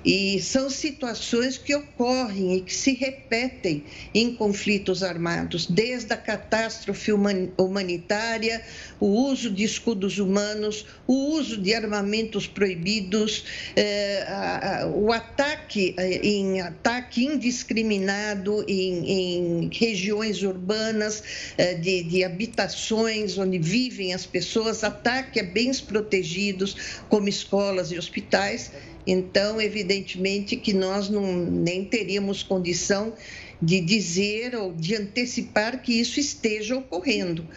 E 0.03 0.39
são 0.41 0.69
situações 0.69 1.57
que 1.57 1.75
ocorrem 1.75 2.57
e 2.57 2.61
que 2.61 2.73
se 2.73 2.93
repetem 2.93 3.83
em 4.13 4.33
conflitos 4.33 5.03
armados, 5.03 5.65
desde 5.65 6.13
a 6.13 6.17
catástrofe 6.17 7.11
humanitária, 7.57 8.63
o 8.99 9.07
uso 9.07 9.49
de 9.49 9.63
escudos 9.63 10.19
humanos, 10.19 10.85
o 11.07 11.33
uso 11.33 11.57
de 11.57 11.73
armamentos 11.73 12.47
proibidos, 12.47 13.45
eh, 13.75 14.85
o 14.93 15.11
ataque 15.11 15.93
eh, 15.97 16.19
em 16.25 16.61
ataque 16.61 17.25
indiscriminado 17.25 18.63
em, 18.67 19.09
em 19.09 19.69
regiões 19.71 20.43
urbanas 20.43 21.23
eh, 21.57 21.75
de, 21.75 22.03
de 22.03 22.23
habitações 22.23 23.37
onde 23.37 23.57
vivem 23.59 24.13
as 24.13 24.25
pessoas, 24.25 24.83
ataque 24.83 25.39
a 25.39 25.43
bens 25.43 25.81
protegidos 25.81 27.01
como 27.09 27.27
escolas 27.27 27.91
e 27.91 27.97
hospitais 27.97 28.71
então, 29.05 29.59
evidentemente 29.61 30.55
que 30.55 30.73
nós 30.73 31.09
não, 31.09 31.35
nem 31.35 31.85
teríamos 31.85 32.43
condição 32.43 33.13
de 33.61 33.81
dizer 33.81 34.55
ou 34.55 34.73
de 34.73 34.95
antecipar 34.95 35.81
que 35.81 35.99
isso 35.99 36.19
esteja 36.19 36.77
ocorrendo. 36.77 37.47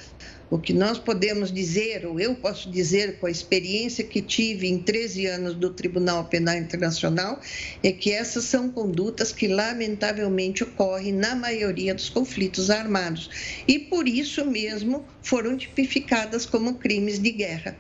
O 0.53 0.59
que 0.59 0.75
nós 0.75 0.99
podemos 0.99 1.51
dizer, 1.51 2.05
ou 2.05 2.21
eu 2.21 2.35
posso 2.35 2.71
dizer 2.71 3.19
com 3.19 3.27
a 3.27 3.31
experiência 3.31 4.05
que 4.05 4.21
tive 4.21 4.69
em 4.69 4.79
13 4.79 5.25
anos 5.25 5.55
do 5.55 5.71
Tribunal 5.71 6.27
Penal 6.27 6.59
Internacional, 6.59 7.41
é 7.83 7.91
que 7.91 8.13
essas 8.13 8.45
são 8.45 8.69
condutas 8.69 9.33
que 9.33 9.49
lamentavelmente 9.49 10.63
ocorrem 10.63 11.11
na 11.11 11.35
maioria 11.35 11.95
dos 11.95 12.11
conflitos 12.11 12.69
armados 12.69 13.63
e 13.67 13.79
por 13.79 14.07
isso 14.07 14.45
mesmo 14.45 15.07
foram 15.23 15.57
tipificadas 15.57 16.45
como 16.45 16.75
crimes 16.75 17.19
de 17.19 17.31
guerra. 17.31 17.75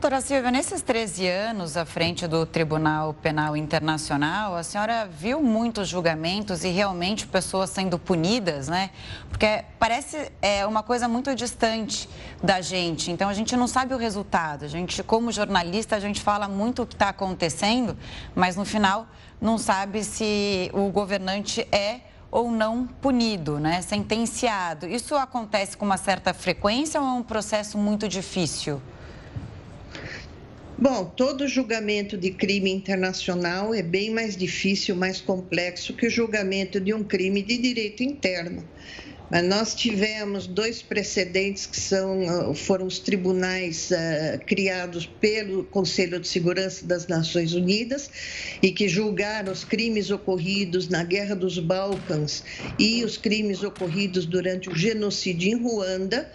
Doutora 0.00 0.22
Silvia, 0.22 0.50
nesses 0.50 0.80
13 0.80 1.28
anos 1.28 1.76
à 1.76 1.84
frente 1.84 2.26
do 2.26 2.46
Tribunal 2.46 3.12
Penal 3.12 3.54
Internacional, 3.54 4.56
a 4.56 4.62
senhora 4.62 5.06
viu 5.06 5.42
muitos 5.42 5.88
julgamentos 5.88 6.64
e 6.64 6.68
realmente 6.68 7.26
pessoas 7.26 7.68
sendo 7.68 7.98
punidas, 7.98 8.66
né? 8.66 8.92
Porque 9.28 9.62
parece 9.78 10.32
é, 10.40 10.64
uma 10.66 10.82
coisa 10.82 11.06
muito 11.06 11.34
distante 11.34 12.08
da 12.42 12.62
gente, 12.62 13.10
então 13.10 13.28
a 13.28 13.34
gente 13.34 13.54
não 13.54 13.66
sabe 13.66 13.92
o 13.92 13.98
resultado. 13.98 14.64
A 14.64 14.68
gente, 14.68 15.02
como 15.02 15.30
jornalista, 15.30 15.96
a 15.96 16.00
gente 16.00 16.22
fala 16.22 16.48
muito 16.48 16.80
o 16.80 16.86
que 16.86 16.94
está 16.94 17.10
acontecendo, 17.10 17.94
mas 18.34 18.56
no 18.56 18.64
final 18.64 19.06
não 19.38 19.58
sabe 19.58 20.02
se 20.02 20.70
o 20.72 20.88
governante 20.88 21.68
é 21.70 22.00
ou 22.30 22.50
não 22.50 22.86
punido, 22.86 23.60
né? 23.60 23.82
sentenciado. 23.82 24.86
Isso 24.86 25.14
acontece 25.14 25.76
com 25.76 25.84
uma 25.84 25.98
certa 25.98 26.32
frequência 26.32 26.98
ou 26.98 27.06
é 27.06 27.12
um 27.12 27.22
processo 27.22 27.76
muito 27.76 28.08
difícil? 28.08 28.80
Bom, 30.82 31.04
todo 31.04 31.46
julgamento 31.46 32.16
de 32.16 32.30
crime 32.30 32.70
internacional 32.70 33.74
é 33.74 33.82
bem 33.82 34.08
mais 34.08 34.34
difícil, 34.34 34.96
mais 34.96 35.20
complexo 35.20 35.92
que 35.92 36.06
o 36.06 36.10
julgamento 36.10 36.80
de 36.80 36.94
um 36.94 37.04
crime 37.04 37.42
de 37.42 37.58
direito 37.58 38.02
interno. 38.02 38.66
Mas 39.30 39.44
nós 39.44 39.74
tivemos 39.76 40.48
dois 40.48 40.82
precedentes 40.82 41.64
que 41.64 41.78
são, 41.78 42.50
ah, 42.50 42.54
foram 42.54 42.86
os 42.86 42.98
tribunais 42.98 43.90
uh, 43.92 44.44
criados 44.44 45.06
pelo 45.06 45.62
Conselho 45.64 46.18
de 46.18 46.26
Segurança 46.26 46.84
das 46.84 47.06
Nações 47.06 47.54
Unidas 47.54 48.10
e 48.60 48.72
que 48.72 48.88
julgaram 48.88 49.52
os 49.52 49.62
crimes 49.62 50.10
ocorridos 50.10 50.88
na 50.88 51.04
Guerra 51.04 51.36
dos 51.36 51.60
Balcãs 51.60 52.42
e 52.76 53.04
os 53.04 53.16
crimes 53.16 53.62
ocorridos 53.62 54.26
durante 54.26 54.68
o 54.68 54.74
genocídio 54.74 55.48
em 55.48 55.54
Ruanda 55.54 56.28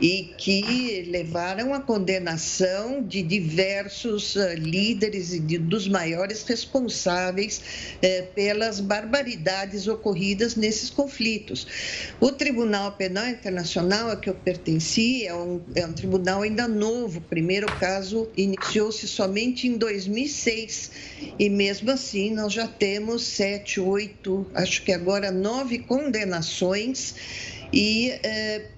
e 0.00 0.34
que 0.36 1.08
levaram 1.08 1.72
à 1.72 1.80
condenação 1.80 3.02
de 3.02 3.22
diversos 3.22 4.36
uh, 4.36 4.54
líderes 4.54 5.32
e 5.32 5.40
de, 5.40 5.56
dos 5.56 5.88
maiores 5.88 6.42
responsáveis 6.42 7.62
uh, 7.96 8.26
pelas 8.34 8.80
barbaridades 8.80 9.88
ocorridas 9.88 10.56
nesses 10.56 10.90
conflitos. 10.90 11.66
O 12.20 12.33
Tribunal 12.34 12.92
Penal 12.92 13.28
Internacional 13.28 14.10
a 14.10 14.16
que 14.16 14.28
eu 14.28 14.34
pertenci 14.34 15.26
é 15.26 15.34
um, 15.34 15.62
é 15.74 15.86
um 15.86 15.92
tribunal 15.92 16.42
ainda 16.42 16.68
novo. 16.68 17.18
O 17.18 17.22
primeiro 17.22 17.66
caso 17.72 18.30
iniciou-se 18.36 19.08
somente 19.08 19.66
em 19.66 19.76
2006 19.76 20.90
e 21.38 21.48
mesmo 21.48 21.90
assim 21.90 22.34
nós 22.34 22.52
já 22.52 22.66
temos 22.66 23.22
sete, 23.24 23.80
oito, 23.80 24.46
acho 24.54 24.84
que 24.84 24.92
agora 24.92 25.30
nove 25.30 25.78
condenações 25.78 27.14
e 27.72 28.10
eh, 28.22 28.73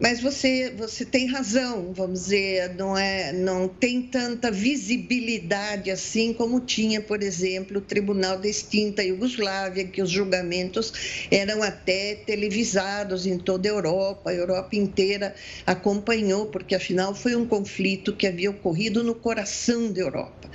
mas 0.00 0.20
você, 0.20 0.72
você 0.76 1.04
tem 1.04 1.26
razão, 1.26 1.92
vamos 1.92 2.22
dizer, 2.22 2.74
não, 2.74 2.96
é, 2.96 3.32
não 3.32 3.68
tem 3.68 4.00
tanta 4.00 4.50
visibilidade 4.50 5.90
assim 5.90 6.32
como 6.32 6.60
tinha, 6.60 7.02
por 7.02 7.22
exemplo, 7.22 7.78
o 7.78 7.82
Tribunal 7.82 8.38
da 8.38 8.48
extinta 8.48 9.02
Iugoslávia, 9.02 9.84
que 9.84 10.00
os 10.00 10.10
julgamentos 10.10 11.26
eram 11.30 11.62
até 11.62 12.14
televisados 12.14 13.26
em 13.26 13.36
toda 13.36 13.68
a 13.68 13.72
Europa, 13.72 14.30
a 14.30 14.34
Europa 14.34 14.74
inteira 14.74 15.34
acompanhou, 15.66 16.46
porque 16.46 16.74
afinal 16.74 17.14
foi 17.14 17.36
um 17.36 17.46
conflito 17.46 18.16
que 18.16 18.26
havia 18.26 18.50
ocorrido 18.50 19.04
no 19.04 19.14
coração 19.14 19.92
da 19.92 20.00
Europa. 20.00 20.50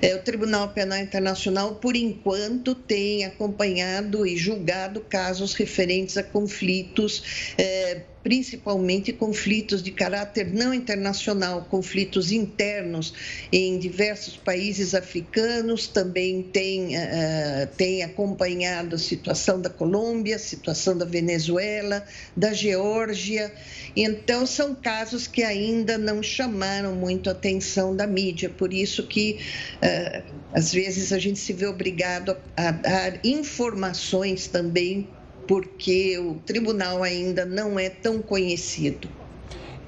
É, 0.00 0.14
o 0.14 0.22
Tribunal 0.22 0.68
Penal 0.68 0.98
Internacional, 0.98 1.76
por 1.76 1.96
enquanto, 1.96 2.74
tem 2.74 3.24
acompanhado 3.24 4.26
e 4.26 4.36
julgado 4.36 5.00
casos 5.00 5.54
referentes 5.54 6.16
a 6.16 6.22
conflitos. 6.22 7.54
É, 7.56 8.02
principalmente 8.22 9.12
conflitos 9.12 9.82
de 9.82 9.90
caráter 9.90 10.52
não 10.52 10.72
internacional, 10.72 11.66
conflitos 11.68 12.30
internos 12.30 13.12
em 13.52 13.78
diversos 13.78 14.36
países 14.36 14.94
africanos, 14.94 15.88
também 15.88 16.42
tem, 16.42 16.96
uh, 16.96 17.66
tem 17.76 18.02
acompanhado 18.02 18.94
a 18.94 18.98
situação 18.98 19.60
da 19.60 19.68
Colômbia, 19.68 20.36
a 20.36 20.38
situação 20.38 20.96
da 20.96 21.04
Venezuela, 21.04 22.04
da 22.36 22.52
Geórgia. 22.52 23.52
Então, 23.96 24.46
são 24.46 24.74
casos 24.74 25.26
que 25.26 25.42
ainda 25.42 25.98
não 25.98 26.22
chamaram 26.22 26.94
muito 26.94 27.28
a 27.28 27.32
atenção 27.32 27.94
da 27.94 28.06
mídia, 28.06 28.48
por 28.48 28.72
isso 28.72 29.06
que, 29.06 29.38
uh, 29.82 30.22
às 30.54 30.72
vezes, 30.72 31.12
a 31.12 31.18
gente 31.18 31.38
se 31.38 31.52
vê 31.52 31.66
obrigado 31.66 32.36
a, 32.56 32.68
a 32.68 32.70
dar 32.70 33.20
informações 33.24 34.46
também 34.46 35.08
porque 35.52 36.18
o 36.18 36.36
tribunal 36.46 37.02
ainda 37.02 37.44
não 37.44 37.78
é 37.78 37.90
tão 37.90 38.22
conhecido. 38.22 39.06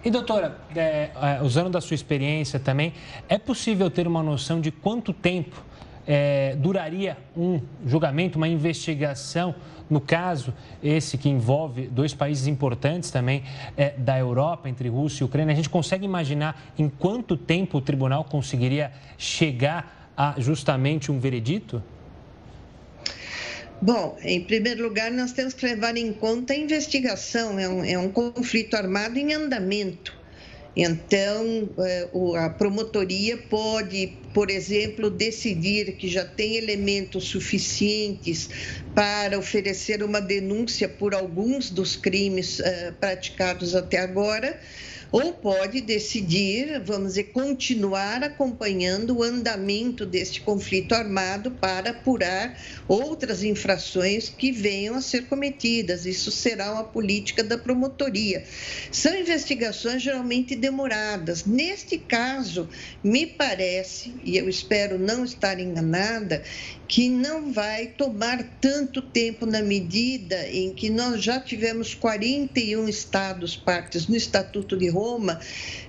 E 0.04 0.10
doutora, 0.10 0.58
é, 0.76 1.08
é, 1.14 1.42
usando 1.42 1.70
da 1.70 1.80
sua 1.80 1.94
experiência 1.94 2.60
também, 2.60 2.92
é 3.30 3.38
possível 3.38 3.90
ter 3.90 4.06
uma 4.06 4.22
noção 4.22 4.60
de 4.60 4.70
quanto 4.70 5.10
tempo 5.14 5.64
é, 6.06 6.54
duraria 6.56 7.16
um 7.34 7.62
julgamento, 7.86 8.36
uma 8.36 8.46
investigação, 8.46 9.54
no 9.88 10.02
caso 10.02 10.52
esse 10.82 11.16
que 11.16 11.30
envolve 11.30 11.86
dois 11.86 12.12
países 12.12 12.46
importantes 12.46 13.10
também 13.10 13.42
é, 13.74 13.94
da 13.96 14.18
Europa, 14.18 14.68
entre 14.68 14.90
Rússia 14.90 15.24
e 15.24 15.24
Ucrânia? 15.24 15.54
A 15.54 15.56
gente 15.56 15.70
consegue 15.70 16.04
imaginar 16.04 16.62
em 16.76 16.90
quanto 16.90 17.38
tempo 17.38 17.78
o 17.78 17.80
tribunal 17.80 18.24
conseguiria 18.24 18.92
chegar 19.16 20.12
a 20.14 20.34
justamente 20.36 21.10
um 21.10 21.18
veredito? 21.18 21.82
Bom, 23.84 24.16
em 24.22 24.40
primeiro 24.40 24.82
lugar, 24.82 25.10
nós 25.10 25.32
temos 25.32 25.52
que 25.52 25.66
levar 25.66 25.94
em 25.98 26.10
conta 26.10 26.54
a 26.54 26.56
investigação. 26.56 27.58
É 27.58 27.68
um, 27.68 27.84
é 27.84 27.98
um 27.98 28.10
conflito 28.10 28.72
armado 28.76 29.18
em 29.18 29.34
andamento. 29.34 30.16
Então, 30.74 31.68
é, 31.78 32.08
a 32.38 32.48
promotoria 32.48 33.36
pode, 33.36 34.16
por 34.32 34.50
exemplo, 34.50 35.10
decidir 35.10 35.98
que 35.98 36.08
já 36.08 36.24
tem 36.24 36.56
elementos 36.56 37.24
suficientes 37.24 38.48
para 38.94 39.38
oferecer 39.38 40.02
uma 40.02 40.18
denúncia 40.18 40.88
por 40.88 41.14
alguns 41.14 41.68
dos 41.68 41.94
crimes 41.94 42.60
é, 42.60 42.90
praticados 42.90 43.74
até 43.74 43.98
agora 43.98 44.58
ou 45.14 45.32
pode 45.32 45.80
decidir, 45.80 46.80
vamos 46.80 47.10
dizer, 47.10 47.30
continuar 47.32 48.24
acompanhando 48.24 49.18
o 49.18 49.22
andamento 49.22 50.04
deste 50.04 50.40
conflito 50.40 50.92
armado 50.92 51.52
para 51.52 51.90
apurar 51.90 52.60
outras 52.88 53.44
infrações 53.44 54.28
que 54.28 54.50
venham 54.50 54.96
a 54.96 55.00
ser 55.00 55.26
cometidas. 55.26 56.04
Isso 56.04 56.32
será 56.32 56.72
uma 56.72 56.82
política 56.82 57.44
da 57.44 57.56
promotoria. 57.56 58.42
São 58.90 59.14
investigações 59.14 60.02
geralmente 60.02 60.56
demoradas. 60.56 61.44
Neste 61.44 61.96
caso, 61.96 62.68
me 63.00 63.24
parece, 63.24 64.12
e 64.24 64.36
eu 64.36 64.48
espero 64.48 64.98
não 64.98 65.24
estar 65.24 65.60
enganada, 65.60 66.42
que 66.88 67.08
não 67.08 67.52
vai 67.52 67.86
tomar 67.86 68.42
tanto 68.60 69.00
tempo 69.00 69.46
na 69.46 69.62
medida 69.62 70.48
em 70.48 70.74
que 70.74 70.90
nós 70.90 71.22
já 71.22 71.38
tivemos 71.38 71.94
41 71.94 72.88
estados 72.88 73.56
partes 73.56 74.08
no 74.08 74.16
Estatuto 74.16 74.76
de 74.76 74.88
Roma. 74.88 75.03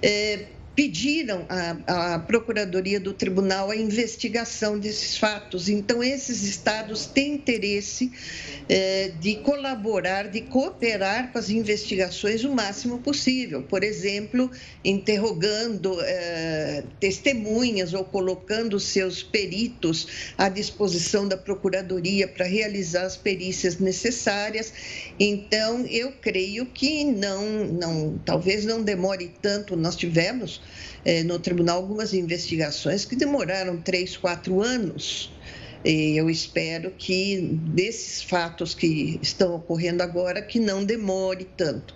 Eh, 0.02 0.55
pediram 0.76 1.46
à, 1.48 2.16
à, 2.16 2.20
Procuradoria 2.20 3.00
do 3.00 3.14
Tribunal 3.14 3.72
a 3.72 3.76
investigação 3.76 4.78
desses 4.78 5.18
fatos. 5.18 5.70
Então, 5.70 6.04
esses 6.04 6.44
estados 6.44 7.06
têm 7.06 7.36
interesse 7.36 8.12
eh, 8.68 9.12
de 9.20 9.36
colaborar, 9.36 10.28
de 10.28 10.42
cooperar 10.42 11.32
com 11.32 11.38
as 11.38 11.50
investigações 11.50 12.44
o 12.44 12.52
máximo 12.52 13.00
possível. 13.00 13.64
Por 13.64 13.84
exemplo, 13.84 14.52
interrogando 14.84 15.98
eh, 16.02 16.84
testemunhas 17.00 17.94
ou 17.94 18.04
colocando 18.04 18.80
seus 18.80 19.24
peritos 19.24 20.34
à 20.38 20.50
disposição 20.50 21.28
da 21.28 21.38
Procuradoria 21.38 22.28
para 22.28 22.46
realizar 22.46 23.04
as 23.04 23.16
perícias 23.16 23.78
necessárias. 23.78 24.74
Então, 25.20 25.86
eu 25.86 26.12
creio 26.22 26.66
que 26.66 27.06
não, 27.06 27.66
não, 27.66 28.20
talvez 28.26 28.66
não 28.66 28.84
demore 28.84 29.32
tanto. 29.42 29.78
Nós 29.78 29.96
tivemos 29.96 30.65
eh, 31.04 31.24
no 31.24 31.40
tribunal 31.40 31.78
algumas 31.78 32.14
investigações 32.14 33.06
que 33.06 33.16
demoraram 33.16 33.82
três, 33.82 34.18
quatro 34.18 34.62
anos. 34.62 35.32
E 35.84 36.18
eu 36.18 36.30
espero 36.30 36.92
que 36.92 37.42
desses 37.52 38.24
fatos 38.24 38.74
que 38.74 39.20
estão 39.22 39.56
ocorrendo 39.56 40.02
agora, 40.02 40.42
que 40.42 40.60
não 40.60 40.84
demore 40.84 41.46
tanto. 41.56 41.94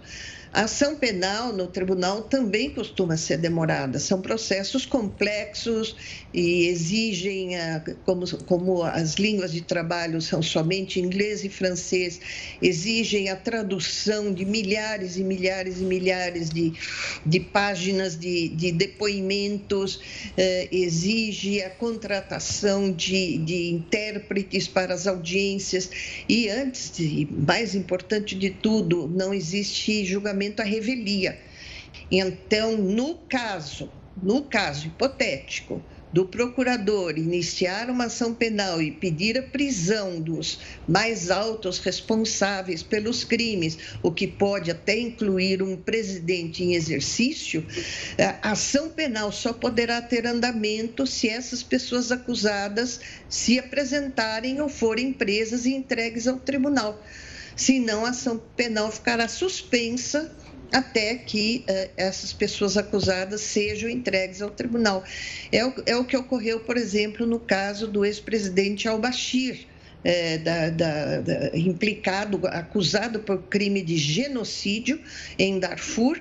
A 0.51 0.63
ação 0.63 0.95
penal 0.95 1.53
no 1.53 1.67
tribunal 1.67 2.23
também 2.23 2.71
costuma 2.71 3.15
ser 3.15 3.37
demorada. 3.37 3.99
São 3.99 4.19
processos 4.19 4.83
complexos 4.83 5.95
e 6.33 6.65
exigem, 6.65 7.51
como, 8.03 8.25
como 8.45 8.81
as 8.81 9.13
línguas 9.13 9.51
de 9.51 9.61
trabalho 9.61 10.19
são 10.19 10.41
somente 10.41 10.99
inglês 10.99 11.43
e 11.43 11.49
francês, 11.49 12.19
exigem 12.61 13.29
a 13.29 13.35
tradução 13.35 14.33
de 14.33 14.43
milhares 14.43 15.17
e 15.17 15.23
milhares 15.23 15.79
e 15.81 15.83
milhares 15.83 16.49
de, 16.49 16.73
de 17.23 17.39
páginas 17.39 18.17
de, 18.17 18.49
de 18.49 18.71
depoimentos, 18.71 19.99
eh, 20.35 20.67
exige 20.71 21.61
a 21.61 21.69
contratação 21.69 22.91
de, 22.91 23.37
de 23.37 23.69
intérpretes 23.69 24.67
para 24.67 24.95
as 24.95 25.05
audiências 25.05 25.89
e, 26.27 26.49
antes, 26.49 26.91
de, 26.91 27.27
mais 27.31 27.75
importante 27.75 28.35
de 28.35 28.49
tudo, 28.49 29.07
não 29.07 29.31
existe 29.31 30.05
julgamento 30.05 30.38
à 30.59 30.63
revelia. 30.63 31.39
Então, 32.11 32.77
no 32.77 33.15
caso, 33.27 33.89
no 34.21 34.43
caso 34.43 34.87
hipotético, 34.87 35.83
do 36.11 36.25
procurador 36.25 37.17
iniciar 37.17 37.89
uma 37.89 38.05
ação 38.05 38.33
penal 38.33 38.81
e 38.81 38.91
pedir 38.91 39.37
a 39.37 39.43
prisão 39.43 40.19
dos 40.19 40.59
mais 40.87 41.29
altos 41.29 41.77
responsáveis 41.77 42.81
pelos 42.81 43.23
crimes, 43.23 43.77
o 44.01 44.11
que 44.11 44.27
pode 44.27 44.71
até 44.71 44.97
incluir 44.97 45.61
um 45.61 45.77
presidente 45.77 46.63
em 46.63 46.73
exercício, 46.73 47.65
a 48.41 48.51
ação 48.51 48.89
penal 48.89 49.31
só 49.31 49.53
poderá 49.53 50.01
ter 50.01 50.25
andamento 50.25 51.05
se 51.05 51.29
essas 51.29 51.61
pessoas 51.61 52.11
acusadas 52.11 52.99
se 53.29 53.59
apresentarem 53.59 54.59
ou 54.61 54.67
forem 54.67 55.13
presas 55.13 55.65
e 55.65 55.73
entregues 55.73 56.27
ao 56.27 56.39
tribunal. 56.39 57.03
Senão, 57.55 58.05
a 58.05 58.09
ação 58.09 58.41
penal 58.55 58.91
ficará 58.91 59.27
suspensa 59.27 60.31
até 60.71 61.15
que 61.15 61.65
uh, 61.67 61.89
essas 61.97 62.31
pessoas 62.31 62.77
acusadas 62.77 63.41
sejam 63.41 63.89
entregues 63.89 64.41
ao 64.41 64.49
tribunal. 64.49 65.03
É 65.51 65.65
o, 65.65 65.73
é 65.85 65.95
o 65.95 66.05
que 66.05 66.15
ocorreu, 66.15 66.59
por 66.59 66.77
exemplo, 66.77 67.25
no 67.25 67.39
caso 67.39 67.87
do 67.87 68.05
ex-presidente 68.05 68.87
al-Bashir, 68.87 69.65
é, 70.03 70.37
da, 70.37 70.69
da, 70.69 71.21
da, 71.21 71.57
implicado, 71.57 72.39
acusado 72.47 73.19
por 73.19 73.43
crime 73.43 73.81
de 73.81 73.97
genocídio 73.97 74.99
em 75.37 75.59
Darfur 75.59 76.19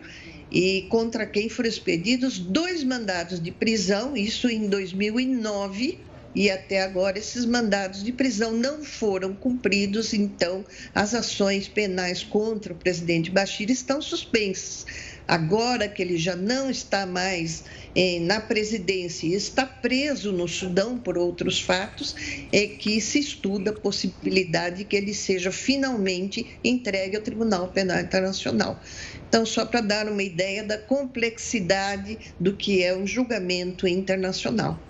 e 0.50 0.86
contra 0.88 1.26
quem 1.26 1.48
foram 1.48 1.68
expedidos 1.68 2.38
dois 2.38 2.82
mandados 2.82 3.40
de 3.40 3.52
prisão, 3.52 4.16
isso 4.16 4.48
em 4.48 4.68
2009, 4.68 5.98
e 6.38 6.48
até 6.52 6.82
agora 6.82 7.18
esses 7.18 7.44
mandados 7.44 8.04
de 8.04 8.12
prisão 8.12 8.52
não 8.52 8.84
foram 8.84 9.34
cumpridos, 9.34 10.14
então 10.14 10.64
as 10.94 11.12
ações 11.12 11.66
penais 11.66 12.22
contra 12.22 12.72
o 12.72 12.76
presidente 12.76 13.28
Bashir 13.28 13.68
estão 13.72 14.00
suspensas. 14.00 14.86
Agora 15.26 15.88
que 15.88 16.00
ele 16.00 16.16
já 16.16 16.36
não 16.36 16.70
está 16.70 17.04
mais 17.04 17.64
eh, 17.92 18.20
na 18.20 18.40
presidência 18.40 19.26
e 19.26 19.34
está 19.34 19.66
preso 19.66 20.30
no 20.30 20.46
Sudão 20.46 20.96
por 20.96 21.18
outros 21.18 21.60
fatos, 21.60 22.14
é 22.52 22.68
que 22.68 23.00
se 23.00 23.18
estuda 23.18 23.72
a 23.72 23.80
possibilidade 23.80 24.76
de 24.76 24.84
que 24.84 24.94
ele 24.94 25.14
seja 25.14 25.50
finalmente 25.50 26.56
entregue 26.62 27.16
ao 27.16 27.22
Tribunal 27.22 27.66
Penal 27.72 27.98
Internacional. 27.98 28.80
Então, 29.28 29.44
só 29.44 29.66
para 29.66 29.80
dar 29.80 30.08
uma 30.08 30.22
ideia 30.22 30.62
da 30.62 30.78
complexidade 30.78 32.16
do 32.38 32.56
que 32.56 32.84
é 32.84 32.96
um 32.96 33.04
julgamento 33.04 33.88
internacional. 33.88 34.80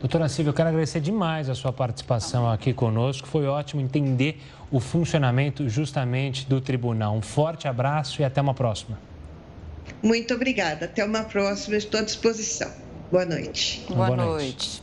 Doutora 0.00 0.28
Silvia, 0.28 0.50
eu 0.50 0.54
quero 0.54 0.68
agradecer 0.68 1.00
demais 1.00 1.48
a 1.48 1.54
sua 1.54 1.72
participação 1.72 2.48
aqui 2.48 2.72
conosco. 2.72 3.26
Foi 3.26 3.46
ótimo 3.46 3.80
entender 3.80 4.40
o 4.70 4.78
funcionamento 4.78 5.68
justamente 5.68 6.46
do 6.48 6.60
tribunal. 6.60 7.16
Um 7.16 7.22
forte 7.22 7.66
abraço 7.66 8.22
e 8.22 8.24
até 8.24 8.40
uma 8.40 8.54
próxima. 8.54 8.98
Muito 10.00 10.32
obrigada. 10.34 10.84
Até 10.84 11.04
uma 11.04 11.24
próxima. 11.24 11.76
Estou 11.76 11.98
à 11.98 12.04
disposição. 12.04 12.70
Boa 13.10 13.24
noite. 13.24 13.84
Boa, 13.88 14.06
Boa 14.06 14.16
noite. 14.16 14.82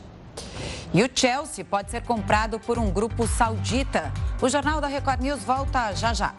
E 0.92 1.02
o 1.02 1.08
Chelsea 1.12 1.64
pode 1.64 1.90
ser 1.90 2.02
comprado 2.02 2.60
por 2.60 2.78
um 2.78 2.90
grupo 2.90 3.26
saudita. 3.26 4.12
O 4.40 4.48
Jornal 4.48 4.80
da 4.80 4.86
Record 4.86 5.20
News 5.20 5.42
volta 5.42 5.94
já 5.94 6.12
já. 6.12 6.34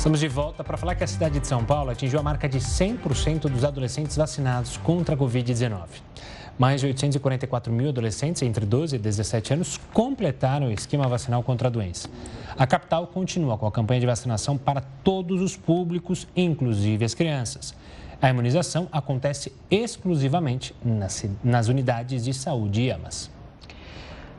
Estamos 0.00 0.18
de 0.18 0.28
volta 0.28 0.64
para 0.64 0.78
falar 0.78 0.94
que 0.94 1.04
a 1.04 1.06
cidade 1.06 1.38
de 1.38 1.46
São 1.46 1.62
Paulo 1.62 1.90
atingiu 1.90 2.18
a 2.18 2.22
marca 2.22 2.48
de 2.48 2.58
100% 2.58 3.50
dos 3.50 3.64
adolescentes 3.64 4.16
vacinados 4.16 4.78
contra 4.78 5.14
a 5.14 5.18
Covid-19. 5.18 5.88
Mais 6.58 6.80
de 6.80 6.86
844 6.86 7.70
mil 7.70 7.90
adolescentes 7.90 8.40
entre 8.40 8.64
12 8.64 8.96
e 8.96 8.98
17 8.98 9.52
anos 9.52 9.78
completaram 9.92 10.68
o 10.68 10.72
esquema 10.72 11.06
vacinal 11.06 11.42
contra 11.42 11.68
a 11.68 11.70
doença. 11.70 12.08
A 12.56 12.66
capital 12.66 13.08
continua 13.08 13.58
com 13.58 13.66
a 13.66 13.70
campanha 13.70 14.00
de 14.00 14.06
vacinação 14.06 14.56
para 14.56 14.80
todos 14.80 15.42
os 15.42 15.54
públicos, 15.54 16.26
inclusive 16.34 17.04
as 17.04 17.12
crianças. 17.12 17.74
A 18.22 18.30
imunização 18.30 18.88
acontece 18.90 19.52
exclusivamente 19.70 20.74
nas, 20.82 21.26
nas 21.44 21.68
unidades 21.68 22.24
de 22.24 22.32
saúde 22.32 22.80
e 22.80 22.90
AMAS. 22.90 23.30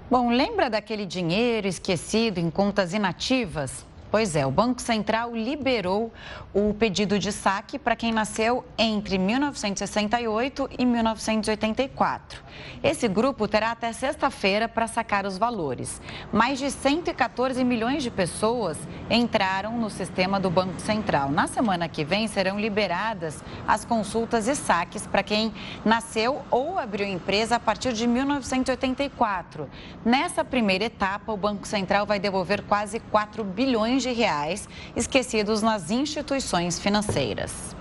Bom, 0.09 0.31
lembra 0.31 0.71
daquele 0.71 1.05
dinheiro 1.05 1.67
esquecido 1.67 2.39
em 2.39 2.49
contas 2.49 2.95
inativas? 2.95 3.85
Pois 4.11 4.35
é, 4.35 4.45
o 4.45 4.51
Banco 4.51 4.81
Central 4.81 5.33
liberou 5.33 6.11
o 6.53 6.73
pedido 6.73 7.17
de 7.17 7.31
saque 7.31 7.79
para 7.79 7.95
quem 7.95 8.11
nasceu 8.11 8.65
entre 8.77 9.17
1968 9.17 10.69
e 10.77 10.85
1984. 10.85 12.43
Esse 12.83 13.07
grupo 13.07 13.47
terá 13.47 13.71
até 13.71 13.93
sexta-feira 13.93 14.67
para 14.67 14.85
sacar 14.85 15.25
os 15.25 15.37
valores. 15.37 16.01
Mais 16.29 16.59
de 16.59 16.69
114 16.69 17.63
milhões 17.63 18.03
de 18.03 18.11
pessoas 18.11 18.77
entraram 19.09 19.77
no 19.77 19.89
sistema 19.89 20.41
do 20.41 20.49
Banco 20.49 20.81
Central. 20.81 21.31
Na 21.31 21.47
semana 21.47 21.87
que 21.87 22.03
vem 22.03 22.27
serão 22.27 22.59
liberadas 22.59 23.41
as 23.65 23.85
consultas 23.85 24.45
e 24.45 24.55
saques 24.57 25.07
para 25.07 25.23
quem 25.23 25.53
nasceu 25.85 26.41
ou 26.51 26.77
abriu 26.77 27.07
empresa 27.07 27.55
a 27.55 27.59
partir 27.61 27.93
de 27.93 28.05
1984. 28.05 29.69
Nessa 30.03 30.43
primeira 30.43 30.83
etapa, 30.83 31.31
o 31.31 31.37
Banco 31.37 31.65
Central 31.65 32.05
vai 32.05 32.19
devolver 32.19 32.61
quase 32.63 32.99
4 32.99 33.41
bilhões 33.45 34.00
de 34.01 34.11
reais 34.11 34.67
esquecidos 34.95 35.61
nas 35.61 35.91
instituições 35.91 36.79
financeiras. 36.79 37.75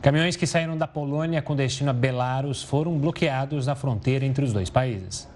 Caminhões 0.00 0.36
que 0.36 0.46
saíram 0.46 0.76
da 0.78 0.86
Polônia 0.86 1.42
com 1.42 1.56
destino 1.56 1.90
a 1.90 1.92
Belarus 1.92 2.62
foram 2.62 2.96
bloqueados 2.96 3.66
na 3.66 3.74
fronteira 3.74 4.24
entre 4.24 4.44
os 4.44 4.52
dois 4.52 4.70
países. 4.70 5.26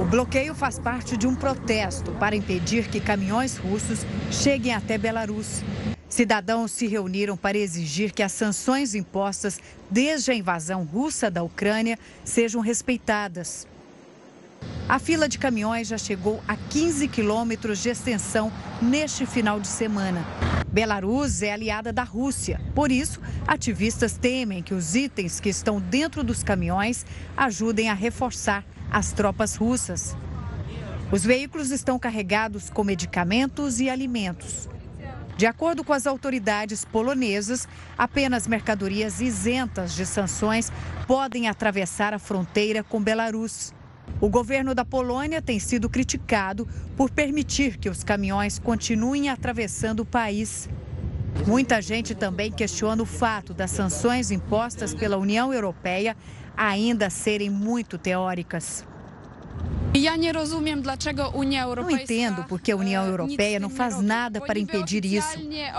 O 0.00 0.04
bloqueio 0.04 0.54
faz 0.54 0.78
parte 0.78 1.16
de 1.16 1.26
um 1.26 1.34
protesto 1.34 2.12
para 2.12 2.36
impedir 2.36 2.88
que 2.88 3.00
caminhões 3.00 3.56
russos 3.56 4.06
cheguem 4.30 4.72
até 4.72 4.96
Belarus. 4.98 5.64
Cidadãos 6.08 6.70
se 6.70 6.86
reuniram 6.86 7.36
para 7.36 7.58
exigir 7.58 8.12
que 8.12 8.22
as 8.22 8.30
sanções 8.30 8.94
impostas 8.94 9.58
desde 9.90 10.30
a 10.30 10.34
invasão 10.34 10.84
russa 10.84 11.28
da 11.28 11.42
Ucrânia 11.42 11.98
sejam 12.24 12.60
respeitadas. 12.60 13.66
A 14.86 14.98
fila 14.98 15.26
de 15.26 15.38
caminhões 15.38 15.88
já 15.88 15.96
chegou 15.96 16.42
a 16.46 16.56
15 16.56 17.08
quilômetros 17.08 17.78
de 17.82 17.88
extensão 17.88 18.52
neste 18.82 19.24
final 19.24 19.58
de 19.58 19.66
semana. 19.66 20.22
Belarus 20.70 21.40
é 21.40 21.52
aliada 21.52 21.90
da 21.90 22.02
Rússia, 22.02 22.60
por 22.74 22.92
isso, 22.92 23.18
ativistas 23.46 24.18
temem 24.18 24.62
que 24.62 24.74
os 24.74 24.94
itens 24.94 25.40
que 25.40 25.48
estão 25.48 25.80
dentro 25.80 26.22
dos 26.22 26.42
caminhões 26.42 27.06
ajudem 27.34 27.88
a 27.88 27.94
reforçar 27.94 28.62
as 28.90 29.10
tropas 29.10 29.56
russas. 29.56 30.14
Os 31.10 31.24
veículos 31.24 31.70
estão 31.70 31.98
carregados 31.98 32.68
com 32.68 32.84
medicamentos 32.84 33.80
e 33.80 33.88
alimentos. 33.88 34.68
De 35.34 35.46
acordo 35.46 35.82
com 35.82 35.94
as 35.94 36.06
autoridades 36.06 36.84
polonesas, 36.84 37.66
apenas 37.96 38.46
mercadorias 38.46 39.20
isentas 39.20 39.94
de 39.94 40.04
sanções 40.04 40.70
podem 41.06 41.48
atravessar 41.48 42.12
a 42.12 42.18
fronteira 42.18 42.84
com 42.84 43.02
Belarus. 43.02 43.72
O 44.20 44.28
governo 44.28 44.74
da 44.74 44.84
Polônia 44.84 45.42
tem 45.42 45.58
sido 45.58 45.88
criticado 45.88 46.66
por 46.96 47.10
permitir 47.10 47.76
que 47.76 47.88
os 47.88 48.02
caminhões 48.02 48.58
continuem 48.58 49.28
atravessando 49.28 50.00
o 50.00 50.06
país. 50.06 50.68
Muita 51.46 51.82
gente 51.82 52.14
também 52.14 52.50
questiona 52.50 53.02
o 53.02 53.06
fato 53.06 53.52
das 53.52 53.70
sanções 53.70 54.30
impostas 54.30 54.94
pela 54.94 55.16
União 55.16 55.52
Europeia 55.52 56.16
ainda 56.56 57.10
serem 57.10 57.50
muito 57.50 57.98
teóricas. 57.98 58.86
Não 61.82 61.90
entendo 61.90 62.44
porque 62.48 62.72
a 62.72 62.76
União 62.76 63.06
Europeia 63.06 63.60
não 63.60 63.70
faz 63.70 64.00
nada 64.00 64.40
para 64.40 64.58
impedir 64.58 65.04
isso. 65.04 65.38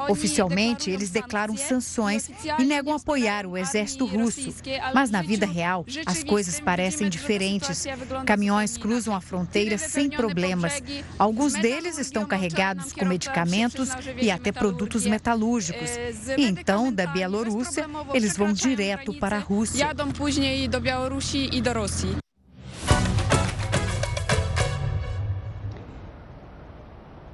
Oficialmente, 0.09 0.89
eles 0.89 1.09
declaram 1.09 1.57
sanções 1.57 2.29
e 2.57 2.63
negam 2.63 2.95
apoiar 2.95 3.45
o 3.45 3.57
exército 3.57 4.05
russo. 4.05 4.53
Mas 4.93 5.09
na 5.09 5.21
vida 5.21 5.45
real, 5.45 5.85
as 6.05 6.23
coisas 6.23 6.61
parecem 6.61 7.09
diferentes. 7.09 7.85
Caminhões 8.25 8.77
cruzam 8.77 9.13
a 9.13 9.19
fronteira 9.19 9.77
sem 9.77 10.09
problemas. 10.09 10.81
Alguns 11.19 11.53
deles 11.53 11.97
estão 11.97 12.25
carregados 12.25 12.93
com 12.93 13.03
medicamentos 13.03 13.89
e 14.21 14.31
até 14.31 14.51
produtos 14.51 15.05
metalúrgicos. 15.05 15.89
E 16.37 16.45
então, 16.45 16.91
da 16.91 17.05
Bielorrússia, 17.05 17.85
eles 18.13 18.37
vão 18.37 18.53
direto 18.53 19.13
para 19.19 19.35
a 19.35 19.39
Rússia. 19.39 19.93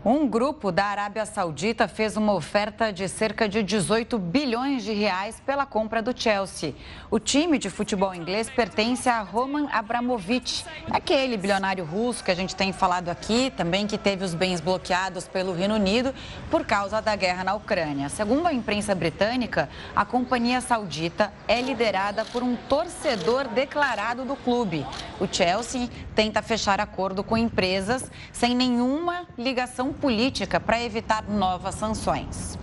Um 0.04 0.28
grupo 0.28 0.72
da 0.72 0.86
Arábia 0.86 1.28
Saudita 1.28 1.88
fez 1.88 2.18
uma 2.18 2.34
oferta 2.34 2.92
de 2.92 3.08
cerca 3.08 3.48
de 3.48 3.62
18 3.62 4.18
bilhões 4.18 4.84
de 4.84 4.94
reais 4.94 5.40
pela 5.46 5.64
compra 5.64 6.02
do 6.02 6.12
Chelsea. 6.20 6.74
O 7.12 7.20
time 7.20 7.60
de 7.60 7.70
futebol 7.70 8.12
inglês 8.12 8.50
pertence 8.50 9.08
a 9.08 9.22
Roman 9.22 9.68
Abramovich, 9.72 10.66
aquele 10.90 11.38
bilionário 11.38 11.86
russo 11.86 12.24
que 12.24 12.32
a 12.32 12.36
gente 12.36 12.56
tem 12.56 12.74
falado 12.74 13.10
aqui, 13.10 13.54
também 13.56 13.86
que 13.86 13.96
teve 13.96 14.26
os 14.26 14.34
bens 14.34 14.60
bloqueados 14.60 15.28
pelo 15.28 15.54
Reino 15.54 15.76
Unido 15.76 16.16
por 16.50 16.66
causa 16.66 17.00
da 17.00 17.16
guerra 17.16 17.44
na 17.44 17.54
Ucrânia. 17.54 18.10
Segundo 18.10 18.48
a 18.48 18.54
imprensa 18.54 18.96
britânica, 18.96 19.70
a 19.96 20.04
companhia 20.04 20.62
saudita 20.62 21.32
é 21.48 21.62
liderada 21.62 22.26
por 22.26 22.42
um 22.42 22.56
torcedor 22.56 23.48
declarado 23.50 24.26
do 24.26 24.36
clube. 24.36 24.84
O 25.20 25.28
Chelsea 25.32 25.88
tenta 26.16 26.42
fechar 26.42 26.82
acordo 26.82 27.24
com 27.24 27.38
empresas 27.38 28.10
sem 28.32 28.56
nenhuma 28.56 29.28
ligação 29.38 29.91
política 29.94 30.60
para 30.60 30.82
evitar 30.82 31.24
novas 31.28 31.76
sanções. 31.76 32.58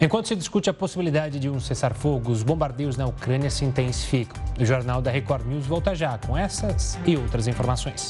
Enquanto 0.00 0.28
se 0.28 0.36
discute 0.36 0.70
a 0.70 0.74
possibilidade 0.74 1.40
de 1.40 1.50
um 1.50 1.58
cessar-fogo, 1.58 2.30
os 2.30 2.44
bombardeios 2.44 2.96
na 2.96 3.06
Ucrânia 3.06 3.50
se 3.50 3.64
intensificam. 3.64 4.40
O 4.60 4.64
Jornal 4.64 5.02
da 5.02 5.10
Record 5.10 5.44
News 5.44 5.66
volta 5.66 5.92
já 5.94 6.16
com 6.18 6.36
essas 6.38 6.96
e 7.04 7.16
outras 7.16 7.48
informações. 7.48 8.08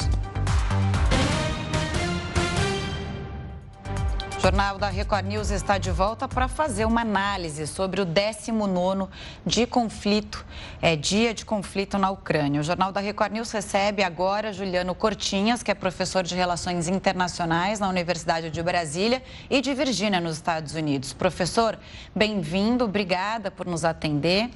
O 4.39 4.41
Jornal 4.41 4.79
da 4.79 4.89
Record 4.89 5.27
News 5.27 5.51
está 5.51 5.79
de 5.79 5.91
volta 5.91 6.29
para 6.29 6.47
fazer 6.47 6.85
uma 6.85 7.01
análise 7.01 7.67
sobre 7.67 8.01
o 8.01 8.05
19 8.05 9.09
de 9.45 9.67
conflito, 9.67 10.47
é, 10.81 10.95
dia 10.95 11.35
de 11.35 11.45
conflito 11.45 11.99
na 11.99 12.09
Ucrânia. 12.13 12.61
O 12.61 12.65
Jornal 12.65 12.93
da 12.93 13.01
Record 13.01 13.33
News 13.33 13.51
recebe 13.51 14.01
agora 14.01 14.53
Juliano 14.53 14.95
Cortinhas, 14.95 15.61
que 15.61 15.73
é 15.73 15.75
professor 15.75 16.23
de 16.23 16.37
Relações 16.37 16.87
Internacionais 16.87 17.81
na 17.81 17.89
Universidade 17.89 18.49
de 18.49 18.63
Brasília 18.63 19.25
e 19.51 19.61
de 19.61 19.75
Virgínia, 19.75 20.21
nos 20.21 20.37
Estados 20.37 20.73
Unidos. 20.77 21.13
Professor, 21.13 21.77
bem-vindo, 22.15 22.85
obrigada 22.85 23.51
por 23.51 23.67
nos 23.67 23.85
atender. 23.85 24.51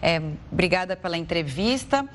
É, 0.00 0.20
obrigada 0.52 0.96
pela 0.96 1.16
entrevista. 1.16 2.08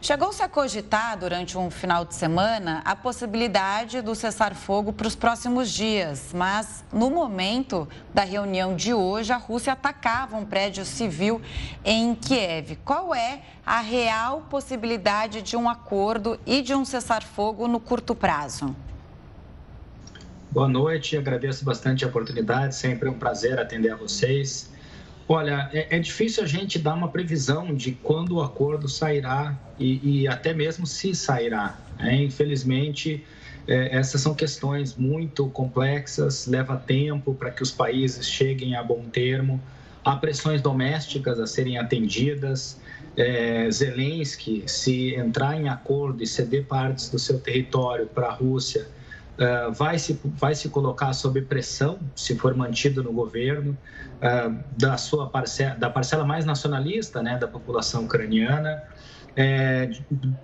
Chegou-se 0.00 0.40
a 0.42 0.48
cogitar 0.48 1.18
durante 1.18 1.58
um 1.58 1.70
final 1.70 2.04
de 2.04 2.14
semana 2.14 2.82
a 2.84 2.94
possibilidade 2.94 4.00
do 4.00 4.14
cessar-fogo 4.14 4.92
para 4.92 5.08
os 5.08 5.16
próximos 5.16 5.70
dias, 5.70 6.30
mas 6.32 6.84
no 6.92 7.10
momento 7.10 7.88
da 8.14 8.22
reunião 8.22 8.76
de 8.76 8.94
hoje, 8.94 9.32
a 9.32 9.36
Rússia 9.36 9.72
atacava 9.72 10.36
um 10.36 10.44
prédio 10.44 10.84
civil 10.84 11.42
em 11.84 12.14
Kiev. 12.14 12.76
Qual 12.84 13.12
é 13.12 13.40
a 13.66 13.80
real 13.80 14.46
possibilidade 14.48 15.42
de 15.42 15.56
um 15.56 15.68
acordo 15.68 16.38
e 16.46 16.62
de 16.62 16.74
um 16.74 16.84
cessar-fogo 16.84 17.66
no 17.66 17.80
curto 17.80 18.14
prazo? 18.14 18.74
Boa 20.50 20.68
noite, 20.68 21.16
agradeço 21.16 21.64
bastante 21.64 22.04
a 22.04 22.08
oportunidade, 22.08 22.74
sempre 22.74 23.08
um 23.08 23.18
prazer 23.18 23.58
atender 23.58 23.90
a 23.90 23.96
vocês. 23.96 24.70
Olha, 25.30 25.68
é, 25.74 25.96
é, 25.96 25.98
difícil 25.98 26.42
a 26.42 26.46
gente 26.46 26.78
dar 26.78 26.94
uma 26.94 27.08
previsão 27.08 27.74
de 27.74 27.92
quando 27.92 28.36
o 28.36 28.40
acordo 28.40 28.88
sairá 28.88 29.54
e, 29.78 30.22
e 30.22 30.28
até 30.28 30.54
mesmo 30.54 30.86
se 30.86 31.14
sairá. 31.14 31.78
Né? 31.98 32.22
Infelizmente, 32.22 33.22
é, 33.66 33.94
essas 33.94 34.22
são 34.22 34.34
questões 34.34 34.96
muito 34.96 35.50
complexas, 35.50 36.46
leva 36.46 36.78
tempo 36.78 37.34
para 37.34 37.50
que 37.50 37.62
os 37.62 37.70
países 37.70 38.26
cheguem 38.26 38.74
a 38.74 38.82
bom 38.82 39.04
termo. 39.12 39.60
Há 40.02 40.16
pressões 40.16 40.62
domésticas 40.62 41.38
a 41.38 41.46
serem 41.46 41.76
atendidas. 41.76 42.80
É, 43.14 43.70
Zelensky, 43.70 44.62
se 44.66 45.14
entrar 45.14 45.60
em 45.60 45.68
acordo 45.68 46.22
e 46.22 46.26
ceder 46.26 46.64
partes 46.64 47.10
do 47.10 47.18
seu 47.18 47.38
território 47.38 48.06
para 48.06 48.28
a 48.28 48.32
Rússia, 48.32 48.88
uh, 49.38 49.72
vai, 49.72 49.98
se, 49.98 50.20
vai 50.24 50.54
se 50.54 50.68
colocar 50.68 51.12
sob 51.12 51.40
pressão, 51.42 51.98
se 52.14 52.36
for 52.36 52.54
mantido 52.54 53.02
no 53.02 53.12
governo, 53.12 53.76
uh, 54.16 54.58
da 54.76 54.96
sua 54.96 55.28
parcela, 55.28 55.74
da 55.76 55.88
parcela 55.88 56.24
mais 56.24 56.44
nacionalista 56.44 57.22
né, 57.22 57.38
da 57.38 57.48
população 57.48 58.04
ucraniana. 58.04 58.82
É, 59.40 59.90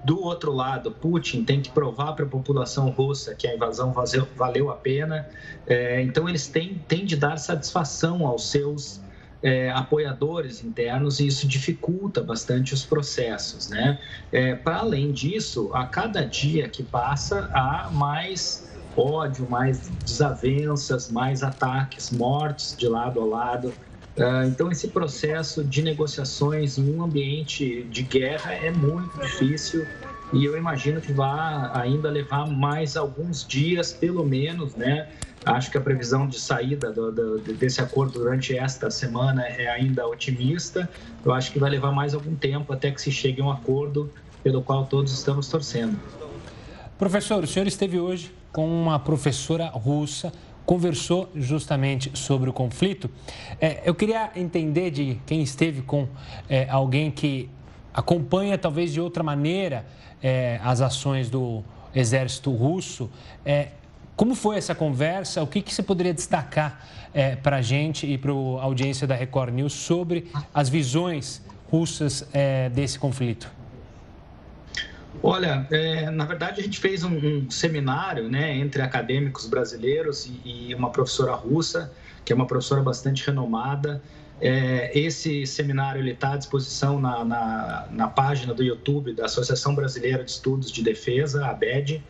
do 0.05 0.23
outro 0.23 0.53
lado, 0.53 0.93
Putin 0.93 1.43
tem 1.43 1.61
que 1.61 1.69
provar 1.69 2.13
para 2.13 2.25
a 2.25 2.29
população 2.29 2.91
russa 2.91 3.35
que 3.35 3.45
a 3.45 3.55
invasão 3.55 3.93
valeu, 3.93 4.29
valeu 4.37 4.71
a 4.71 4.77
pena. 4.77 5.29
É, 5.67 6.01
então, 6.01 6.29
eles 6.29 6.47
têm, 6.47 6.81
têm 6.87 7.05
de 7.05 7.17
dar 7.17 7.37
satisfação 7.37 8.25
aos 8.25 8.49
seus 8.49 9.01
é, 9.43 9.71
apoiadores 9.71 10.63
internos 10.65 11.21
e 11.21 11.27
isso 11.27 11.47
dificulta 11.47 12.23
bastante 12.23 12.73
os 12.73 12.85
processos. 12.85 13.69
Né? 13.69 13.99
É, 14.31 14.55
para 14.55 14.77
além 14.77 15.11
disso, 15.11 15.71
a 15.75 15.87
cada 15.87 16.25
dia 16.25 16.69
que 16.69 16.83
passa, 16.83 17.51
há 17.53 17.91
mais 17.91 18.64
ódio, 18.97 19.47
mais 19.49 19.89
desavenças, 20.05 21.11
mais 21.11 21.43
ataques, 21.43 22.11
mortes 22.11 22.77
de 22.77 22.89
lado 22.89 23.21
a 23.21 23.25
lado. 23.25 23.73
Ah, 24.19 24.45
então, 24.47 24.71
esse 24.71 24.89
processo 24.89 25.65
de 25.65 25.83
negociações 25.83 26.79
em 26.79 26.95
um 26.95 27.03
ambiente 27.03 27.83
de 27.85 28.03
guerra 28.03 28.53
é 28.53 28.71
muito 28.71 29.19
difícil 29.21 29.87
e 30.33 30.45
eu 30.45 30.57
imagino 30.57 31.01
que 31.01 31.13
vai 31.13 31.71
ainda 31.75 32.11
levar 32.11 32.47
mais 32.47 32.97
alguns 32.97 33.47
dias, 33.47 33.93
pelo 33.93 34.25
menos, 34.25 34.75
né? 34.75 35.09
Acho 35.45 35.71
que 35.71 35.77
a 35.77 35.81
previsão 35.81 36.27
de 36.27 36.41
saída 36.41 36.91
do, 36.91 37.13
do, 37.13 37.39
desse 37.55 37.81
acordo 37.81 38.19
durante 38.19 38.57
esta 38.57 38.91
semana 38.91 39.47
é 39.47 39.69
ainda 39.69 40.07
otimista. 40.07 40.89
Eu 41.25 41.33
acho 41.33 41.53
que 41.53 41.59
vai 41.59 41.71
levar 41.71 41.93
mais 41.93 42.15
algum 42.15 42.35
tempo 42.35 42.73
até 42.73 42.91
que 42.91 43.01
se 43.01 43.13
chegue 43.13 43.43
a 43.43 43.45
um 43.45 43.51
acordo 43.51 44.11
pelo 44.43 44.63
qual 44.63 44.87
todos 44.87 45.13
estamos 45.13 45.49
torcendo. 45.49 45.99
Professor, 46.99 47.45
o 47.45 47.47
senhor 47.47 47.67
esteve 47.67 48.01
hoje 48.01 48.33
com 48.55 48.69
uma 48.69 49.01
professora 49.01 49.67
russa, 49.67 50.33
conversou 50.65 51.29
justamente 51.35 52.17
sobre 52.17 52.49
o 52.49 52.53
conflito. 52.53 53.11
É, 53.61 53.83
eu 53.85 53.93
queria 53.93 54.31
entender 54.37 54.93
de 54.93 55.21
quem 55.27 55.43
esteve 55.43 55.83
com 55.83 56.07
é, 56.49 56.71
alguém 56.71 57.11
que 57.11 57.51
acompanha, 57.93 58.57
talvez 58.57 58.93
de 58.93 59.01
outra 59.01 59.25
maneira, 59.25 59.85
é, 60.23 60.61
as 60.63 60.81
ações 60.81 61.29
do 61.29 61.65
exército 61.93 62.53
russo. 62.53 63.11
É, 63.45 63.71
como 64.15 64.37
foi 64.37 64.57
essa 64.57 64.73
conversa? 64.75 65.43
O 65.43 65.49
que, 65.49 65.61
que 65.61 65.75
você 65.75 65.83
poderia 65.83 66.15
destacar 66.15 66.87
é, 67.13 67.35
para 67.35 67.57
a 67.57 67.63
gente 67.63 68.07
e 68.07 68.17
para 68.17 68.31
a 68.31 68.63
audiência 68.63 69.05
da 69.05 69.17
Record 69.17 69.53
News 69.53 69.73
sobre 69.73 70.31
as 70.55 70.69
visões 70.69 71.43
russas 71.69 72.25
é, 72.33 72.69
desse 72.69 73.01
conflito? 73.01 73.51
Olha, 75.23 75.67
é, 75.71 76.11
na 76.11 76.25
verdade 76.25 76.61
a 76.61 76.65
gente 76.65 76.79
fez 76.79 77.03
um, 77.03 77.17
um, 77.17 77.51
seminário 77.51 78.29
né, 78.29 78.57
entre 78.57 78.83
acadêmicos 78.83 79.47
brasileiros 79.47 80.27
e, 80.27 80.69
e, 80.69 80.75
uma 80.75 80.91
professora 80.91 81.33
russa, 81.33 81.93
que 82.25 82.33
é 82.33 82.37
uma 82.37 82.47
professora 82.47 82.83
bastante 82.83 83.27
renomada. 83.27 84.03
É, 84.41 84.91
esse 84.99 85.47
seminário 85.47 86.07
está 86.07 86.33
à 86.33 86.37
disposição 86.37 87.01
na, 87.01 87.25
na, 87.25 87.89
na, 87.91 88.09
página 88.09 88.53
do 88.53 88.63
YouTube 88.63 89.15
da 89.15 89.27
Associação 89.27 89.75
Brasileira 89.75 90.25
de 90.25 90.31
Estudos 90.33 90.71
de 90.71 90.83
Defesa, 90.83 91.47
ABED, 91.47 92.03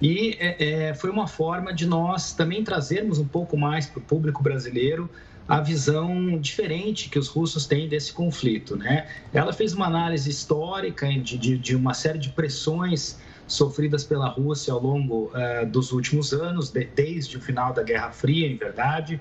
e 0.00 0.36
é, 0.40 0.88
é, 0.88 0.94
foi 0.94 1.10
uma 1.10 1.28
forma 1.28 1.72
de 1.72 1.86
nós 1.86 2.32
também 2.32 2.64
trazermos 2.64 3.18
um 3.18 3.26
pouco 3.26 3.56
mais 3.56 3.86
para 3.86 3.98
o 3.98 4.02
público 4.02 4.42
brasileiro 4.42 5.08
a 5.48 5.60
visão 5.60 6.38
diferente 6.38 7.08
que 7.08 7.18
os 7.18 7.28
russos 7.28 7.66
têm 7.66 7.88
desse 7.88 8.12
conflito. 8.12 8.76
Né? 8.76 9.06
Ela 9.32 9.52
fez 9.52 9.72
uma 9.72 9.86
análise 9.86 10.30
histórica 10.30 11.08
de, 11.08 11.36
de, 11.36 11.58
de 11.58 11.76
uma 11.76 11.94
série 11.94 12.18
de 12.18 12.30
pressões 12.30 13.18
sofridas 13.46 14.04
pela 14.04 14.28
Rússia 14.28 14.72
ao 14.72 14.80
longo 14.80 15.30
uh, 15.34 15.66
dos 15.66 15.92
últimos 15.92 16.32
anos, 16.32 16.70
de, 16.70 16.84
desde 16.84 17.36
o 17.36 17.40
final 17.40 17.72
da 17.72 17.82
Guerra 17.82 18.10
Fria, 18.10 18.46
em 18.46 18.56
verdade. 18.56 19.20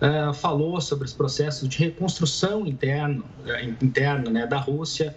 Uh, 0.00 0.34
falou 0.34 0.80
sobre 0.80 1.04
os 1.04 1.12
processos 1.12 1.68
de 1.68 1.78
reconstrução 1.78 2.66
interno, 2.66 3.24
uh, 3.44 3.84
interna 3.84 4.30
né, 4.30 4.46
da 4.46 4.58
Rússia, 4.58 5.16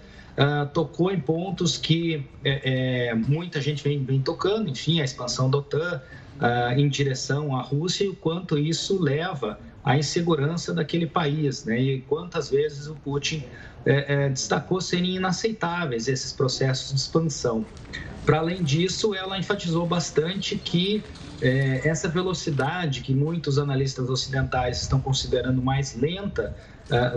tocou 0.74 1.14
em 1.14 1.20
pontos 1.20 1.78
que 1.78 2.28
é, 2.43 3.08
é, 3.10 3.16
muita 3.16 3.62
gente 3.62 3.82
vem, 3.82 4.03
vem, 4.03 4.20
tocando, 4.22 4.70
enfim, 4.70 4.99
a 4.99 5.06
expansão 5.06 5.49
da 5.49 5.60
OTAN 5.60 6.01
em 6.76 6.89
direção 6.89 7.56
à 7.56 7.62
Rússia 7.62 8.03
e 8.03 8.10
o 8.10 8.16
quanto 8.18 8.58
isso 8.58 9.01
leva 9.01 9.58
à 9.86 9.95
insegurança 9.95 10.73
daquele 10.73 11.05
país, 11.05 11.63
né? 11.63 11.79
E 11.79 12.01
quantas 12.01 12.49
vezes 12.49 12.88
o 12.88 12.95
Putin 12.95 13.43
é, 13.86 14.25
é, 14.25 14.29
destacou 14.29 14.81
serem 14.81 15.15
inaceitáveis 15.15 16.07
esses 16.07 16.33
processos 16.33 16.89
de 16.89 16.99
expansão. 16.99 17.63
Para 18.25 18.39
além 18.39 18.63
disso, 18.63 19.13
ela 19.13 19.38
enfatizou 19.38 19.86
bastante 19.86 20.55
que 20.57 21.03
é, 21.39 21.88
essa 21.88 22.07
velocidade 22.07 23.01
que 23.01 23.13
muitos 23.13 23.59
analistas 23.59 24.09
ocidentais 24.09 24.81
estão 24.81 24.99
considerando 24.99 25.61
mais 25.61 25.95
lenta 25.95 26.55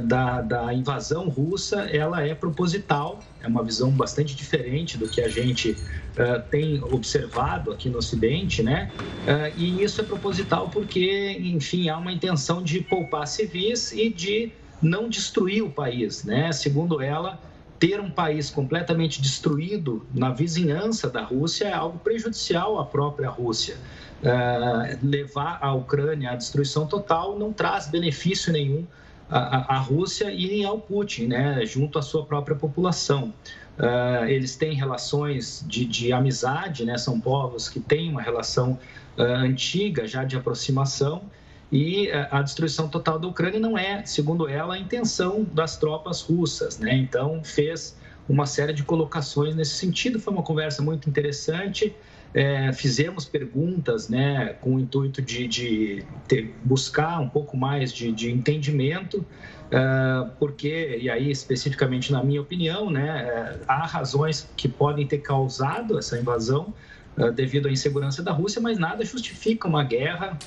da, 0.03 0.41
da, 0.41 0.73
invasão 0.73 1.29
russa, 1.29 1.83
ela 1.83 2.23
é 2.23 2.35
proposital, 2.35 3.21
é 3.43 3.47
uma 3.47 3.63
visão 3.63 3.91
bastante 3.91 4.35
diferente 4.35 4.97
do 4.97 5.07
que 5.09 5.21
a 5.21 5.29
gente 5.29 5.73
uh, 5.73 6.43
tem 6.51 6.83
observado 6.83 7.71
aqui 7.71 7.91
no 7.91 7.99
Ocidente, 7.99 8.63
né? 8.63 8.91
Uh, 8.97 9.59
e 9.59 9.83
isso 9.83 10.01
é 10.01 10.05
proposital 10.05 10.71
porque, 10.71 11.39
enfim, 11.39 11.91
há 11.91 11.99
uma 11.99 12.11
intenção 12.11 12.63
de 12.63 12.81
poupar 12.81 13.27
civis 13.27 13.93
e 13.93 14.09
de 14.09 14.51
não 14.81 15.09
destruir 15.09 15.63
o 15.63 15.71
país, 15.71 16.25
né? 16.25 16.51
Segundo 16.51 17.03
ela, 17.03 17.39
ter 17.79 18.01
um 18.01 18.11
país 18.11 18.49
completamente 18.49 19.21
destruído 19.21 20.07
na 20.15 20.31
vizinhança 20.31 21.11
da 21.11 21.23
Rússia 21.23 21.67
é 21.67 21.73
algo 21.75 21.99
prejudicial 21.99 22.79
à 22.79 22.87
própria 22.87 23.29
Rússia. 23.29 23.77
Uh, 24.23 24.99
levar 25.07 25.59
a 25.61 25.75
Ucrânia 25.75 26.33
à 26.33 26.35
destruição 26.35 26.87
total 26.87 27.39
não 27.39 27.53
traz 27.53 27.87
benefício 27.87 28.53
nenhum 28.53 28.85
à 29.31 29.79
Rússia 29.79 30.31
e 30.33 30.65
ao 30.65 30.79
Putin, 30.79 31.27
né? 31.27 31.65
Junto 31.67 31.99
à 31.99 32.03
sua 32.03 32.25
própria 32.25 32.57
população. 32.57 33.33
Uh, 33.79 34.25
eles 34.27 34.57
têm 34.57 34.75
relações 34.75 35.65
de, 35.67 35.85
de, 35.85 36.13
amizade, 36.13 36.85
né? 36.85 36.99
São 36.99 37.21
povos 37.21 37.69
que 37.69 37.79
têm 37.79 38.11
uma 38.11 38.21
relação 38.23 38.79
uh, 39.17 39.23
antiga 39.23 40.07
já 40.07 40.25
de 40.25 40.37
aproximação 40.37 41.23
e 41.71 42.09
eh, 42.09 42.29
a 42.31 42.41
destruição 42.41 42.89
total 42.89 43.19
da 43.19 43.29
Ucrânia 43.29 43.61
não 43.61 43.77
é, 43.77 44.03
segundo 44.05 44.49
ela, 44.49 44.75
a 44.75 44.79
intenção 44.79 45.47
das 45.53 45.77
tropas 45.77 46.23
russas, 46.23 46.79
né? 46.79 46.95
Então 46.95 47.45
fez 47.45 47.95
uma 48.29 48.47
série 48.47 48.73
de 48.73 48.83
colocações 48.83 49.55
nesse 49.55 49.75
sentido. 49.75 50.19
Foi 50.19 50.33
uma 50.33 50.43
conversa 50.43 50.83
muito 50.83 51.09
interessante. 51.09 51.95
É, 52.35 52.73
fizemos 52.73 53.25
perguntas, 53.25 54.09
né, 54.09 54.55
com 54.61 54.75
o 54.75 54.79
intuito 54.79 55.23
de, 55.23 55.49
de 55.49 56.05
ter, 56.27 56.55
buscar 56.63 57.21
um 57.21 57.29
pouco 57.29 57.57
mais 57.57 57.93
de, 57.93 58.13
de 58.13 58.31
entendimento, 58.31 59.19
uh, 59.19 60.31
porque, 60.39 60.99
e 61.01 61.09
aí 61.09 61.31
especificamente 61.31 62.13
na 62.13 62.23
minha 62.23 62.41
opinião, 62.41 62.91
né, 62.91 63.59
há 63.67 63.87
razões 63.87 64.49
que 64.57 64.69
podem 64.69 65.07
ter 65.07 65.19
causado 65.19 65.99
essa 65.99 66.19
invasão, 66.19 66.75
uh, 67.17 67.33
devido 67.33 67.67
à 67.67 67.73
insegurança 67.73 68.23
da 68.23 68.33
Rússia, 68.33 68.61
mas 68.61 68.79
nada 68.79 69.05
justifica 69.05 69.67
uma 69.67 69.83
guerra 69.83 70.39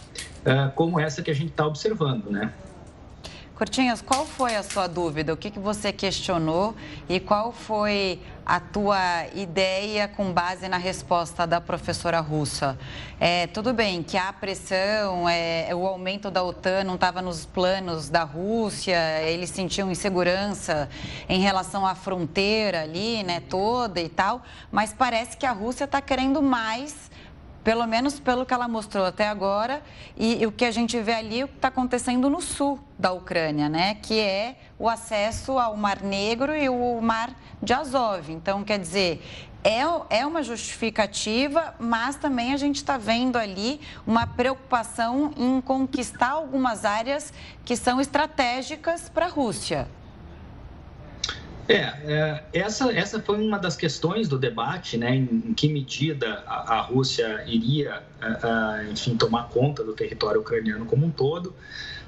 uh, 0.41 0.71
como 0.75 0.99
essa 0.99 1.21
que 1.23 1.31
a 1.31 1.35
gente 1.35 1.49
está 1.49 1.65
observando, 1.65 2.29
né? 2.29 2.53
Curtinhas, 3.61 4.01
qual 4.01 4.25
foi 4.25 4.55
a 4.55 4.63
sua 4.63 4.87
dúvida? 4.87 5.31
O 5.31 5.37
que, 5.37 5.51
que 5.51 5.59
você 5.59 5.93
questionou 5.93 6.75
e 7.07 7.19
qual 7.19 7.51
foi 7.51 8.19
a 8.43 8.59
tua 8.59 9.27
ideia 9.35 10.07
com 10.07 10.33
base 10.33 10.67
na 10.67 10.77
resposta 10.77 11.45
da 11.45 11.61
professora 11.61 12.19
russa? 12.21 12.75
É, 13.19 13.45
tudo 13.45 13.71
bem 13.71 14.01
que 14.01 14.17
há 14.17 14.33
pressão, 14.33 15.29
é, 15.29 15.69
o 15.75 15.85
aumento 15.85 16.31
da 16.31 16.41
OTAN 16.41 16.85
não 16.85 16.95
estava 16.95 17.21
nos 17.21 17.45
planos 17.45 18.09
da 18.09 18.23
Rússia, 18.23 18.97
eles 19.21 19.51
sentiam 19.51 19.91
insegurança 19.91 20.89
em 21.29 21.39
relação 21.39 21.85
à 21.85 21.93
fronteira 21.93 22.81
ali, 22.81 23.21
né, 23.21 23.43
toda 23.47 24.01
e 24.01 24.09
tal, 24.09 24.41
mas 24.71 24.91
parece 24.91 25.37
que 25.37 25.45
a 25.45 25.51
Rússia 25.51 25.83
está 25.83 26.01
querendo 26.01 26.41
mais 26.41 27.11
pelo 27.63 27.85
menos 27.85 28.19
pelo 28.19 28.45
que 28.45 28.53
ela 28.53 28.67
mostrou 28.67 29.05
até 29.05 29.27
agora, 29.27 29.81
e, 30.17 30.41
e 30.41 30.47
o 30.47 30.51
que 30.51 30.65
a 30.65 30.71
gente 30.71 30.99
vê 30.99 31.13
ali, 31.13 31.43
o 31.43 31.47
que 31.47 31.55
está 31.55 31.67
acontecendo 31.67 32.29
no 32.29 32.41
sul 32.41 32.79
da 32.97 33.11
Ucrânia, 33.11 33.69
né? 33.69 33.95
Que 33.95 34.19
é 34.19 34.55
o 34.77 34.89
acesso 34.89 35.57
ao 35.57 35.77
Mar 35.77 36.01
Negro 36.01 36.55
e 36.55 36.69
o 36.69 37.01
Mar 37.01 37.33
de 37.61 37.73
Azov. 37.73 38.31
Então, 38.31 38.63
quer 38.63 38.79
dizer, 38.79 39.21
é, 39.63 39.81
é 40.09 40.25
uma 40.25 40.41
justificativa, 40.41 41.75
mas 41.79 42.15
também 42.15 42.53
a 42.53 42.57
gente 42.57 42.77
está 42.77 42.97
vendo 42.97 43.37
ali 43.37 43.79
uma 44.07 44.25
preocupação 44.25 45.31
em 45.37 45.61
conquistar 45.61 46.31
algumas 46.31 46.83
áreas 46.83 47.31
que 47.63 47.75
são 47.75 48.01
estratégicas 48.01 49.07
para 49.07 49.27
a 49.27 49.29
Rússia. 49.29 49.87
É, 51.67 51.75
é, 51.75 52.43
essa, 52.53 52.91
essa 52.91 53.21
foi 53.21 53.37
uma 53.39 53.57
das 53.57 53.75
questões 53.75 54.27
do 54.27 54.37
debate, 54.37 54.97
né? 54.97 55.15
Em, 55.15 55.43
em 55.49 55.53
que 55.53 55.67
medida 55.67 56.43
a, 56.45 56.75
a 56.75 56.81
Rússia 56.81 57.43
iria, 57.47 58.01
enfim, 58.91 59.15
tomar 59.15 59.49
conta 59.49 59.83
do 59.83 59.93
território 59.93 60.41
ucraniano 60.41 60.85
como 60.85 61.05
um 61.05 61.11
todo. 61.11 61.53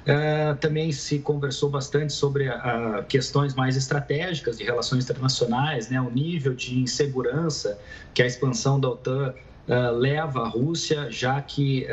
Uh, 0.04 0.54
também 0.56 0.92
se 0.92 1.18
conversou 1.18 1.70
bastante 1.70 2.12
sobre 2.12 2.46
uh, 2.46 3.02
questões 3.08 3.54
mais 3.54 3.74
estratégicas 3.74 4.58
de 4.58 4.64
relações 4.64 5.04
internacionais, 5.04 5.88
né, 5.88 5.98
o 5.98 6.10
nível 6.10 6.52
de 6.52 6.78
insegurança 6.78 7.78
que 8.12 8.22
a 8.22 8.26
expansão 8.26 8.78
da 8.78 8.90
OTAN 8.90 9.32
uh, 9.66 9.96
leva 9.96 10.42
à 10.42 10.48
Rússia, 10.48 11.10
já 11.10 11.40
que 11.40 11.86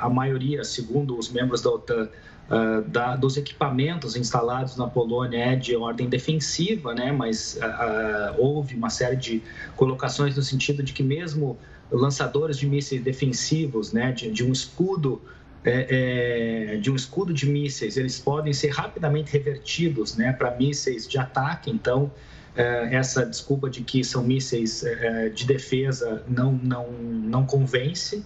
a 0.00 0.08
maioria, 0.08 0.64
segundo 0.64 1.16
os 1.16 1.30
membros 1.30 1.62
da 1.62 1.70
OTAN, 1.70 2.08
Uh, 2.48 2.80
da, 2.88 3.14
dos 3.14 3.36
equipamentos 3.36 4.16
instalados 4.16 4.74
na 4.76 4.86
Polônia 4.86 5.36
é 5.36 5.54
de 5.54 5.76
ordem 5.76 6.08
defensiva, 6.08 6.94
né? 6.94 7.12
mas 7.12 7.58
uh, 7.60 8.40
houve 8.40 8.74
uma 8.74 8.88
série 8.88 9.16
de 9.16 9.42
colocações 9.76 10.34
no 10.34 10.42
sentido 10.42 10.82
de 10.82 10.94
que 10.94 11.02
mesmo 11.02 11.58
lançadores 11.90 12.56
de 12.56 12.66
mísseis 12.66 13.02
defensivos, 13.02 13.92
né? 13.92 14.12
de, 14.12 14.30
de 14.30 14.42
um 14.42 14.50
escudo 14.50 15.20
é, 15.64 16.72
é, 16.72 16.76
de 16.76 16.90
um 16.90 16.96
escudo 16.96 17.34
de 17.34 17.46
mísseis, 17.46 17.96
eles 17.96 18.18
podem 18.18 18.52
ser 18.52 18.68
rapidamente 18.68 19.32
revertidos 19.32 20.16
né? 20.16 20.32
para 20.32 20.56
mísseis 20.56 21.06
de 21.06 21.18
ataque. 21.18 21.70
Então, 21.70 22.10
é, 22.56 22.94
essa 22.94 23.26
desculpa 23.26 23.68
de 23.68 23.82
que 23.82 24.02
são 24.02 24.22
mísseis 24.22 24.82
é, 24.82 25.28
de 25.28 25.46
defesa 25.46 26.22
não, 26.28 26.52
não, 26.52 26.90
não 26.90 27.44
convence. 27.44 28.24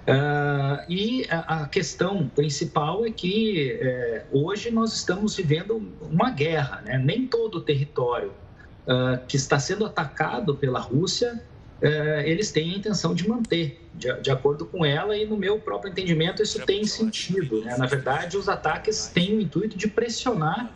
Uh, 0.00 0.82
e 0.88 1.26
a, 1.28 1.62
a, 1.62 1.68
questão 1.68 2.26
principal 2.28 3.04
é 3.04 3.10
que 3.10 3.78
é, 3.80 4.24
hoje 4.32 4.70
nós 4.70 4.94
estamos 4.94 5.36
vivendo 5.36 5.82
uma 6.00 6.30
guerra, 6.30 6.80
né? 6.80 6.96
nem 6.96 7.26
todo 7.26 7.56
o 7.56 7.60
território 7.60 8.32
uh, 8.86 9.24
que 9.28 9.36
está 9.36 9.58
sendo 9.58 9.84
atacado 9.84 10.56
pela 10.56 10.80
Rússia 10.80 11.40
uh, 11.82 12.20
eles 12.24 12.50
têm 12.50 12.72
a 12.72 12.76
intenção 12.78 13.14
de 13.14 13.28
manter, 13.28 13.78
de, 13.94 14.12
de, 14.20 14.30
acordo 14.30 14.64
com 14.64 14.86
ela, 14.86 15.16
e 15.16 15.26
no 15.26 15.36
meu 15.36 15.60
próprio 15.60 15.90
entendimento 15.90 16.42
isso 16.42 16.64
tem 16.64 16.82
sentido. 16.84 17.62
Né? 17.62 17.76
Na 17.76 17.86
verdade, 17.86 18.38
os 18.38 18.48
ataques 18.48 19.08
têm 19.08 19.36
o 19.36 19.40
intuito 19.40 19.76
de 19.76 19.86
pressionar 19.86 20.72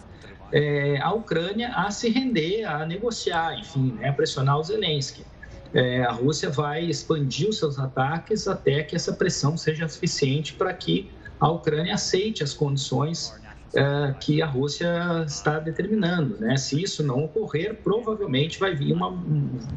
é, 0.53 0.99
a 1.01 1.13
Ucrânia 1.13 1.73
a 1.75 1.91
se 1.91 2.11
render, 2.11 2.65
a 2.65 2.85
negociar, 2.85 3.59
enfim, 3.59 3.93
né? 3.99 4.13
pressionar 4.13 4.59
o 4.59 4.63
Zelensky 4.63 5.25
é, 5.75 6.05
a 6.05 6.13
Rússia 6.13 6.49
vai 6.49 6.85
expandir 6.85 7.49
os 7.49 7.59
seus 7.59 7.79
ataques 7.79 8.47
até 8.47 8.83
que 8.85 8.95
essa 8.95 9.13
pressão 9.13 9.57
seja 9.57 9.89
suficiente 9.89 10.55
para 10.55 10.73
que 10.73 11.11
a 11.41 11.51
Ucrânia 11.51 11.95
aceite 11.95 12.45
as 12.45 12.55
condições 12.55 13.35
é, 13.75 14.15
que 14.21 14.41
a 14.41 14.47
Rússia 14.47 15.25
está 15.27 15.59
determinando. 15.59 16.39
Né? 16.39 16.57
Se 16.57 16.81
isso 16.81 17.03
não 17.03 17.25
ocorrer, 17.25 17.75
provavelmente 17.83 18.61
vai 18.61 18.73
vir 18.75 18.93
uma, 18.93 19.21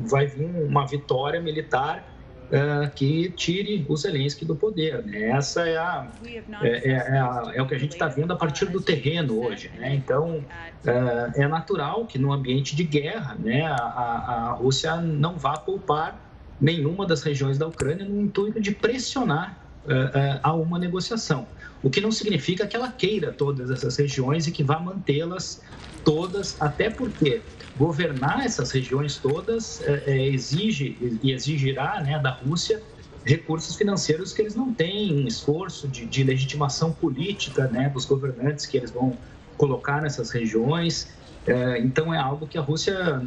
vai 0.05 0.27
vir 0.27 0.45
uma 0.45 0.85
vitória 0.85 1.41
militar 1.41 2.16
uh, 2.47 2.89
que 2.93 3.29
tire 3.31 3.85
o 3.87 3.95
Zelensky 3.95 4.45
do 4.45 4.55
poder. 4.55 5.03
Né? 5.05 5.29
Essa 5.29 5.67
é, 5.67 5.77
a, 5.77 6.07
é, 6.25 6.67
é, 6.67 6.91
é, 6.91 7.19
a, 7.19 7.51
é, 7.55 7.61
o 7.61 7.67
que 7.67 7.75
a 7.75 7.77
gente 7.77 7.93
está 7.93 8.07
vendo 8.07 8.33
a 8.33 8.35
partir 8.35 8.65
do 8.65 8.81
terreno 8.81 9.39
hoje. 9.41 9.71
Né? 9.77 9.95
Então, 9.95 10.37
uh, 10.37 11.31
é 11.35 11.47
natural 11.47 12.05
que 12.05 12.17
no 12.17 12.31
ambiente 12.31 12.75
de 12.75 12.83
guerra 12.83 13.35
né, 13.39 13.65
a, 13.65 13.75
a 13.75 14.51
Rússia 14.53 14.95
não 14.97 15.37
vá 15.37 15.57
poupar 15.57 16.19
nenhuma 16.59 17.05
das 17.05 17.21
regiões 17.21 17.57
da 17.57 17.67
Ucrânia 17.67 18.05
no 18.05 18.21
intuito 18.21 18.59
de 18.59 18.71
pressionar 18.71 19.57
uh, 19.85 20.39
a 20.41 20.53
uma 20.53 20.79
negociação. 20.79 21.47
O 21.83 21.89
que 21.89 22.01
não 22.01 22.11
significa 22.11 22.65
que 22.65 22.75
ela 22.75 22.91
queira 22.91 23.31
todas 23.31 23.69
essas 23.69 23.95
regiões 23.97 24.47
e 24.47 24.51
que 24.51 24.63
vá 24.63 24.79
mantê-las 24.79 25.61
todas, 26.03 26.59
até 26.59 26.89
porque 26.89 27.41
governar 27.77 28.45
essas 28.45 28.71
regiões 28.71 29.17
todas 29.17 29.81
é, 29.81 30.03
é, 30.07 30.27
exige 30.27 31.19
e 31.21 31.31
exigirá 31.31 32.01
né, 32.01 32.19
da 32.19 32.31
Rússia 32.31 32.81
recursos 33.23 33.75
financeiros 33.75 34.31
que 34.33 34.41
eles 34.41 34.55
não 34.55 34.73
têm, 34.73 35.13
um 35.13 35.27
esforço 35.27 35.87
de, 35.87 36.05
de 36.05 36.23
legitimação 36.23 36.93
política 36.93 37.67
né, 37.67 37.89
dos 37.89 38.05
governantes 38.05 38.65
que 38.65 38.77
eles 38.77 38.89
vão 38.89 39.17
colocar 39.57 40.01
nessas 40.01 40.31
regiões. 40.31 41.09
É, 41.45 41.79
então 41.79 42.13
é 42.13 42.17
algo 42.17 42.47
que 42.47 42.57
a 42.57 42.61
Rússia, 42.61 43.21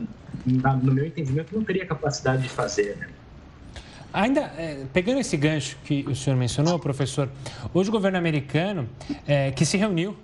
no 0.47 0.93
meu 0.93 1.07
entendimento, 1.07 1.55
não 1.55 1.63
teria 1.63 1.85
capacidade 1.85 2.43
de 2.43 2.49
fazer. 2.49 2.97
Né? 2.97 3.09
Ainda 4.13 4.41
é, 4.41 4.85
pegando 4.93 5.21
esse 5.21 5.37
gancho 5.37 5.77
que 5.85 6.05
o 6.09 6.17
senhor 6.17 6.37
mencionou, 6.37 6.79
professor, 6.79 7.29
hoje 7.75 7.91
o 7.91 7.93
governo 7.93 8.17
americano, 8.17 8.89
é, 9.27 9.51
que 9.51 9.67
se 9.67 9.77
reuniu, 9.77 10.17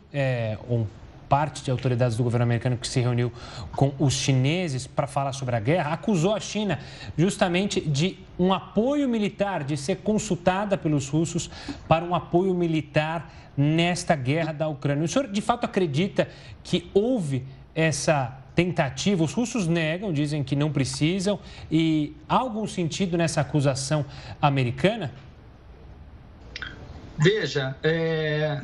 um 0.68 0.86
parte 1.28 1.62
de 1.62 1.70
autoridades 1.70 2.16
do 2.16 2.22
governo 2.22 2.44
americano 2.44 2.76
que 2.76 2.86
se 2.86 3.00
reuniu 3.00 3.32
com 3.72 3.92
os 3.98 4.14
chineses 4.14 4.86
para 4.86 5.06
falar 5.06 5.32
sobre 5.32 5.56
a 5.56 5.60
guerra, 5.60 5.92
acusou 5.92 6.34
a 6.34 6.40
China 6.40 6.78
justamente 7.16 7.80
de 7.80 8.18
um 8.38 8.52
apoio 8.52 9.08
militar, 9.08 9.64
de 9.64 9.76
ser 9.76 9.96
consultada 9.96 10.76
pelos 10.76 11.08
russos 11.08 11.50
para 11.88 12.04
um 12.04 12.14
apoio 12.14 12.54
militar 12.54 13.32
nesta 13.56 14.14
guerra 14.14 14.52
da 14.52 14.68
Ucrânia. 14.68 15.04
O 15.04 15.08
senhor 15.08 15.28
de 15.28 15.40
fato 15.40 15.64
acredita 15.64 16.28
que 16.62 16.90
houve 16.92 17.44
essa 17.74 18.38
tentativa? 18.54 19.22
Os 19.22 19.32
russos 19.32 19.66
negam, 19.66 20.12
dizem 20.12 20.42
que 20.42 20.56
não 20.56 20.72
precisam, 20.72 21.38
e 21.70 22.14
há 22.28 22.36
algum 22.36 22.66
sentido 22.66 23.16
nessa 23.16 23.40
acusação 23.40 24.04
americana? 24.40 25.12
Veja, 27.18 27.76
é, 27.82 28.60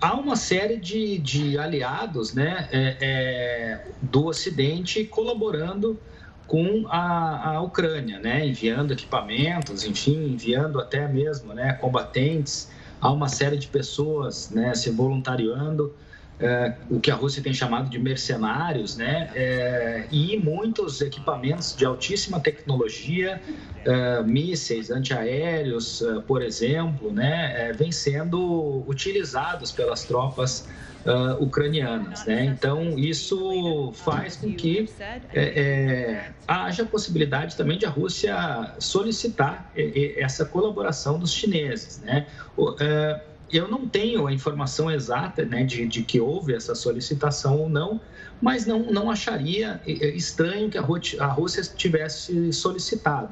há 0.00 0.14
uma 0.14 0.36
série 0.36 0.76
de, 0.76 1.18
de 1.18 1.58
aliados 1.58 2.34
né, 2.34 2.68
é, 2.72 2.96
é, 3.00 3.86
do 4.02 4.26
Ocidente 4.26 5.04
colaborando 5.04 5.98
com 6.46 6.86
a, 6.88 7.50
a 7.56 7.60
Ucrânia, 7.60 8.18
né, 8.18 8.46
enviando 8.46 8.92
equipamentos, 8.92 9.84
enfim, 9.84 10.32
enviando 10.32 10.80
até 10.80 11.06
mesmo 11.06 11.52
né, 11.52 11.74
combatentes. 11.74 12.70
Há 13.00 13.12
uma 13.12 13.28
série 13.28 13.58
de 13.58 13.68
pessoas 13.68 14.50
né, 14.50 14.74
se 14.74 14.90
voluntariando 14.90 15.94
é, 16.40 16.74
o 16.88 17.00
que 17.00 17.10
a 17.10 17.14
Rússia 17.14 17.42
tem 17.42 17.52
chamado 17.52 17.90
de 17.90 17.98
mercenários, 17.98 18.96
né? 18.96 19.30
É, 19.34 20.04
e 20.10 20.36
muitos 20.38 21.00
equipamentos 21.00 21.74
de 21.76 21.84
altíssima 21.84 22.38
tecnologia, 22.40 23.40
é, 23.84 24.22
mísseis 24.22 24.90
antiaéreos, 24.90 26.00
é, 26.02 26.20
por 26.20 26.40
exemplo, 26.42 27.12
né? 27.12 27.68
É, 27.68 27.72
vêm 27.72 27.90
sendo 27.90 28.84
utilizados 28.86 29.72
pelas 29.72 30.04
tropas 30.04 30.68
uh, 31.04 31.42
ucranianas. 31.42 32.24
Né? 32.24 32.44
Então, 32.44 32.98
isso 32.98 33.92
faz 33.94 34.36
com 34.36 34.52
que 34.54 34.88
é, 35.32 36.30
haja 36.46 36.84
possibilidade 36.84 37.56
também 37.56 37.78
de 37.78 37.86
a 37.86 37.90
Rússia 37.90 38.74
solicitar 38.78 39.70
essa 40.16 40.44
colaboração 40.44 41.18
dos 41.18 41.32
chineses. 41.32 42.00
Né? 42.00 42.26
Eu 43.52 43.68
não 43.68 43.86
tenho 43.86 44.26
a 44.26 44.32
informação 44.32 44.90
exata 44.90 45.44
né, 45.44 45.64
de, 45.64 45.86
de, 45.86 46.02
que 46.02 46.20
houve 46.20 46.54
essa 46.54 46.74
solicitação 46.74 47.58
ou 47.58 47.68
não, 47.68 48.00
mas 48.40 48.66
não, 48.66 48.80
não 48.90 49.10
acharia 49.10 49.80
estranho 49.86 50.68
que 50.70 50.78
a 50.78 51.26
Rússia 51.26 51.62
tivesse 51.76 52.52
solicitado. 52.52 53.30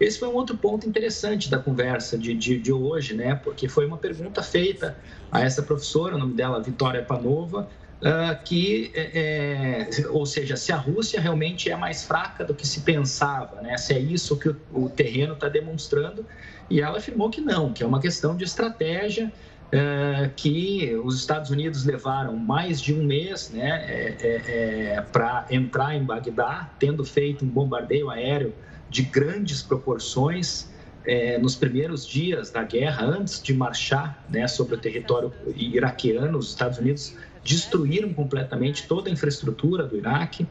Esse 0.00 0.18
foi 0.18 0.28
um 0.28 0.34
outro 0.34 0.56
ponto 0.56 0.88
interessante 0.88 1.48
da 1.50 1.58
conversa 1.58 2.18
de, 2.18 2.34
de, 2.34 2.58
de 2.58 2.72
hoje, 2.72 3.14
né, 3.14 3.34
porque 3.34 3.68
foi 3.68 3.86
uma 3.86 3.96
pergunta 3.96 4.42
feita 4.42 4.96
a 5.30 5.40
essa 5.40 5.62
professora, 5.62 6.16
o 6.16 6.18
nome 6.18 6.34
dela 6.34 6.60
Vitória 6.60 7.02
Panova, 7.02 7.68
uh, 8.00 8.44
que, 8.44 8.90
é, 8.94 9.88
é, 10.00 10.08
ou 10.08 10.26
seja, 10.26 10.56
se 10.56 10.72
a 10.72 10.76
Rússia 10.76 11.20
realmente 11.20 11.70
é 11.70 11.76
mais 11.76 12.02
fraca 12.02 12.44
do 12.44 12.54
que 12.54 12.66
se 12.66 12.80
pensava, 12.80 13.60
né, 13.60 13.76
se 13.76 13.92
é 13.94 13.98
isso 13.98 14.36
que 14.36 14.48
o, 14.48 14.56
o 14.72 14.88
terreno 14.88 15.34
está 15.34 15.48
demonstrando, 15.48 16.26
e 16.68 16.80
ela 16.80 16.98
afirmou 16.98 17.30
que 17.30 17.40
não, 17.40 17.72
que 17.72 17.82
é 17.82 17.86
uma 17.86 18.00
questão 18.00 18.36
de 18.36 18.44
estratégia 18.44 19.32
é, 19.72 20.30
que 20.34 20.94
os 21.04 21.16
Estados 21.16 21.50
Unidos 21.50 21.84
levaram 21.84 22.36
mais 22.36 22.80
de 22.80 22.92
um 22.92 23.04
mês 23.04 23.50
né, 23.50 23.84
é, 23.88 24.16
é, 24.20 24.94
é 24.96 25.00
para 25.00 25.46
entrar 25.50 25.94
em 25.94 26.02
Bagdá, 26.02 26.70
tendo 26.78 27.04
feito 27.04 27.44
um 27.44 27.48
bombardeio 27.48 28.10
aéreo 28.10 28.52
de 28.88 29.02
grandes 29.02 29.62
proporções 29.62 30.68
é, 31.04 31.38
nos 31.38 31.54
primeiros 31.54 32.06
dias 32.06 32.50
da 32.50 32.62
guerra, 32.62 33.06
antes 33.06 33.40
de 33.40 33.54
marchar 33.54 34.22
né, 34.28 34.46
sobre 34.48 34.74
o 34.74 34.78
território 34.78 35.32
iraquiano, 35.56 36.36
os 36.36 36.48
Estados 36.48 36.78
Unidos 36.78 37.16
destruíram 37.44 38.12
completamente 38.12 38.86
toda 38.86 39.08
a 39.08 39.12
infraestrutura 39.12 39.84
do 39.84 39.96
Iraque, 39.96 40.46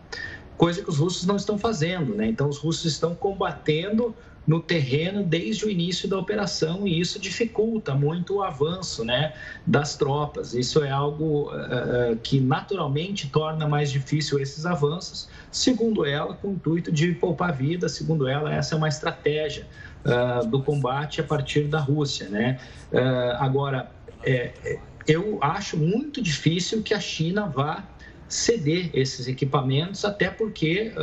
coisa 0.58 0.82
que 0.82 0.90
os 0.90 0.98
russos 0.98 1.26
não 1.26 1.36
estão 1.36 1.58
fazendo. 1.58 2.16
Né? 2.16 2.28
Então, 2.28 2.50
os 2.50 2.58
russos 2.58 2.86
estão 2.86 3.14
combatendo 3.14 4.16
no 4.48 4.60
terreno 4.60 5.24
desde 5.24 5.66
o 5.66 5.70
início 5.70 6.10
da 6.10 6.18
operação 6.18 6.88
e 6.88 7.00
isso 7.00 7.20
dificulta 7.20 7.94
muito 7.94 8.38
o 8.38 8.44
avanço 8.44 9.06
né, 9.06 9.34
das 9.66 9.96
tropas. 9.96 10.54
Isso 10.54 10.84
é 10.84 10.90
algo 10.90 11.52
uh, 11.52 12.16
que 12.24 12.40
naturalmente 12.40 13.30
torna 13.30 13.68
mais 13.68 13.92
difícil 13.92 14.40
esses 14.40 14.66
avanços, 14.66 15.30
segundo 15.52 16.06
ela, 16.06 16.34
com 16.34 16.50
o 16.50 16.52
intuito 16.54 16.92
de 16.92 17.12
poupar 17.14 17.54
vida, 17.54 17.88
segundo 17.88 18.28
ela, 18.28 18.54
essa 18.54 18.76
é 18.76 18.78
uma 18.78 18.88
estratégia 18.88 19.68
uh, 20.04 20.46
do 20.48 20.64
combate 20.64 21.22
a 21.22 21.24
partir 21.24 21.66
da 21.66 21.80
Rússia. 21.80 22.28
Né? 22.30 22.60
Uh, 22.92 22.98
agora, 23.40 23.92
é, 24.24 24.80
eu 25.08 25.38
acho 25.42 25.78
muito 25.78 26.22
difícil 26.22 26.82
que 26.82 26.94
a 26.94 27.00
China 27.00 27.46
vá 27.46 27.84
ceder 28.28 28.92
esses 28.94 29.28
equipamentos, 29.28 30.06
até 30.06 30.30
porque 30.30 30.94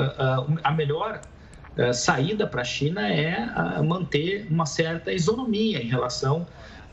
a 0.63 0.71
melhor 0.71 1.21
saída 1.93 2.47
para 2.47 2.63
a 2.63 2.65
China 2.65 3.07
é 3.09 3.47
manter 3.83 4.47
uma 4.51 4.67
certa 4.67 5.13
isonomia 5.13 5.83
em 5.83 5.89
relação 5.89 6.47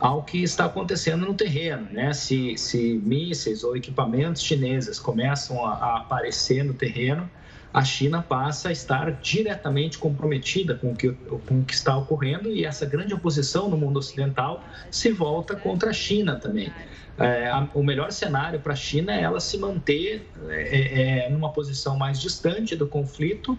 ao 0.03 0.21
que 0.21 0.43
está 0.43 0.65
acontecendo 0.65 1.25
no 1.25 1.33
terreno. 1.33 1.87
Né? 1.89 2.11
Se, 2.11 2.57
se 2.57 3.01
mísseis 3.05 3.63
ou 3.63 3.77
equipamentos 3.77 4.41
chineses 4.41 4.99
começam 4.99 5.65
a, 5.65 5.73
a, 5.73 5.97
aparecer 5.99 6.63
no 6.63 6.73
terreno, 6.73 7.29
a 7.73 7.85
China 7.85 8.21
passa 8.21 8.67
a 8.67 8.71
estar 8.73 9.11
diretamente 9.21 9.97
comprometida 9.97 10.75
com 10.75 10.91
o, 10.91 10.95
que, 10.95 11.09
com 11.11 11.61
o 11.61 11.63
que 11.63 11.73
está 11.73 11.95
ocorrendo 11.97 12.49
e 12.49 12.65
essa 12.65 12.85
grande 12.85 13.13
oposição 13.13 13.69
no 13.69 13.77
mundo 13.77 13.97
ocidental 13.97 14.61
se 14.91 15.09
volta 15.11 15.55
contra 15.55 15.89
a 15.91 15.93
China 15.93 16.35
também. 16.35 16.71
É, 17.17 17.47
a, 17.47 17.67
o 17.73 17.83
melhor 17.83 18.11
cenário 18.11 18.59
para 18.59 18.73
a 18.73 18.75
China 18.75 19.13
é 19.13 19.21
ela 19.21 19.39
se 19.39 19.57
manter 19.57 20.27
é, 20.49 21.25
é, 21.25 21.29
numa 21.29 21.51
posição 21.53 21.97
mais 21.97 22.19
distante 22.19 22.75
do 22.75 22.87
conflito 22.87 23.57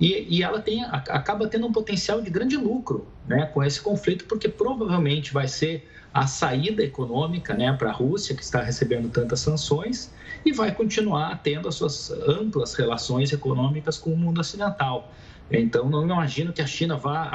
e, 0.00 0.38
e 0.38 0.42
ela 0.42 0.60
tem, 0.60 0.84
acaba 0.84 1.48
tendo 1.48 1.66
um 1.66 1.72
potencial 1.72 2.20
de 2.20 2.30
grande 2.30 2.56
lucro 2.56 3.06
né, 3.26 3.46
com 3.46 3.62
esse 3.62 3.80
conflito, 3.80 4.24
porque 4.26 4.48
provavelmente 4.48 5.32
vai 5.32 5.48
ser 5.48 5.88
a 6.12 6.26
saída 6.26 6.82
econômica 6.82 7.54
né, 7.54 7.72
para 7.72 7.90
a 7.90 7.92
Rússia, 7.92 8.34
que 8.34 8.42
está 8.42 8.62
recebendo 8.62 9.10
tantas 9.10 9.40
sanções, 9.40 10.10
e 10.44 10.52
vai 10.52 10.72
continuar 10.72 11.40
tendo 11.42 11.68
as 11.68 11.74
suas 11.74 12.10
amplas 12.10 12.74
relações 12.74 13.32
econômicas 13.32 13.98
com 13.98 14.10
o 14.10 14.16
mundo 14.16 14.40
ocidental. 14.40 15.12
Então, 15.50 15.88
não 15.88 16.02
imagino 16.04 16.52
que 16.52 16.60
a 16.60 16.66
China 16.66 16.96
vá 16.96 17.28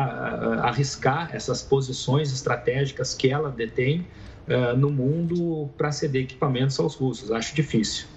arriscar 0.64 1.30
essas 1.34 1.62
posições 1.62 2.32
estratégicas 2.32 3.14
que 3.14 3.30
ela 3.30 3.50
detém 3.50 4.06
uh, 4.48 4.76
no 4.76 4.90
mundo 4.90 5.70
para 5.78 5.92
ceder 5.92 6.24
equipamentos 6.24 6.78
aos 6.80 6.96
russos. 6.96 7.32
Acho 7.32 7.56
difícil. 7.56 8.08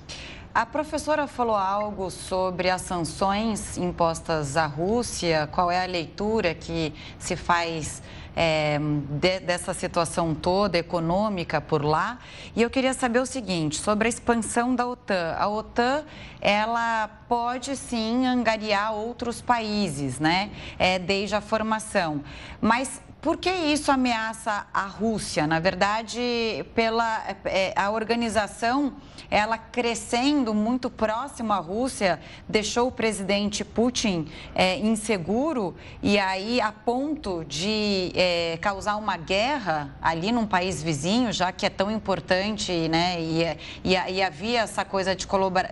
A 0.54 0.64
professora 0.64 1.26
falou 1.26 1.56
algo 1.56 2.12
sobre 2.12 2.70
as 2.70 2.82
sanções 2.82 3.76
impostas 3.76 4.56
à 4.56 4.66
Rússia, 4.66 5.48
qual 5.50 5.68
é 5.68 5.82
a 5.82 5.86
leitura 5.86 6.54
que 6.54 6.94
se 7.18 7.34
faz 7.34 8.00
é, 8.36 8.78
de, 8.78 9.40
dessa 9.40 9.74
situação 9.74 10.32
toda 10.32 10.78
econômica 10.78 11.60
por 11.60 11.84
lá. 11.84 12.20
E 12.54 12.62
eu 12.62 12.70
queria 12.70 12.94
saber 12.94 13.18
o 13.18 13.26
seguinte, 13.26 13.80
sobre 13.80 14.06
a 14.06 14.08
expansão 14.08 14.76
da 14.76 14.86
OTAN. 14.86 15.34
A 15.36 15.48
OTAN, 15.48 16.04
ela 16.40 17.08
pode 17.28 17.76
sim 17.76 18.24
angariar 18.24 18.92
outros 18.92 19.40
países, 19.40 20.20
né, 20.20 20.52
é, 20.78 21.00
desde 21.00 21.34
a 21.34 21.40
formação. 21.40 22.22
Mas 22.60 23.02
por 23.24 23.38
que 23.38 23.50
isso 23.50 23.90
ameaça 23.90 24.66
a 24.74 24.82
Rússia? 24.82 25.46
Na 25.46 25.58
verdade, 25.58 26.20
pela 26.74 27.24
é, 27.46 27.72
a 27.74 27.90
organização, 27.90 28.92
ela 29.30 29.56
crescendo 29.56 30.52
muito 30.52 30.90
próximo 30.90 31.50
à 31.54 31.56
Rússia, 31.56 32.20
deixou 32.46 32.88
o 32.88 32.92
presidente 32.92 33.64
Putin 33.64 34.28
é, 34.54 34.76
inseguro 34.76 35.74
e 36.02 36.18
aí 36.18 36.60
a 36.60 36.70
ponto 36.70 37.46
de 37.46 38.12
é, 38.14 38.58
causar 38.60 38.96
uma 38.96 39.16
guerra 39.16 39.96
ali 40.02 40.30
num 40.30 40.46
país 40.46 40.82
vizinho, 40.82 41.32
já 41.32 41.50
que 41.50 41.64
é 41.64 41.70
tão 41.70 41.90
importante, 41.90 42.90
né? 42.90 43.18
E, 43.22 43.42
e, 43.82 43.92
e 43.94 44.22
havia 44.22 44.60
essa 44.60 44.84
coisa 44.84 45.16
de 45.16 45.26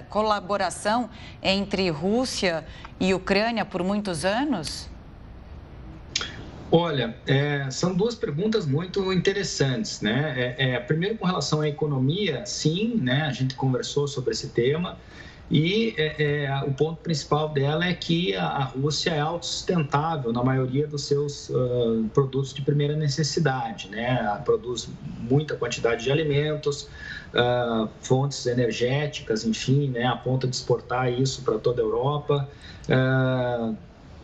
colaboração 0.09 1.11
entre 1.43 1.91
Rússia 1.91 2.65
e 2.99 3.13
Ucrânia 3.13 3.67
por 3.67 3.83
muitos 3.83 4.25
anos? 4.25 4.91
Olha, 6.75 7.15
é, 7.27 7.71
são 7.71 7.95
duas 7.95 8.15
perguntas 8.15 8.65
muito 8.65 9.13
interessantes, 9.13 10.01
né? 10.01 10.55
É, 10.57 10.71
é, 10.71 10.81
primeiro, 10.81 11.19
com 11.19 11.27
relação 11.27 11.61
à 11.61 11.69
economia, 11.69 12.47
sim, 12.47 12.97
né? 12.97 13.25
A 13.27 13.31
gente 13.31 13.55
conversou 13.55 14.09
sobre 14.09 14.31
esse 14.31 14.49
tema 14.49 14.97
e 15.51 15.95
é, 15.99 16.45
é, 16.45 16.65
o 16.65 16.73
ponto 16.73 17.03
principal 17.03 17.51
dela 17.51 17.85
é 17.85 17.93
que 17.93 18.35
a, 18.35 18.47
a 18.47 18.65
Rússia 18.65 19.11
é 19.11 19.21
autossustentável 19.21 20.33
na 20.33 20.43
maioria 20.43 20.87
dos 20.87 21.05
seus 21.05 21.51
uh, 21.51 22.09
produtos 22.15 22.55
de 22.55 22.63
primeira 22.63 22.97
necessidade, 22.97 23.91
né? 23.91 24.21
Ela 24.21 24.37
produz 24.37 24.89
muita 25.21 25.55
quantidade 25.55 26.05
de 26.05 26.11
alimentos, 26.11 26.89
uh, 27.35 27.87
fontes 28.01 28.47
energéticas, 28.47 29.45
enfim, 29.45 29.91
né? 29.91 30.07
A 30.07 30.17
ponto 30.17 30.49
de 30.49 30.57
exportar 30.57 31.13
isso 31.13 31.43
para 31.43 31.59
toda 31.59 31.83
a 31.83 31.85
Europa. 31.85 32.49
Uh, 32.89 33.77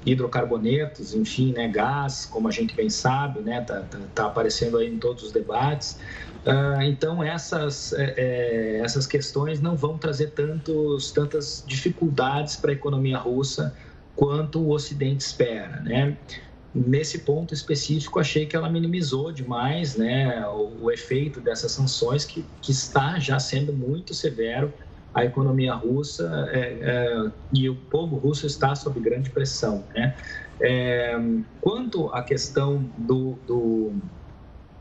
hidrocarbonetos, 0.07 1.15
enfim, 1.15 1.53
né, 1.53 1.69
gás, 1.69 2.27
como 2.27 2.49
a 2.49 2.51
gente 2.51 2.75
bem 2.75 2.89
sabe, 2.89 3.41
né, 3.41 3.61
tá, 3.61 3.83
tá, 3.83 3.99
tá 4.15 4.27
aparecendo 4.27 4.79
aí 4.79 4.89
em 4.89 4.99
todos 4.99 5.25
os 5.25 5.33
debates. 5.33 5.99
Uh, 6.47 6.83
então 6.83 7.23
essas 7.23 7.93
é, 7.93 8.15
é, 8.17 8.81
essas 8.81 9.07
questões 9.07 9.61
não 9.61 9.77
vão 9.77 9.99
trazer 9.99 10.29
tantos 10.31 11.11
tantas 11.11 11.65
dificuldades 11.67 12.57
para 12.57 12.71
a 12.71 12.75
economia 12.75 13.19
russa 13.19 13.75
quanto 14.15 14.61
o 14.61 14.71
Ocidente 14.71 15.21
espera, 15.25 15.81
né? 15.81 16.17
Nesse 16.75 17.21
ponto 17.21 17.53
específico, 17.53 18.21
achei 18.21 18.47
que 18.47 18.55
ela 18.55 18.69
minimizou 18.69 19.33
demais 19.33 19.97
né, 19.97 20.47
o, 20.49 20.85
o 20.85 20.91
efeito 20.91 21.41
dessas 21.41 21.73
sanções, 21.73 22.25
que, 22.25 22.45
que 22.61 22.71
está 22.71 23.19
já 23.19 23.39
sendo 23.39 23.73
muito 23.73 24.13
severo 24.13 24.73
a 25.15 25.25
economia 25.25 25.75
russa 25.75 26.49
é, 26.53 26.79
é, 26.81 27.31
e 27.53 27.69
o 27.69 27.75
povo 27.75 28.17
russo 28.17 28.47
está 28.47 28.75
sob 28.75 29.01
grande 29.01 29.31
pressão. 29.31 29.85
Né? 29.95 30.15
É, 30.61 31.19
quanto 31.61 32.09
à 32.13 32.23
questão 32.23 32.85
do, 32.99 33.39
do 33.47 33.93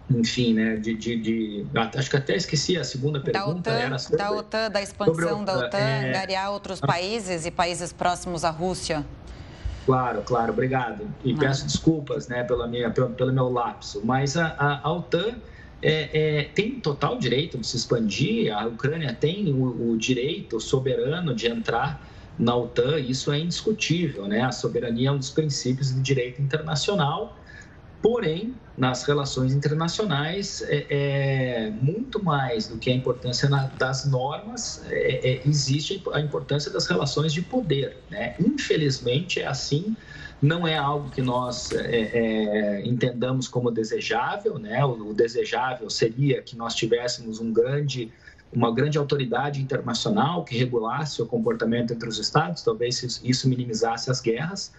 enfim, 0.10 0.54
né, 0.54 0.78
de, 0.78 0.94
de, 0.94 1.18
de, 1.18 1.66
acho 1.96 2.10
que 2.10 2.18
até 2.18 2.36
esqueci 2.36 2.78
a 2.78 2.84
segunda 2.84 3.20
pergunta. 3.20 3.72
Da 3.72 3.76
OTAN, 3.76 3.86
era 3.86 4.00
sobre, 4.00 4.18
da, 4.18 4.32
OTAN, 4.32 4.72
da 4.72 4.82
expansão 4.82 5.44
da 5.44 5.58
OTAN, 5.58 5.78
é, 5.78 6.10
angariar 6.10 6.52
outros 6.52 6.80
países 6.80 7.46
e 7.46 7.52
países 7.52 7.92
próximos 7.92 8.46
à 8.46 8.50
Rússia. 8.50 9.06
Claro, 9.86 10.22
claro, 10.22 10.52
obrigado. 10.52 11.08
E 11.24 11.32
Não. 11.32 11.40
peço 11.40 11.66
desculpas 11.66 12.28
né, 12.28 12.44
pela 12.44 12.68
minha, 12.68 12.90
pelo, 12.90 13.10
pelo 13.12 13.32
meu 13.32 13.50
lapso. 13.50 14.02
Mas 14.04 14.36
a, 14.36 14.48
a, 14.58 14.82
a 14.84 14.92
OTAN 14.92 15.36
é, 15.82 16.40
é, 16.40 16.44
tem 16.46 16.80
total 16.80 17.18
direito 17.18 17.58
de 17.58 17.68
se 17.68 17.78
expandir, 17.78 18.56
a 18.56 18.66
Ucrânia 18.66 19.14
tem 19.14 19.52
o, 19.52 19.92
o, 19.92 19.98
direito 19.98 20.60
soberano 20.60 21.36
de 21.36 21.48
entrar 21.48 22.02
na 22.38 22.56
OTAN, 22.56 23.00
isso 23.00 23.32
é 23.32 23.40
indiscutível, 23.40 24.28
né? 24.28 24.42
A 24.42 24.52
soberania 24.52 25.10
é 25.10 25.12
um 25.12 25.18
dos 25.18 25.30
princípios 25.30 25.92
do 25.92 26.02
direito 26.02 26.42
internacional 26.42 27.36
Porém, 28.02 28.54
nas 28.78 29.04
relações 29.04 29.54
internacionais, 29.54 30.62
é, 30.68 30.86
é, 30.90 31.72
muito 31.82 32.24
mais 32.24 32.68
do 32.68 32.78
que 32.78 32.92
a 32.92 32.94
importância 32.94 33.50
na, 33.50 33.66
das 33.66 34.06
normas, 34.06 34.84
é, 34.90 35.32
é, 35.32 35.42
existe 35.48 36.02
a 36.14 36.22
importância 36.22 36.72
das 36.72 36.86
relações 36.86 37.34
de 37.34 37.42
poder. 37.42 37.98
Né? 38.10 38.36
Infelizmente, 38.40 39.40
é 39.40 39.48
assim, 39.48 39.96
não 40.42 40.68
é 40.68 40.78
algo 40.78 41.10
que 41.10 41.22
nós 41.22 41.72
é, 41.72 42.02
é, 42.02 42.88
entendamos 42.88 43.48
como 43.48 43.72
desejável. 43.72 44.60
Né? 44.60 44.84
O, 44.86 45.10
o 45.10 45.14
desejável 45.14 45.90
seria 45.90 46.42
que 46.42 46.56
nós 46.56 46.76
tivéssemos 46.76 47.40
um 47.40 47.52
grande 47.52 48.12
uma 48.54 48.74
grande 48.74 48.98
autoridade 48.98 49.62
internacional 49.62 50.46
que 50.46 50.58
regulasse 50.58 51.22
o 51.22 51.26
comportamento 51.26 51.92
entre 51.92 52.08
os 52.08 52.18
estados, 52.18 52.64
talvez 52.64 53.22
isso 53.22 53.50
minimizasse 53.50 54.10
as 54.10 54.22
guerras, 54.22 54.72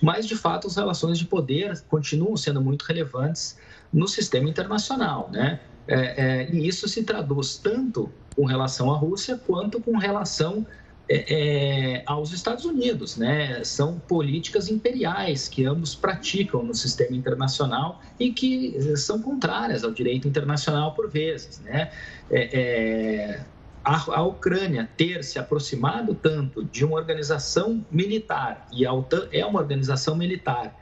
mas 0.00 0.26
de 0.26 0.36
fato 0.36 0.68
as 0.68 0.76
relações 0.76 1.18
de 1.18 1.26
poder 1.26 1.80
continuam 1.88 2.36
sendo 2.36 2.60
muito 2.60 2.84
relevantes 2.84 3.58
no 3.92 4.06
sistema 4.06 4.48
internacional, 4.48 5.28
né? 5.32 5.60
É, 5.88 6.44
é, 6.44 6.50
e 6.50 6.66
isso 6.66 6.88
se 6.88 7.04
traduz 7.04 7.58
tanto 7.58 8.10
com 8.34 8.44
relação 8.44 8.92
à 8.92 8.96
Rússia 8.96 9.40
quanto 9.46 9.80
com 9.80 9.96
relação 9.96 10.66
é, 11.08 11.94
é, 11.98 12.02
aos 12.04 12.32
Estados 12.32 12.64
Unidos, 12.64 13.16
né? 13.16 13.62
São 13.62 13.98
políticas 13.98 14.68
imperiais 14.68 15.48
que 15.48 15.64
ambos 15.64 15.94
praticam 15.94 16.64
no 16.64 16.74
sistema 16.74 17.16
internacional 17.16 18.02
e 18.18 18.32
que 18.32 18.96
são 18.96 19.22
contrárias 19.22 19.84
ao 19.84 19.92
direito 19.92 20.26
internacional 20.26 20.94
por 20.94 21.08
vezes, 21.08 21.60
né? 21.60 21.92
É, 22.28 22.60
é 22.60 23.40
a, 23.84 24.16
a, 24.16 24.22
Ucrânia 24.22 24.90
ter 24.96 25.22
se 25.22 25.38
aproximado 25.38 26.12
tanto 26.12 26.64
de 26.64 26.84
uma 26.84 26.96
organização 26.96 27.86
militar 27.88 28.66
e 28.72 28.84
a 28.84 28.92
OTAN 28.92 29.28
é 29.30 29.46
uma 29.46 29.60
organização 29.60 30.16
militar 30.16 30.74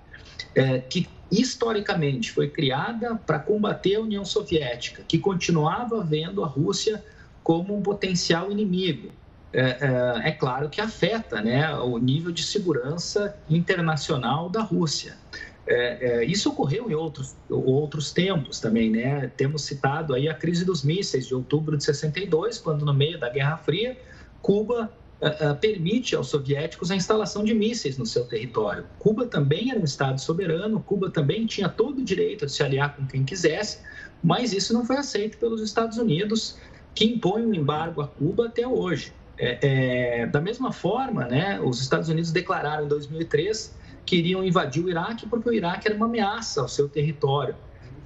é, 0.55 0.79
que 0.79 1.07
historicamente 1.31 2.33
foi 2.33 2.49
criada 2.49 3.15
para 3.15 3.39
combater 3.39 3.97
a 3.97 4.01
União 4.01 4.25
Soviética, 4.25 5.03
que 5.07 5.19
continuava 5.19 6.03
vendo 6.03 6.43
a 6.43 6.47
Rússia 6.47 7.05
como 7.43 7.77
um 7.77 7.83
potencial 7.83 8.51
inimigo 8.51 9.13
é, 9.55 9.61
é, 9.61 10.29
é, 10.29 10.33
claro 10.33 10.69
que 10.69 10.81
afeta 10.81 11.41
né, 11.41 11.73
o 11.77 11.97
nível 11.99 12.33
de 12.33 12.43
segurança 12.43 13.37
internacional 13.49 14.51
da 14.51 14.61
Rússia. 14.61 15.17
É, 15.65 16.23
é, 16.23 16.25
isso 16.25 16.51
ocorreu 16.51 16.91
em 16.91 16.95
outros, 16.95 17.37
outros 17.49 18.13
tempos 18.13 18.59
também, 18.59 18.91
né? 18.91 19.31
Temos 19.37 19.63
citado 19.63 20.13
aí 20.13 20.29
a 20.29 20.35
crise 20.35 20.65
dos 20.65 20.83
mísseis 20.83 21.29
de 21.29 21.35
outubro 21.35 21.77
de 21.77 21.85
62, 21.85 22.59
quando 22.59 22.85
no 22.85 22.93
meio 22.93 23.19
da 23.19 23.31
Guerra 23.31 23.57
Fria, 23.57 23.97
Cuba 24.43 24.93
é, 25.21 25.55
permite 25.55 26.17
aos 26.17 26.27
soviéticos 26.27 26.91
a 26.91 26.97
instalação 26.97 27.45
de 27.45 27.55
mísseis 27.55 27.97
no 27.97 28.05
seu 28.05 28.27
território. 28.27 28.85
Cuba 28.99 29.25
também 29.25 29.71
era 29.71 29.79
um 29.79 29.85
estado 29.85 30.21
soberano, 30.21 30.81
Cuba 30.81 31.11
também 31.11 31.47
tinha 31.47 31.69
todo 31.69 32.01
o 32.01 32.05
direito 32.05 32.45
de 32.45 32.53
se 32.53 32.63
aliar 32.63 32.97
com 32.97 33.07
quem 33.07 33.25
quisesse, 33.25 33.79
mas 34.23 34.53
isso 34.53 34.75
não 34.75 34.85
foi 34.85 34.97
aceito 34.97 35.39
pelos 35.39 35.63
Estados 35.63 35.97
Unidos, 35.97 36.59
que 36.93 37.05
impõem 37.05 37.47
um 37.47 37.55
embargo 37.55 38.03
a 38.03 38.09
Cuba 38.09 38.49
até 38.49 38.67
hoje. 38.67 39.15
É, 39.37 40.23
é, 40.23 40.27
da 40.27 40.41
mesma 40.41 40.73
forma, 40.73 41.25
né, 41.25 41.61
os 41.61 41.81
Estados 41.81 42.09
Unidos 42.09 42.31
declararam 42.31 42.85
em 42.85 42.89
2003 42.89 43.75
que 44.07 44.17
iriam 44.17 44.45
invadir 44.45 44.85
o 44.85 44.89
Iraque 44.89 45.27
porque 45.27 45.49
o 45.49 45.53
Iraque 45.53 45.89
era 45.89 45.97
uma 45.97 46.07
ameaça 46.07 46.61
ao 46.61 46.69
seu 46.69 46.89
território. 46.89 47.57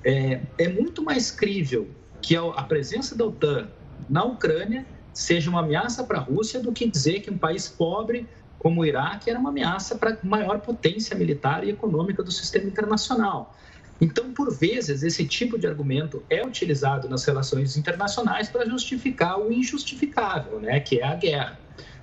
É, 0.05 0.41
é 0.57 0.69
muito 0.69 1.03
mais 1.03 1.31
crível 1.31 1.89
que 2.23 2.37
a, 2.37 2.43
a 2.43 2.63
presença 2.63 3.17
da 3.17 3.27
OTAN 3.27 3.69
na 4.09 4.25
Ucrânia 4.25 4.87
seja 5.13 5.51
uma 5.51 5.61
ameaça 5.61 6.05
para 6.05 6.19
a 6.19 6.21
Rússia 6.23 6.61
do 6.61 6.73
que 6.73 6.89
dizer 6.89 7.21
que 7.21 7.31
um 7.31 7.37
país 7.37 7.69
pobre 7.69 8.27
como 8.59 8.81
o 8.81 8.85
Iraque 8.85 9.31
era 9.31 9.39
uma 9.39 9.51
ameaça 9.51 9.97
para 9.97 10.13
a 10.13 10.17
maior 10.23 10.61
potência 10.61 11.17
militar 11.17 11.65
e 11.65 11.71
econômica 11.71 12.23
do 12.23 12.31
sistema 12.31 12.67
internacional. 12.67 13.55
Então, 14.01 14.33
por 14.33 14.55
vezes, 14.55 15.03
esse 15.03 15.27
tipo 15.27 15.59
de 15.59 15.67
argumento 15.67 16.23
é 16.31 16.45
utilizado 16.45 17.09
nas 17.09 17.25
relações 17.25 17.77
internacionais 17.77 18.49
para 18.49 18.69
justificar 18.69 19.41
o 19.41 19.53
injustificável, 19.53 20.61
né, 20.61 20.79
que 20.81 21.01
é 21.01 21.05
a 21.05 21.15
guerra. 21.15 21.59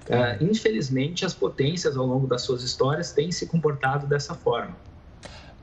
Uh, 0.06 0.44
infelizmente, 0.44 1.26
as 1.26 1.34
potências, 1.34 1.98
ao 1.98 2.06
longo 2.06 2.28
das 2.28 2.44
suas 2.44 2.62
histórias, 2.62 3.12
têm 3.12 3.32
se 3.32 3.48
comportado 3.48 4.06
dessa 4.06 4.36
forma. 4.36 4.76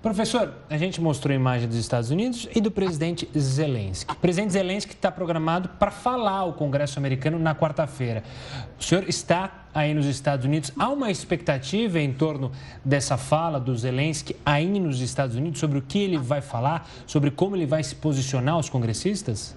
Professor, 0.02 0.52
a 0.68 0.76
gente 0.76 1.00
mostrou 1.00 1.32
a 1.32 1.36
imagem 1.36 1.68
dos 1.68 1.76
Estados 1.76 2.10
Unidos 2.10 2.48
e 2.52 2.60
do 2.60 2.72
presidente 2.72 3.28
Zelensky. 3.38 4.12
O 4.12 4.16
presidente 4.16 4.52
Zelensky 4.52 4.94
está 4.94 5.12
programado 5.12 5.68
para 5.68 5.92
falar 5.92 6.38
ao 6.38 6.54
Congresso 6.54 6.98
americano 6.98 7.38
na 7.38 7.54
quarta-feira. 7.54 8.24
O 8.76 8.82
senhor 8.82 9.08
está 9.08 9.68
aí 9.72 9.94
nos 9.94 10.06
Estados 10.06 10.44
Unidos. 10.44 10.72
Há 10.76 10.88
uma 10.88 11.08
expectativa 11.08 12.00
em 12.00 12.12
torno 12.12 12.50
dessa 12.84 13.16
fala 13.16 13.60
do 13.60 13.76
Zelensky 13.76 14.34
aí 14.44 14.66
nos 14.80 15.00
Estados 15.00 15.36
Unidos 15.36 15.60
sobre 15.60 15.78
o 15.78 15.82
que 15.82 16.00
ele 16.00 16.18
vai 16.18 16.40
falar, 16.40 16.90
sobre 17.06 17.30
como 17.30 17.54
ele 17.54 17.64
vai 17.64 17.84
se 17.84 17.94
posicionar 17.94 18.54
aos 18.54 18.68
congressistas? 18.68 19.54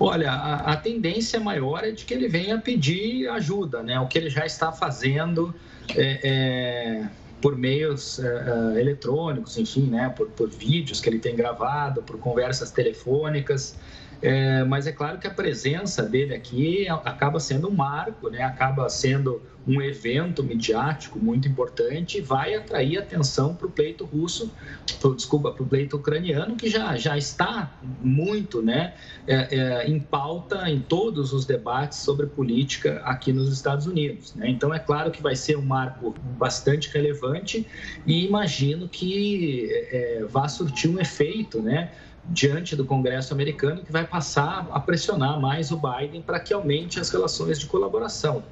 Olha, 0.00 0.32
a, 0.32 0.72
a, 0.72 0.76
tendência 0.76 1.38
maior 1.38 1.84
é 1.84 1.92
de 1.92 2.04
que 2.04 2.12
ele 2.12 2.26
venha 2.26 2.58
pedir 2.58 3.28
ajuda, 3.28 3.80
né? 3.80 3.98
O 4.00 4.08
que 4.08 4.18
ele 4.18 4.30
já 4.30 4.44
está 4.44 4.72
fazendo 4.72 5.54
é, 5.96 6.20
é 6.22 7.08
por 7.40 7.56
meios 7.56 8.18
uh, 8.18 8.78
eletrônicos, 8.78 9.56
enfim, 9.56 9.88
né, 9.88 10.12
por, 10.16 10.28
por 10.30 10.48
vídeos 10.48 11.00
que 11.00 11.08
ele 11.08 11.18
tem 11.18 11.36
gravado, 11.36 12.02
por 12.02 12.18
conversas 12.18 12.70
telefônicas. 12.70 13.76
É, 14.20 14.64
mas 14.64 14.86
é 14.86 14.92
claro 14.92 15.18
que 15.18 15.26
a 15.26 15.30
presença 15.30 16.02
dele 16.02 16.34
aqui 16.34 16.88
acaba 16.88 17.38
sendo 17.38 17.68
um 17.68 17.74
marco, 17.74 18.28
né? 18.28 18.42
acaba 18.42 18.88
sendo 18.88 19.40
um 19.68 19.82
evento 19.82 20.42
midiático 20.42 21.18
muito 21.18 21.46
importante 21.46 22.16
e 22.18 22.20
vai 22.22 22.54
atrair 22.54 22.96
atenção 22.96 23.54
para 23.54 23.66
o 23.66 23.70
pleito 23.70 24.06
russo, 24.06 24.50
pro, 24.98 25.14
desculpa, 25.14 25.52
para 25.52 25.62
o 25.62 25.66
pleito 25.66 25.98
ucraniano, 25.98 26.56
que 26.56 26.70
já, 26.70 26.96
já 26.96 27.18
está 27.18 27.70
muito 28.00 28.62
né, 28.62 28.94
é, 29.26 29.56
é, 29.56 29.86
em 29.86 30.00
pauta 30.00 30.70
em 30.70 30.80
todos 30.80 31.34
os 31.34 31.44
debates 31.44 31.98
sobre 31.98 32.26
política 32.26 33.02
aqui 33.04 33.30
nos 33.30 33.52
Estados 33.52 33.86
Unidos. 33.86 34.34
Né? 34.34 34.48
Então, 34.48 34.72
é 34.72 34.78
claro 34.78 35.10
que 35.10 35.22
vai 35.22 35.36
ser 35.36 35.58
um 35.58 35.62
marco 35.62 36.14
bastante 36.38 36.90
relevante 36.90 37.66
e 38.06 38.24
imagino 38.24 38.88
que 38.88 39.68
é, 39.70 40.24
vá 40.26 40.48
surtir 40.48 40.90
um 40.90 40.98
efeito, 40.98 41.60
né? 41.60 41.90
Diante 42.28 42.76
do 42.76 42.84
Congresso 42.84 43.32
americano 43.32 43.82
que 43.82 43.90
vai 43.90 44.06
passar 44.06 44.68
a 44.70 44.80
pressionar 44.80 45.40
mais 45.40 45.70
o 45.72 45.80
Biden 45.80 46.22
para 46.22 46.38
que 46.38 46.52
aumente 46.52 47.00
as 47.00 47.10
relações 47.10 47.58
de 47.58 47.66
colaboração. 47.66 48.42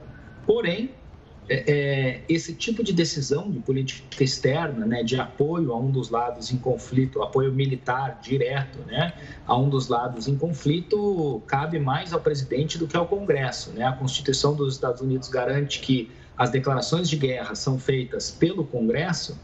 Porém, 0.47 0.91
é, 1.49 1.65
é, 1.71 2.21
esse 2.29 2.55
tipo 2.55 2.83
de 2.83 2.93
decisão 2.93 3.51
de 3.51 3.61
política 3.61 4.25
externa, 4.25 4.85
né, 4.85 5.05
de 5.05 5.19
apoio 5.21 5.73
a 5.73 5.79
um 5.79 5.91
dos 5.91 6.11
lados 6.11 6.51
em 6.51 6.57
conflito, 6.57 7.23
apoio 7.23 7.53
militar 7.53 8.19
direto, 8.21 8.81
né, 8.87 9.13
a 9.47 9.57
um 9.57 9.69
dos 9.69 9.87
lados 9.89 10.27
em 10.27 10.37
conflito, 10.37 11.41
cabe 11.47 11.79
mais 11.79 12.13
ao 12.13 12.21
presidente 12.21 12.79
do 12.79 12.89
que 12.89 12.97
ao 12.97 13.07
Congresso. 13.07 13.71
Né? 13.71 13.85
A 13.85 13.93
Constituição 13.93 14.55
dos 14.57 14.75
Estados 14.75 15.01
Unidos 15.01 15.29
garante 15.29 15.81
que 15.81 16.11
as 16.37 16.51
declarações 16.51 17.09
de 17.09 17.17
guerra 17.17 17.55
são 17.55 17.79
feitas 17.79 18.31
pelo 18.31 18.65
Congresso 18.65 19.39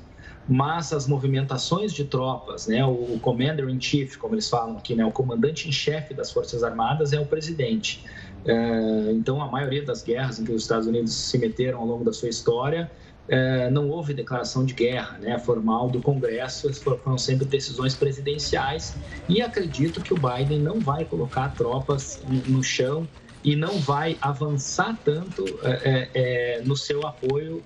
mas 0.46 0.92
as 0.92 1.06
movimentações 1.06 1.92
de 1.92 2.04
tropas, 2.04 2.66
né, 2.66 2.84
o 2.84 3.18
commander 3.20 3.68
in 3.68 3.80
chief, 3.80 4.16
como 4.16 4.34
eles 4.34 4.48
falam 4.48 4.76
aqui, 4.76 4.94
né, 4.94 5.04
o 5.04 5.12
comandante 5.12 5.68
em 5.68 5.72
chefe 5.72 6.14
das 6.14 6.32
forças 6.32 6.62
armadas 6.62 7.12
é 7.12 7.20
o 7.20 7.26
presidente. 7.26 8.04
É, 8.44 9.12
então, 9.12 9.40
a 9.40 9.50
maioria 9.50 9.84
das 9.84 10.02
guerras 10.02 10.38
em 10.38 10.44
que 10.44 10.52
os 10.52 10.62
Estados 10.62 10.86
Unidos 10.86 11.14
se 11.30 11.38
meteram 11.38 11.78
ao 11.78 11.86
longo 11.86 12.04
da 12.04 12.12
sua 12.12 12.28
história 12.28 12.90
é, 13.28 13.70
não 13.70 13.88
houve 13.88 14.12
declaração 14.12 14.64
de 14.64 14.74
guerra 14.74 15.18
né, 15.18 15.38
formal 15.38 15.88
do 15.88 16.02
Congresso, 16.02 16.72
foram 16.82 17.16
sempre 17.16 17.46
decisões 17.46 17.94
presidenciais 17.94 18.98
e 19.28 19.40
acredito 19.40 20.02
que 20.02 20.12
o 20.12 20.18
Biden 20.18 20.60
não 20.60 20.80
vai 20.80 21.04
colocar 21.04 21.50
tropas 21.50 22.20
no 22.24 22.62
chão 22.62 23.08
e 23.44 23.54
não 23.54 23.78
vai 23.78 24.18
avançar 24.20 25.00
tanto 25.04 25.60
é, 25.62 26.10
é, 26.14 26.58
é 26.58 26.62
no 26.62 26.76
seu 26.76 27.06
apoio 27.06 27.64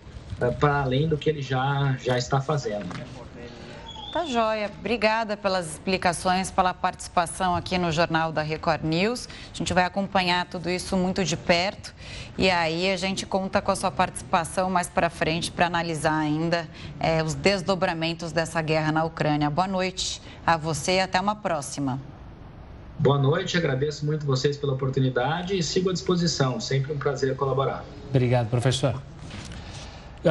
para 0.59 0.83
além 0.83 1.09
do 1.09 1.17
que 1.17 1.31
ele 1.31 1.43
já, 1.43 1.97
já 2.03 2.19
está 2.19 2.41
fazendo. 2.41 2.87
Tá 4.17 4.25
joia. 4.25 4.71
Obrigada 4.79 5.37
pelas 5.37 5.73
explicações, 5.73 6.51
pela 6.51 6.73
participação 6.73 7.55
aqui 7.55 7.77
no 7.77 7.93
Jornal 7.93 8.33
da 8.33 8.41
Record 8.41 8.83
News. 8.83 9.29
A 9.53 9.55
gente 9.55 9.75
vai 9.75 9.85
acompanhar 9.85 10.47
tudo 10.47 10.71
isso 10.71 10.97
muito 10.97 11.23
de 11.23 11.37
perto 11.37 11.95
e 12.39 12.49
aí 12.49 12.91
a 12.91 12.97
gente 12.97 13.27
conta 13.27 13.61
com 13.61 13.71
a 13.71 13.77
sua 13.77 13.91
participação 13.91 14.71
mais 14.71 14.89
para 14.89 15.11
frente 15.11 15.51
para 15.51 15.67
analisar 15.67 16.17
ainda 16.17 16.67
é, 16.99 17.23
os 17.23 17.35
desdobramentos 17.35 18.33
dessa 18.33 18.63
guerra 18.63 18.91
na 18.91 19.05
Ucrânia. 19.05 19.51
Boa 19.51 19.69
noite 19.69 20.23
a 20.47 20.57
você 20.57 20.93
e 20.93 21.01
até 21.01 21.21
uma 21.21 21.37
próxima. 21.37 22.01
Boa 22.99 23.19
noite, 23.19 23.59
agradeço 23.59 24.07
muito 24.07 24.25
vocês 24.25 24.57
pela 24.57 24.73
oportunidade 24.73 25.59
e 25.59 25.63
sigo 25.63 25.91
à 25.91 25.93
disposição. 25.93 26.59
Sempre 26.59 26.91
um 26.95 26.99
prazer 26.99 27.37
colaborar. 27.37 27.85
Obrigado, 28.09 28.49
professor. 28.49 28.99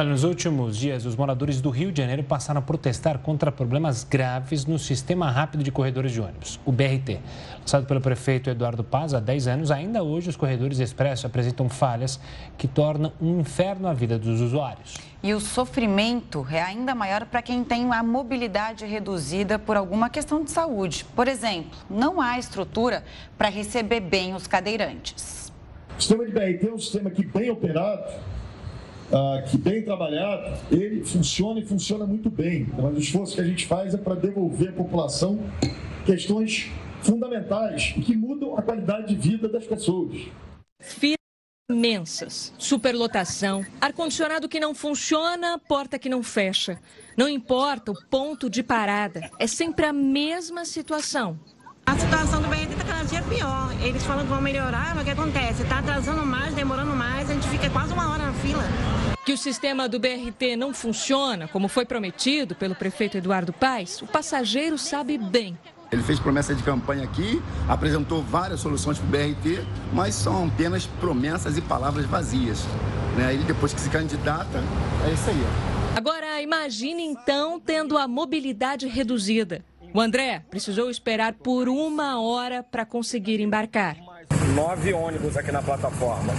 Nos 0.04 0.24
últimos 0.24 0.76
dias, 0.76 1.06
os 1.06 1.16
moradores 1.16 1.58
do 1.62 1.70
Rio 1.70 1.90
de 1.90 2.02
Janeiro 2.02 2.22
passaram 2.22 2.58
a 2.58 2.62
protestar 2.62 3.18
contra 3.18 3.50
problemas 3.50 4.04
graves 4.04 4.66
no 4.66 4.78
sistema 4.78 5.30
rápido 5.30 5.64
de 5.64 5.72
corredores 5.72 6.12
de 6.12 6.20
ônibus, 6.20 6.60
o 6.66 6.70
BRT. 6.70 7.18
Lançado 7.60 7.86
pelo 7.86 8.02
prefeito 8.02 8.50
Eduardo 8.50 8.84
Paz 8.84 9.14
há 9.14 9.20
10 9.20 9.48
anos, 9.48 9.70
ainda 9.70 10.02
hoje 10.02 10.28
os 10.28 10.36
corredores 10.36 10.80
expressos 10.80 11.24
apresentam 11.24 11.70
falhas 11.70 12.20
que 12.58 12.68
tornam 12.68 13.10
um 13.18 13.40
inferno 13.40 13.88
a 13.88 13.94
vida 13.94 14.18
dos 14.18 14.42
usuários. 14.42 14.98
E 15.22 15.32
o 15.32 15.40
sofrimento 15.40 16.46
é 16.50 16.60
ainda 16.60 16.94
maior 16.94 17.24
para 17.24 17.40
quem 17.40 17.64
tem 17.64 17.90
a 17.90 18.02
mobilidade 18.02 18.84
reduzida 18.84 19.58
por 19.58 19.78
alguma 19.78 20.10
questão 20.10 20.44
de 20.44 20.50
saúde. 20.50 21.06
Por 21.16 21.26
exemplo, 21.26 21.78
não 21.88 22.20
há 22.20 22.38
estrutura 22.38 23.02
para 23.38 23.48
receber 23.48 24.00
bem 24.00 24.34
os 24.34 24.46
cadeirantes. 24.46 25.50
O 25.96 26.00
sistema 26.02 26.26
de 26.26 26.32
BRT 26.32 26.68
é 26.68 26.74
um 26.74 26.78
sistema 26.78 27.10
que, 27.10 27.24
bem 27.24 27.50
operado, 27.50 28.35
ah, 29.12 29.42
que 29.48 29.56
bem 29.56 29.82
trabalhado, 29.82 30.58
ele 30.70 31.04
funciona 31.04 31.60
e 31.60 31.64
funciona 31.64 32.06
muito 32.06 32.30
bem. 32.30 32.66
Mas 32.76 32.96
o 32.96 32.98
esforço 32.98 33.34
que 33.34 33.40
a 33.40 33.44
gente 33.44 33.66
faz 33.66 33.94
é 33.94 33.98
para 33.98 34.14
devolver 34.14 34.70
à 34.70 34.72
população 34.72 35.38
questões 36.04 36.70
fundamentais 37.02 37.92
que 37.92 38.16
mudam 38.16 38.56
a 38.56 38.62
qualidade 38.62 39.14
de 39.14 39.28
vida 39.28 39.48
das 39.48 39.64
pessoas. 39.64 40.26
Filas 40.80 41.16
imensas, 41.70 42.52
superlotação, 42.58 43.64
ar-condicionado 43.80 44.48
que 44.48 44.60
não 44.60 44.74
funciona, 44.74 45.58
porta 45.58 45.98
que 45.98 46.08
não 46.08 46.22
fecha. 46.22 46.80
Não 47.16 47.28
importa 47.28 47.92
o 47.92 48.06
ponto 48.08 48.48
de 48.48 48.62
parada, 48.62 49.30
é 49.38 49.46
sempre 49.46 49.84
a 49.86 49.92
mesma 49.92 50.64
situação. 50.64 51.38
A 52.06 52.08
situação 52.08 52.40
do 52.40 52.46
BRT 52.46 52.70
está 52.70 52.84
cada 52.84 53.04
dia 53.04 53.20
pior. 53.22 53.74
Eles 53.82 54.04
falam 54.04 54.22
que 54.22 54.30
vão 54.30 54.40
melhorar, 54.40 54.94
mas 54.94 55.02
o 55.02 55.04
que 55.04 55.10
acontece? 55.10 55.62
Está 55.64 55.80
atrasando 55.80 56.24
mais, 56.24 56.54
demorando 56.54 56.94
mais, 56.94 57.28
a 57.28 57.34
gente 57.34 57.48
fica 57.48 57.68
quase 57.68 57.92
uma 57.92 58.08
hora 58.08 58.26
na 58.26 58.32
fila. 58.32 58.62
Que 59.24 59.32
o 59.32 59.36
sistema 59.36 59.88
do 59.88 59.98
BRT 59.98 60.54
não 60.56 60.72
funciona, 60.72 61.48
como 61.48 61.66
foi 61.66 61.84
prometido 61.84 62.54
pelo 62.54 62.76
prefeito 62.76 63.16
Eduardo 63.16 63.52
Paes, 63.52 64.00
o 64.02 64.06
passageiro 64.06 64.78
sabe 64.78 65.18
bem. 65.18 65.58
Ele 65.90 66.00
fez 66.04 66.20
promessa 66.20 66.54
de 66.54 66.62
campanha 66.62 67.02
aqui, 67.02 67.42
apresentou 67.68 68.22
várias 68.22 68.60
soluções 68.60 68.98
para 68.98 69.06
o 69.06 69.10
BRT, 69.10 69.66
mas 69.92 70.14
são 70.14 70.46
apenas 70.46 70.86
promessas 70.86 71.58
e 71.58 71.60
palavras 71.60 72.06
vazias. 72.06 72.64
Né? 73.16 73.34
Ele, 73.34 73.42
depois 73.42 73.74
que 73.74 73.80
se 73.80 73.90
candidata, 73.90 74.62
é 75.04 75.12
isso 75.12 75.28
aí. 75.28 75.44
Agora, 75.96 76.40
imagine 76.40 77.02
então 77.02 77.58
tendo 77.58 77.98
a 77.98 78.06
mobilidade 78.06 78.86
reduzida. 78.86 79.64
O 79.96 80.00
André 80.02 80.42
precisou 80.50 80.90
esperar 80.90 81.32
por 81.32 81.70
uma 81.70 82.20
hora 82.20 82.62
para 82.62 82.84
conseguir 82.84 83.40
embarcar. 83.40 83.96
Nove 84.54 84.92
ônibus 84.92 85.38
aqui 85.38 85.50
na 85.50 85.62
plataforma. 85.62 86.34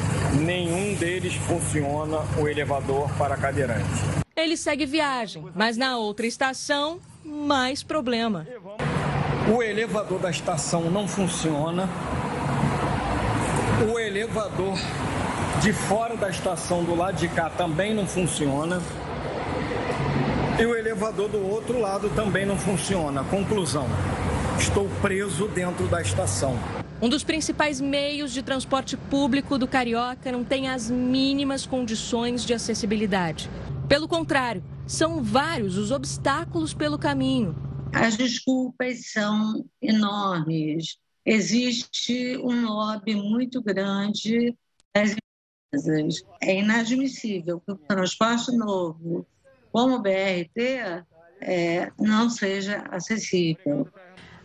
Nenhum 0.46 0.94
deles 0.94 1.34
funciona 1.34 2.20
o 2.40 2.48
elevador 2.48 3.10
para 3.18 3.36
cadeirante. 3.36 3.84
Ele 4.36 4.56
segue 4.56 4.86
viagem, 4.86 5.44
mas 5.56 5.76
na 5.76 5.98
outra 5.98 6.28
estação, 6.28 7.00
mais 7.26 7.82
problema. 7.82 8.46
O 9.52 9.64
elevador 9.64 10.20
da 10.20 10.30
estação 10.30 10.92
não 10.92 11.08
funciona. 11.08 11.90
O 13.92 13.98
elevador 13.98 14.78
de 15.64 15.74
fora 15.74 16.16
da 16.16 16.30
estação 16.30 16.84
do 16.84 16.94
lado 16.94 17.16
de 17.16 17.28
cá 17.28 17.50
também 17.50 17.92
não 17.92 18.06
funciona. 18.06 18.80
E 20.60 20.66
o 20.66 20.76
elevador 20.76 21.30
do 21.30 21.40
outro 21.40 21.80
lado 21.80 22.10
também 22.16 22.44
não 22.44 22.58
funciona. 22.58 23.24
Conclusão: 23.26 23.88
estou 24.58 24.90
preso 25.04 25.48
dentro 25.50 25.88
da 25.88 26.02
estação. 26.02 26.58
Um 27.00 27.08
dos 27.08 27.24
principais 27.24 27.80
meios 27.80 28.34
de 28.34 28.42
transporte 28.42 28.98
público 28.98 29.60
do 29.60 29.68
Carioca 29.68 30.32
não 30.32 30.44
tem 30.44 30.68
as 30.68 30.90
mínimas 30.90 31.68
condições 31.68 32.44
de 32.44 32.56
acessibilidade. 32.56 33.52
Pelo 33.88 34.08
contrário, 34.08 34.64
são 34.88 35.22
vários 35.22 35.78
os 35.78 35.92
obstáculos 35.92 36.74
pelo 36.74 36.98
caminho. 36.98 37.56
As 37.94 38.18
desculpas 38.18 39.12
são 39.12 39.64
enormes. 39.80 40.98
Existe 41.24 42.36
um 42.38 42.66
lobby 42.66 43.16
muito 43.16 43.62
grande 43.62 44.56
das 44.96 45.16
empresas. 45.72 46.24
É 46.42 46.60
inadmissível 46.60 47.60
que 47.60 47.74
o 47.74 47.76
transporte 47.76 48.52
novo 48.58 49.24
como 49.78 49.98
o 49.98 50.00
BRT 50.00 51.06
é, 51.40 51.92
não 52.00 52.32
seja 52.32 52.84
acessível. 52.90 53.88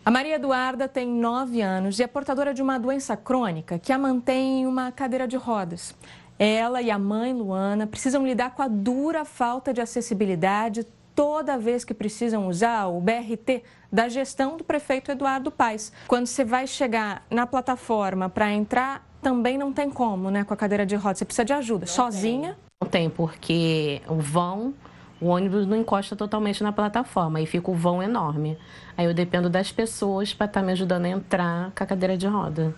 A 0.04 0.10
Maria 0.10 0.34
Eduarda 0.34 0.86
tem 0.86 1.08
nove 1.08 1.62
anos 1.62 1.98
e 1.98 2.02
é 2.02 2.06
portadora 2.06 2.52
de 2.52 2.60
uma 2.60 2.76
doença 2.76 3.16
crônica 3.16 3.78
que 3.78 3.94
a 3.94 3.96
mantém 3.98 4.60
em 4.60 4.66
uma 4.66 4.92
cadeira 4.92 5.26
de 5.26 5.38
rodas. 5.38 5.94
Ela 6.38 6.82
e 6.82 6.90
a 6.90 6.98
mãe 6.98 7.32
Luana 7.32 7.86
precisam 7.86 8.26
lidar 8.26 8.50
com 8.50 8.60
a 8.60 8.68
dura 8.68 9.24
falta 9.24 9.72
de 9.72 9.80
acessibilidade 9.80 10.86
toda 11.14 11.56
vez 11.56 11.82
que 11.82 11.94
precisam 11.94 12.46
usar 12.46 12.88
o 12.88 13.00
BRT 13.00 13.62
da 13.90 14.10
gestão 14.10 14.58
do 14.58 14.64
prefeito 14.64 15.12
Eduardo 15.12 15.50
Paes. 15.50 15.94
Quando 16.06 16.26
você 16.26 16.44
vai 16.44 16.66
chegar 16.66 17.24
na 17.30 17.46
plataforma 17.46 18.28
para 18.28 18.52
entrar, 18.52 19.08
também 19.22 19.56
não 19.56 19.72
tem 19.72 19.88
como, 19.88 20.30
né, 20.30 20.44
com 20.44 20.52
a 20.52 20.56
cadeira 20.58 20.84
de 20.84 20.94
rodas. 20.94 21.20
Você 21.20 21.24
precisa 21.24 21.44
de 21.44 21.54
ajuda. 21.54 21.86
Não 21.86 21.92
Sozinha? 21.94 22.48
Tem. 22.48 22.72
Não 22.82 22.88
tem, 22.88 23.08
porque 23.08 24.02
o 24.08 24.16
vão 24.16 24.74
o 25.22 25.28
ônibus 25.28 25.68
não 25.68 25.76
encosta 25.76 26.16
totalmente 26.16 26.64
na 26.64 26.72
plataforma, 26.72 27.38
aí 27.38 27.46
fica 27.46 27.70
o 27.70 27.74
vão 27.74 28.02
enorme. 28.02 28.58
Aí 28.96 29.06
eu 29.06 29.14
dependo 29.14 29.48
das 29.48 29.70
pessoas 29.70 30.34
para 30.34 30.46
estar 30.46 30.60
tá 30.60 30.66
me 30.66 30.72
ajudando 30.72 31.04
a 31.04 31.10
entrar 31.10 31.70
com 31.70 31.84
a 31.84 31.86
cadeira 31.86 32.16
de 32.16 32.26
roda. 32.26 32.74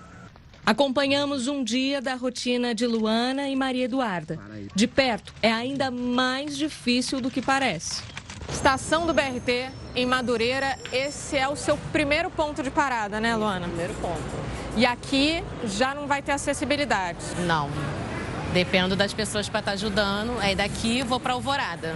Acompanhamos 0.67 1.49
um 1.49 1.65
dia 1.65 2.03
da 2.03 2.15
rotina 2.15 2.75
de 2.75 2.87
Luana 2.87 3.49
e 3.49 3.57
Maria 3.57 3.85
Eduarda. 3.85 4.39
De 4.75 4.87
perto, 4.87 5.33
é 5.41 5.51
ainda 5.51 5.91
mais 5.91 6.55
difícil 6.57 7.19
do 7.19 7.31
que 7.31 7.41
parece. 7.41 8.03
Estação 8.51 9.07
do 9.07 9.15
BRT, 9.15 9.71
em 9.97 10.05
Madureira, 10.05 10.79
esse 10.93 11.39
é 11.39 11.49
o 11.49 11.57
seu 11.57 11.79
primeiro 11.93 12.31
ponto 12.31 12.63
de 12.63 12.71
parada, 12.71 13.21
né, 13.21 13.35
Luana? 13.35 13.67
Primeiro 13.67 13.95
ponto. 13.95 14.23
E 14.77 14.85
aqui 14.85 15.43
já 15.65 15.95
não 15.95 16.07
vai 16.07 16.21
ter 16.21 16.33
acessibilidade? 16.33 17.25
Não. 17.47 17.71
Dependo 18.53 18.95
das 18.95 19.15
pessoas 19.15 19.49
para 19.49 19.61
estar 19.61 19.71
tá 19.71 19.75
ajudando. 19.75 20.39
Aí 20.41 20.55
daqui 20.55 21.03
vou 21.03 21.19
para 21.19 21.33
Alvorada. 21.33 21.95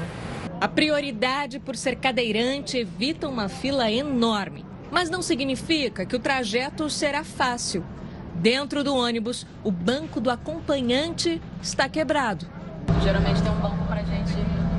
A 0.61 0.67
prioridade 0.67 1.61
por 1.61 1.77
ser 1.77 1.95
cadeirante 1.95 2.79
evita 2.79 3.29
uma 3.29 3.49
fila 3.49 3.93
enorme, 3.93 4.65
mas 4.91 5.09
não 5.09 5.23
significa 5.23 6.05
que 6.05 6.17
o 6.17 6.19
trajeto 6.19 6.91
será 6.91 7.23
fácil. 7.23 7.85
Dentro 8.35 8.83
do 8.83 8.93
ônibus, 8.93 9.47
o 9.63 9.71
banco 9.71 10.21
do 10.21 10.31
acompanhante 10.31 11.41
está 11.63 11.89
quebrado. 11.89 12.45
Geralmente 13.05 13.41
tem 13.41 13.53
um 13.53 13.61
banco 13.61 13.87
para 13.87 14.01
a 14.01 14.05
gente 14.05 14.33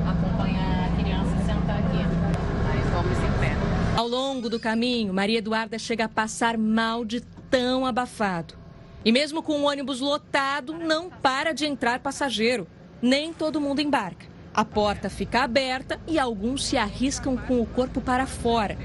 acompanhar 0.06 0.86
a 0.86 1.02
criança 1.02 1.34
e 1.34 1.46
sentar 1.46 1.78
aqui. 1.78 1.96
Aí 1.96 2.80
vamos 2.92 3.18
em 3.18 3.40
pé. 3.40 3.56
Ao 3.96 4.06
longo 4.06 4.50
do 4.50 4.60
caminho, 4.60 5.14
Maria 5.14 5.38
Eduarda 5.38 5.78
chega 5.78 6.04
a 6.04 6.08
passar 6.10 6.58
mal 6.58 7.06
de 7.06 7.22
tão 7.50 7.86
abafado. 7.86 8.52
E 9.02 9.10
mesmo 9.10 9.42
com 9.42 9.62
o 9.62 9.64
ônibus 9.64 10.00
lotado, 10.00 10.74
não 10.74 11.08
para 11.08 11.52
de 11.52 11.64
entrar 11.64 12.00
passageiro. 12.00 12.66
Nem 13.00 13.32
todo 13.32 13.62
mundo 13.62 13.80
embarca. 13.80 14.29
A 14.52 14.64
porta 14.64 15.08
fica 15.08 15.42
aberta 15.42 16.00
e 16.08 16.18
alguns 16.18 16.64
se 16.66 16.76
arriscam 16.76 17.36
com 17.36 17.60
o 17.60 17.66
corpo 17.66 18.00
para 18.00 18.26
fora. 18.26 18.76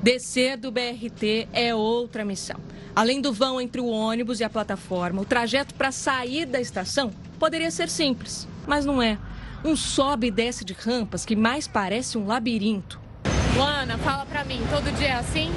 Descer 0.00 0.56
do 0.56 0.70
BRT 0.70 1.48
é 1.52 1.74
outra 1.74 2.24
missão. 2.24 2.60
Além 2.94 3.20
do 3.20 3.32
vão 3.32 3.60
entre 3.60 3.80
o 3.80 3.88
ônibus 3.88 4.38
e 4.38 4.44
a 4.44 4.50
plataforma, 4.50 5.20
o 5.20 5.24
trajeto 5.24 5.74
para 5.74 5.90
sair 5.90 6.46
da 6.46 6.60
estação 6.60 7.10
poderia 7.38 7.70
ser 7.70 7.88
simples, 7.88 8.46
mas 8.66 8.86
não 8.86 9.02
é. 9.02 9.18
Um 9.64 9.74
sobe 9.74 10.28
e 10.28 10.30
desce 10.30 10.64
de 10.64 10.72
rampas 10.72 11.24
que 11.24 11.34
mais 11.34 11.66
parece 11.66 12.16
um 12.16 12.26
labirinto. 12.26 13.00
Luana, 13.56 13.98
fala 13.98 14.24
pra 14.24 14.44
mim, 14.44 14.60
todo 14.70 14.96
dia 14.96 15.08
é 15.08 15.14
assim? 15.14 15.50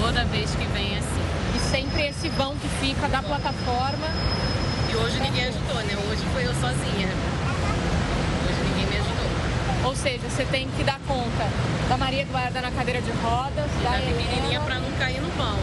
Toda 0.00 0.24
vez 0.24 0.50
que 0.50 0.64
vem 0.66 0.94
é 0.94 0.98
assim. 0.98 1.56
E 1.56 1.60
sempre 1.70 2.08
esse 2.08 2.28
vão 2.30 2.56
que 2.56 2.68
fica 2.84 3.08
da 3.08 3.22
plataforma. 3.22 4.08
E 4.90 4.96
hoje 4.96 5.20
ninguém 5.20 5.44
ajudou, 5.44 5.76
né? 5.76 5.96
Hoje 6.10 6.22
foi 6.32 6.44
eu 6.44 6.54
sozinha 6.54 7.08
Ou 9.84 9.94
seja, 9.94 10.28
você 10.28 10.44
tem 10.46 10.68
que 10.76 10.84
dar 10.84 11.00
conta 11.06 11.44
da 11.88 11.96
Maria 11.96 12.22
Eduarda 12.22 12.60
na 12.60 12.70
cadeira 12.70 13.00
de 13.00 13.10
rodas, 13.10 13.70
e 13.80 13.84
da, 13.84 13.90
da 13.90 13.98
menininha 13.98 14.60
para 14.60 14.78
não 14.78 14.90
cair 14.98 15.20
no 15.20 15.30
pão. 15.32 15.56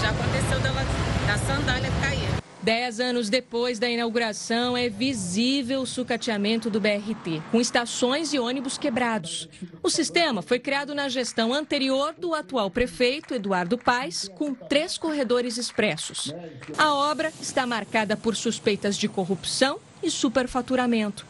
Já 0.00 0.10
aconteceu 0.10 0.60
dela 0.60 0.82
da 1.26 1.38
sandália 1.38 1.90
cair. 2.00 2.40
Dez 2.62 3.00
anos 3.00 3.30
depois 3.30 3.78
da 3.78 3.88
inauguração, 3.88 4.76
é 4.76 4.88
visível 4.90 5.80
o 5.80 5.86
sucateamento 5.86 6.68
do 6.68 6.78
BRT, 6.78 7.42
com 7.50 7.58
estações 7.58 8.34
e 8.34 8.38
ônibus 8.38 8.76
quebrados. 8.76 9.48
O 9.82 9.88
sistema 9.88 10.42
foi 10.42 10.58
criado 10.58 10.94
na 10.94 11.08
gestão 11.08 11.54
anterior 11.54 12.14
do 12.18 12.34
atual 12.34 12.70
prefeito, 12.70 13.34
Eduardo 13.34 13.78
Paes, 13.78 14.30
com 14.34 14.52
três 14.52 14.98
corredores 14.98 15.56
expressos. 15.56 16.34
A 16.76 16.92
obra 16.92 17.32
está 17.40 17.66
marcada 17.66 18.14
por 18.14 18.36
suspeitas 18.36 18.98
de 18.98 19.08
corrupção 19.08 19.78
e 20.02 20.10
superfaturamento. 20.10 21.29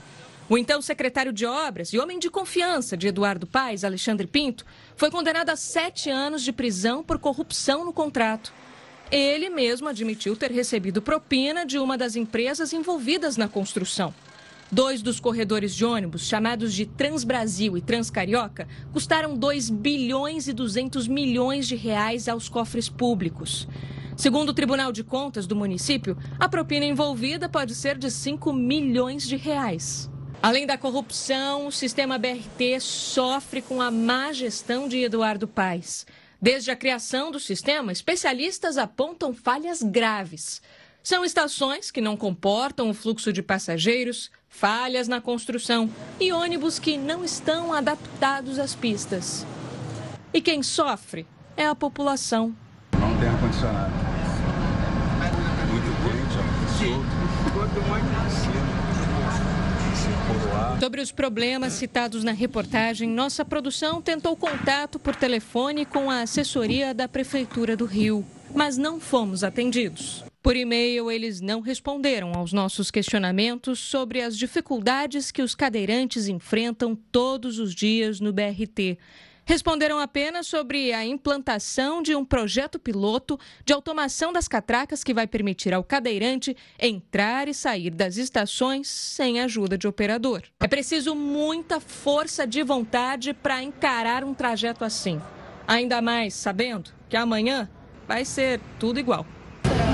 O 0.50 0.58
então 0.58 0.82
secretário 0.82 1.32
de 1.32 1.46
Obras 1.46 1.92
e 1.92 1.98
homem 2.00 2.18
de 2.18 2.28
confiança 2.28 2.96
de 2.96 3.06
Eduardo 3.06 3.46
Paes, 3.46 3.84
Alexandre 3.84 4.26
Pinto, 4.26 4.66
foi 4.96 5.08
condenado 5.08 5.50
a 5.50 5.54
sete 5.54 6.10
anos 6.10 6.42
de 6.42 6.52
prisão 6.52 7.04
por 7.04 7.20
corrupção 7.20 7.84
no 7.84 7.92
contrato. 7.92 8.52
Ele 9.12 9.48
mesmo 9.48 9.86
admitiu 9.86 10.34
ter 10.34 10.50
recebido 10.50 11.00
propina 11.00 11.64
de 11.64 11.78
uma 11.78 11.96
das 11.96 12.16
empresas 12.16 12.72
envolvidas 12.72 13.36
na 13.36 13.46
construção. 13.46 14.12
Dois 14.72 15.02
dos 15.02 15.20
corredores 15.20 15.72
de 15.72 15.84
ônibus, 15.84 16.26
chamados 16.26 16.74
de 16.74 16.84
Transbrasil 16.84 17.78
e 17.78 17.80
Transcarioca, 17.80 18.66
custaram 18.92 19.36
2 19.36 19.70
bilhões 19.70 20.48
e 20.48 20.52
200 20.52 21.06
milhões 21.06 21.68
de 21.68 21.76
reais 21.76 22.28
aos 22.28 22.48
cofres 22.48 22.88
públicos. 22.88 23.68
Segundo 24.16 24.48
o 24.48 24.54
Tribunal 24.54 24.90
de 24.90 25.04
Contas 25.04 25.46
do 25.46 25.54
município, 25.54 26.18
a 26.40 26.48
propina 26.48 26.84
envolvida 26.84 27.48
pode 27.48 27.72
ser 27.72 27.96
de 27.96 28.10
5 28.10 28.52
milhões 28.52 29.28
de 29.28 29.36
reais. 29.36 30.10
Além 30.42 30.66
da 30.66 30.78
corrupção, 30.78 31.66
o 31.66 31.72
sistema 31.72 32.16
BRT 32.16 32.80
sofre 32.80 33.60
com 33.60 33.82
a 33.82 33.90
má 33.90 34.32
gestão 34.32 34.88
de 34.88 35.02
Eduardo 35.02 35.46
Paes. 35.46 36.06
Desde 36.40 36.70
a 36.70 36.76
criação 36.76 37.30
do 37.30 37.38
sistema, 37.38 37.92
especialistas 37.92 38.78
apontam 38.78 39.34
falhas 39.34 39.82
graves. 39.82 40.62
São 41.02 41.26
estações 41.26 41.90
que 41.90 42.00
não 42.00 42.16
comportam 42.16 42.88
o 42.88 42.94
fluxo 42.94 43.34
de 43.34 43.42
passageiros, 43.42 44.30
falhas 44.48 45.08
na 45.08 45.20
construção 45.20 45.90
e 46.18 46.32
ônibus 46.32 46.78
que 46.78 46.96
não 46.96 47.22
estão 47.22 47.74
adaptados 47.74 48.58
às 48.58 48.74
pistas. 48.74 49.44
E 50.32 50.40
quem 50.40 50.62
sofre 50.62 51.26
é 51.54 51.66
a 51.66 51.74
população. 51.74 52.56
Não 52.98 53.18
tem 53.18 53.28
ar-condicionado. 53.28 53.92
Muito 55.68 55.90
quente, 56.02 56.38
ó. 56.38 57.52
Quanto 57.52 57.88
mais 57.90 58.04
Sobre 60.80 61.00
os 61.00 61.12
problemas 61.12 61.74
citados 61.74 62.24
na 62.24 62.32
reportagem, 62.32 63.08
nossa 63.08 63.44
produção 63.44 64.00
tentou 64.00 64.34
contato 64.34 64.98
por 64.98 65.14
telefone 65.14 65.84
com 65.84 66.10
a 66.10 66.22
assessoria 66.22 66.94
da 66.94 67.06
Prefeitura 67.06 67.76
do 67.76 67.84
Rio, 67.84 68.24
mas 68.54 68.76
não 68.76 68.98
fomos 68.98 69.44
atendidos. 69.44 70.24
Por 70.42 70.56
e-mail, 70.56 71.10
eles 71.10 71.40
não 71.42 71.60
responderam 71.60 72.32
aos 72.34 72.52
nossos 72.52 72.90
questionamentos 72.90 73.78
sobre 73.78 74.22
as 74.22 74.38
dificuldades 74.38 75.30
que 75.30 75.42
os 75.42 75.54
cadeirantes 75.54 76.28
enfrentam 76.28 76.96
todos 76.96 77.58
os 77.58 77.74
dias 77.74 78.20
no 78.20 78.32
BRT 78.32 78.98
responderam 79.50 79.98
apenas 79.98 80.46
sobre 80.46 80.92
a 80.92 81.04
implantação 81.04 82.04
de 82.04 82.14
um 82.14 82.24
projeto 82.24 82.78
piloto 82.78 83.36
de 83.64 83.72
automação 83.72 84.32
das 84.32 84.46
catracas 84.46 85.02
que 85.02 85.12
vai 85.12 85.26
permitir 85.26 85.74
ao 85.74 85.82
cadeirante 85.82 86.56
entrar 86.78 87.48
e 87.48 87.52
sair 87.52 87.90
das 87.90 88.16
estações 88.16 88.86
sem 88.86 89.40
ajuda 89.40 89.76
de 89.76 89.88
operador. 89.88 90.44
É 90.60 90.68
preciso 90.68 91.16
muita 91.16 91.80
força 91.80 92.46
de 92.46 92.62
vontade 92.62 93.34
para 93.34 93.60
encarar 93.60 94.22
um 94.22 94.34
trajeto 94.34 94.84
assim. 94.84 95.20
Ainda 95.66 96.00
mais 96.00 96.32
sabendo 96.34 96.92
que 97.08 97.16
amanhã 97.16 97.68
vai 98.06 98.24
ser 98.24 98.60
tudo 98.78 99.00
igual. 99.00 99.26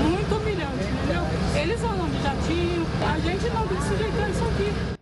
Muito 0.07 0.35
humilhante, 0.35 0.83
entendeu? 0.83 1.23
Eles 1.59 1.81
andam 1.81 2.07
de 2.07 2.21
jatinho, 2.21 2.85
a 3.11 3.19
gente 3.21 3.49
não 3.49 3.67
tem 3.67 3.77
que 3.77 3.83
sujeitar 3.87 4.29
isso 4.29 4.43
aqui. 4.43 4.97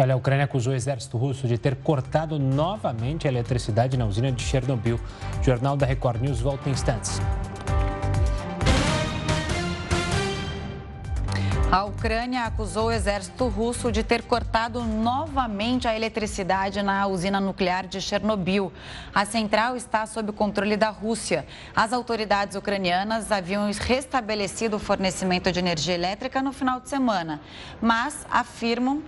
Olha, 0.00 0.14
a 0.14 0.16
Ucrânia 0.16 0.46
acusou 0.46 0.72
o 0.72 0.76
exército 0.76 1.18
russo 1.18 1.46
de 1.46 1.58
ter 1.58 1.76
cortado 1.76 2.38
novamente 2.38 3.28
a 3.28 3.30
eletricidade 3.30 3.98
na 3.98 4.06
usina 4.06 4.32
de 4.32 4.42
Chernobyl. 4.42 4.98
O 5.38 5.44
Jornal 5.44 5.76
da 5.76 5.84
Record 5.84 6.22
News 6.22 6.40
volta 6.40 6.70
em 6.70 6.72
instantes. 6.72 7.20
A 11.70 11.84
Ucrânia 11.84 12.44
acusou 12.44 12.86
o 12.86 12.90
exército 12.90 13.46
russo 13.46 13.92
de 13.92 14.02
ter 14.02 14.22
cortado 14.22 14.82
novamente 14.82 15.86
a 15.86 15.94
eletricidade 15.94 16.82
na 16.82 17.06
usina 17.06 17.38
nuclear 17.38 17.86
de 17.86 18.00
Chernobyl. 18.00 18.72
A 19.14 19.26
central 19.26 19.76
está 19.76 20.06
sob 20.06 20.32
controle 20.32 20.78
da 20.78 20.88
Rússia. 20.88 21.46
As 21.76 21.92
autoridades 21.92 22.56
ucranianas 22.56 23.30
haviam 23.30 23.70
restabelecido 23.78 24.76
o 24.76 24.80
fornecimento 24.80 25.52
de 25.52 25.58
energia 25.58 25.94
elétrica 25.94 26.40
no 26.40 26.54
final 26.54 26.80
de 26.80 26.88
semana, 26.88 27.40
mas 27.82 28.26
afirmam 28.30 29.02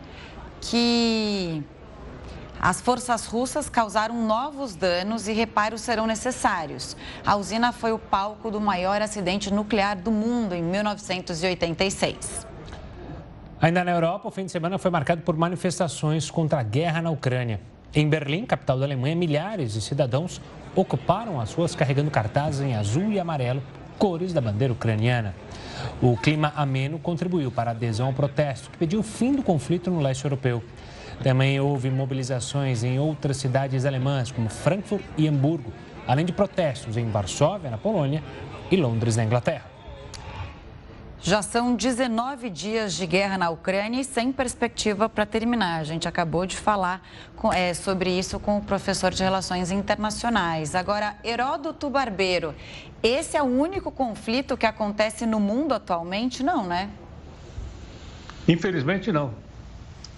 que 0.63 1.63
as 2.61 2.81
forças 2.81 3.27
russas 3.27 3.69
causaram 3.69 4.25
novos 4.25 4.77
danos 4.77 5.27
e 5.27 5.33
reparos 5.33 5.81
serão 5.81 6.07
necessários. 6.07 6.97
A 7.27 7.35
usina 7.37 7.73
foi 7.73 7.93
o 7.93 7.99
palco 7.99 8.51
do 8.51 8.61
maior 8.61 9.03
acidente 9.03 9.53
nuclear 9.53 9.97
do 9.97 10.13
mundo 10.13 10.55
em 10.55 10.63
1986. 10.63 12.47
Ainda 13.61 13.85
na 13.85 13.91
Europa, 13.91 14.29
o 14.29 14.31
fim 14.31 14.47
de 14.47 14.53
semana 14.53 14.79
foi 14.79 14.91
marcado 14.91 15.23
por 15.23 15.37
manifestações 15.37 16.31
contra 16.31 16.61
a 16.61 16.63
guerra 16.63 17.03
na 17.03 17.11
Ucrânia. 17.11 17.61
Em 17.95 18.09
Berlim, 18.09 18.47
capital 18.47 18.79
da 18.79 18.87
Alemanha, 18.87 19.15
milhares 19.17 19.73
de 19.73 19.81
cidadãos 19.81 20.41
ocuparam 20.75 21.41
as 21.41 21.53
ruas 21.53 21.75
carregando 21.75 22.11
cartazes 22.11 22.61
em 22.61 22.75
azul 22.75 23.13
e 23.13 23.21
amarelo, 23.21 23.63
cores 23.99 24.33
da 24.33 24.41
bandeira 24.41 24.73
ucraniana. 24.73 25.35
O 26.01 26.17
clima 26.17 26.53
ameno 26.57 26.99
contribuiu 26.99 27.51
para 27.51 27.71
a 27.71 27.75
adesão 27.75 28.09
ao 28.09 28.13
protesto, 28.13 28.71
que 28.71 28.79
pediu 28.79 29.01
o 29.01 29.03
fim 29.03 29.35
do 29.35 29.43
conflito 29.43 29.91
no 29.91 30.01
leste 30.01 30.25
europeu. 30.25 30.63
Também 31.23 31.59
houve 31.61 31.91
mobilizações 31.91 32.83
em 32.83 32.99
outras 32.99 33.37
cidades 33.37 33.85
alemãs, 33.85 34.31
como 34.31 34.49
Frankfurt 34.49 35.05
e 35.17 35.29
Hamburgo, 35.29 35.73
além 36.07 36.25
de 36.25 36.33
protestos 36.33 36.97
em 36.97 37.09
Varsóvia, 37.11 37.71
na 37.71 37.79
Polônia, 37.79 38.23
e 38.71 38.77
Londres, 38.77 39.17
na 39.17 39.25
Inglaterra. 39.25 39.72
Já 41.25 41.41
são 41.41 41.77
19 41.77 42.51
dias 42.51 42.95
de 42.95 43.07
guerra 43.07 43.39
na 43.39 43.49
Ucrânia 43.49 44.01
e 44.01 44.05
sem 44.05 44.33
perspectiva 44.33 45.09
para 45.09 45.25
terminar. 45.25 45.79
A 45.79 45.85
gente 45.85 46.09
acabou 46.09 46.45
de 46.45 46.57
falar 46.57 47.01
com, 47.37 47.53
é, 47.53 47.73
sobre 47.75 48.11
isso 48.11 48.41
com 48.41 48.59
o 48.59 48.61
professor 48.61 49.13
de 49.13 49.23
Relações 49.23 49.71
Internacionais. 49.71 50.75
Agora, 50.75 51.15
Heródoto 51.23 51.89
Barbeiro, 51.89 52.53
esse 53.01 53.37
é 53.37 53.43
o 53.43 53.47
único 53.47 53.93
conflito 53.93 54.57
que 54.57 54.67
acontece 54.67 55.25
no 55.25 55.39
mundo 55.39 55.75
atualmente? 55.75 56.43
Não, 56.43 56.67
né? 56.67 56.91
Infelizmente, 58.49 59.13
não. 59.13 59.33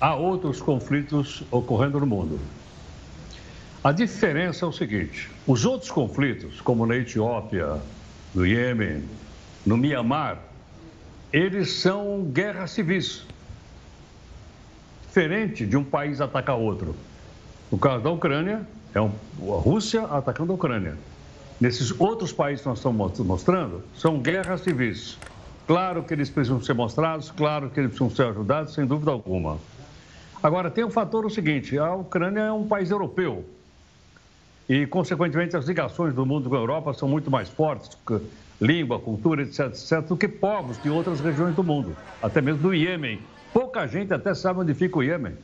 Há 0.00 0.14
outros 0.14 0.62
conflitos 0.62 1.44
ocorrendo 1.50 2.00
no 2.00 2.06
mundo. 2.06 2.40
A 3.84 3.92
diferença 3.92 4.64
é 4.64 4.68
o 4.68 4.72
seguinte: 4.72 5.30
os 5.46 5.66
outros 5.66 5.90
conflitos, 5.90 6.62
como 6.62 6.86
na 6.86 6.96
Etiópia, 6.96 7.78
no 8.34 8.46
Iêmen, 8.46 9.04
no 9.66 9.76
Mianmar, 9.76 10.53
eles 11.34 11.72
são 11.72 12.22
guerras 12.22 12.70
civis. 12.70 13.26
Diferente 15.04 15.66
de 15.66 15.76
um 15.76 15.82
país 15.82 16.20
atacar 16.20 16.56
outro. 16.56 16.94
No 17.72 17.76
caso 17.76 18.04
da 18.04 18.10
Ucrânia, 18.10 18.64
é 18.94 19.00
um, 19.00 19.10
a 19.40 19.60
Rússia 19.60 20.02
atacando 20.04 20.52
a 20.52 20.54
Ucrânia. 20.54 20.96
Nesses 21.60 21.92
outros 22.00 22.32
países 22.32 22.62
que 22.62 22.68
nós 22.68 22.78
estamos 22.78 23.18
mostrando, 23.18 23.82
são 23.96 24.20
guerras 24.20 24.60
civis. 24.60 25.18
Claro 25.66 26.04
que 26.04 26.14
eles 26.14 26.30
precisam 26.30 26.62
ser 26.62 26.74
mostrados, 26.74 27.32
claro 27.32 27.68
que 27.68 27.80
eles 27.80 27.90
precisam 27.90 28.14
ser 28.14 28.26
ajudados, 28.30 28.72
sem 28.72 28.86
dúvida 28.86 29.10
alguma. 29.10 29.58
Agora, 30.40 30.70
tem 30.70 30.84
um 30.84 30.90
fator 30.90 31.26
o 31.26 31.30
seguinte: 31.30 31.76
a 31.76 31.96
Ucrânia 31.96 32.42
é 32.42 32.52
um 32.52 32.68
país 32.68 32.92
europeu. 32.92 33.44
E, 34.68 34.86
consequentemente, 34.86 35.56
as 35.56 35.66
ligações 35.66 36.14
do 36.14 36.24
mundo 36.24 36.48
com 36.48 36.54
a 36.54 36.60
Europa 36.60 36.94
são 36.94 37.08
muito 37.08 37.28
mais 37.28 37.48
fortes 37.48 37.98
língua, 38.64 38.98
cultura, 38.98 39.42
etc, 39.42 39.66
etc, 39.66 40.00
do 40.00 40.16
que 40.16 40.26
povos 40.26 40.82
de 40.82 40.88
outras 40.88 41.20
regiões 41.20 41.54
do 41.54 41.62
mundo, 41.62 41.94
até 42.22 42.40
mesmo 42.40 42.62
do 42.62 42.74
Iêmen. 42.74 43.20
Pouca 43.52 43.86
gente 43.86 44.12
até 44.14 44.34
sabe 44.34 44.60
onde 44.60 44.72
fica 44.72 44.98
o 44.98 45.02
Iêmen. 45.02 45.34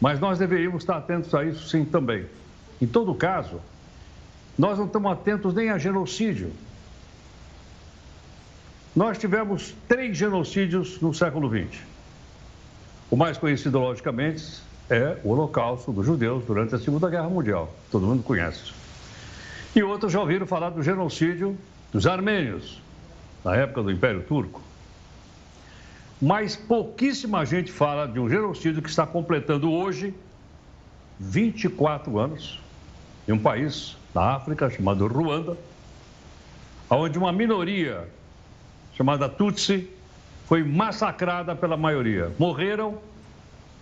Mas 0.00 0.20
nós 0.20 0.38
deveríamos 0.38 0.82
estar 0.82 0.96
atentos 0.96 1.34
a 1.34 1.44
isso 1.44 1.68
sim 1.68 1.84
também. 1.84 2.24
Em 2.80 2.86
todo 2.86 3.12
caso, 3.14 3.60
nós 4.56 4.78
não 4.78 4.86
estamos 4.86 5.10
atentos 5.10 5.52
nem 5.52 5.70
a 5.70 5.76
genocídio. 5.76 6.52
Nós 8.94 9.18
tivemos 9.18 9.74
três 9.88 10.16
genocídios 10.16 11.00
no 11.00 11.12
século 11.12 11.48
XX. 11.48 11.80
O 13.10 13.16
mais 13.16 13.36
conhecido, 13.36 13.78
logicamente, 13.78 14.62
é 14.88 15.18
o 15.24 15.30
Holocausto 15.30 15.92
dos 15.92 16.06
Judeus 16.06 16.44
durante 16.44 16.76
a 16.76 16.78
Segunda 16.78 17.10
Guerra 17.10 17.28
Mundial. 17.28 17.74
Todo 17.90 18.06
mundo 18.06 18.22
conhece. 18.22 18.79
E 19.74 19.82
outros 19.82 20.12
já 20.12 20.20
ouviram 20.20 20.46
falar 20.46 20.70
do 20.70 20.82
genocídio 20.82 21.56
dos 21.92 22.06
armênios, 22.06 22.80
na 23.44 23.54
época 23.56 23.82
do 23.82 23.90
Império 23.90 24.22
Turco. 24.22 24.60
mas 26.20 26.54
pouquíssima 26.54 27.46
gente 27.46 27.72
fala 27.72 28.06
de 28.06 28.20
um 28.20 28.28
genocídio 28.28 28.82
que 28.82 28.90
está 28.90 29.06
completando 29.06 29.72
hoje 29.72 30.12
24 31.18 32.18
anos 32.18 32.60
em 33.26 33.32
um 33.32 33.38
país 33.38 33.96
da 34.12 34.34
África 34.34 34.68
chamado 34.68 35.06
Ruanda, 35.06 35.56
onde 36.90 37.18
uma 37.18 37.32
minoria 37.32 38.08
chamada 38.96 39.28
Tutsi 39.28 39.88
foi 40.46 40.64
massacrada 40.64 41.54
pela 41.54 41.76
maioria. 41.76 42.32
Morreram 42.38 42.98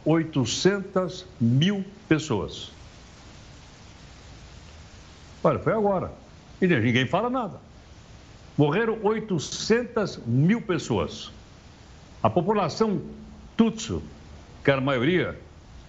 800 0.05 1.27
mil 1.41 1.85
pessoas. 2.09 2.71
Olha, 5.43 5.59
foi 5.59 5.73
agora. 5.73 6.11
E 6.61 6.67
ninguém 6.67 7.07
fala 7.07 7.31
nada. 7.31 7.61
Morreram 8.57 8.99
800 9.03 10.19
mil 10.27 10.61
pessoas. 10.61 11.31
A 12.23 12.29
população 12.29 13.01
Tutsi, 13.57 14.01
que 14.65 14.71
era 14.71 14.81
a 14.81 14.85
maioria, 14.85 15.39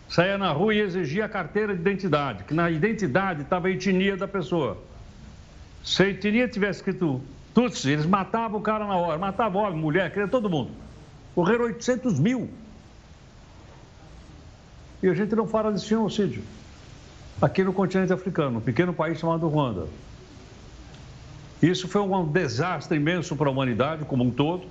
saía 0.07 0.37
na 0.37 0.51
rua 0.51 0.75
e 0.75 0.79
exigia 0.79 1.25
a 1.25 1.29
carteira 1.29 1.73
de 1.73 1.81
identidade, 1.81 2.43
que 2.43 2.53
na 2.53 2.69
identidade 2.69 3.41
estava 3.41 3.67
a 3.67 3.71
etnia 3.71 4.15
da 4.15 4.27
pessoa. 4.27 4.77
Se 5.83 6.03
a 6.03 6.09
etnia 6.09 6.47
tivesse 6.47 6.79
escrito 6.79 7.21
Tutsi, 7.53 7.89
eles 7.89 8.05
matavam 8.05 8.59
o 8.59 8.63
cara 8.63 8.85
na 8.85 8.95
hora, 8.95 9.17
matavam 9.17 9.63
homem, 9.63 9.79
mulher, 9.79 10.11
queria 10.11 10.27
todo 10.27 10.49
mundo. 10.49 10.71
Morreram 11.35 11.65
800 11.65 12.19
mil. 12.19 12.49
E 15.01 15.07
a 15.07 15.13
gente 15.15 15.35
não 15.35 15.47
fala 15.47 15.73
de 15.73 15.79
genocídio. 15.79 16.43
Aqui 17.41 17.63
no 17.63 17.71
continente 17.71 18.11
africano, 18.11 18.57
um 18.57 18.61
pequeno 18.61 18.93
país 18.93 19.17
chamado 19.17 19.47
Ruanda. 19.47 19.87
Isso 21.61 21.87
foi 21.87 22.01
um 22.01 22.25
desastre 22.25 22.97
imenso 22.97 23.35
para 23.35 23.47
a 23.47 23.51
humanidade 23.51 24.03
como 24.05 24.23
um 24.25 24.31
todo. 24.31 24.67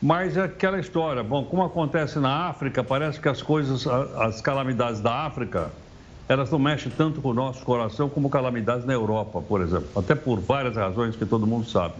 Mas 0.00 0.36
é 0.36 0.42
aquela 0.42 0.78
história, 0.78 1.22
bom, 1.22 1.46
como 1.46 1.62
acontece 1.62 2.18
na 2.18 2.48
África, 2.48 2.84
parece 2.84 3.18
que 3.18 3.26
as 3.26 3.40
coisas, 3.40 3.86
as 3.86 4.42
calamidades 4.42 5.00
da 5.00 5.24
África, 5.24 5.70
elas 6.28 6.50
não 6.50 6.58
mexem 6.58 6.92
tanto 6.94 7.22
com 7.22 7.30
o 7.30 7.34
nosso 7.34 7.64
coração 7.64 8.10
como 8.10 8.28
calamidades 8.28 8.84
na 8.84 8.92
Europa, 8.92 9.40
por 9.40 9.62
exemplo. 9.62 9.88
Até 9.96 10.14
por 10.14 10.40
várias 10.40 10.76
razões 10.76 11.16
que 11.16 11.24
todo 11.24 11.46
mundo 11.46 11.66
sabe. 11.66 11.94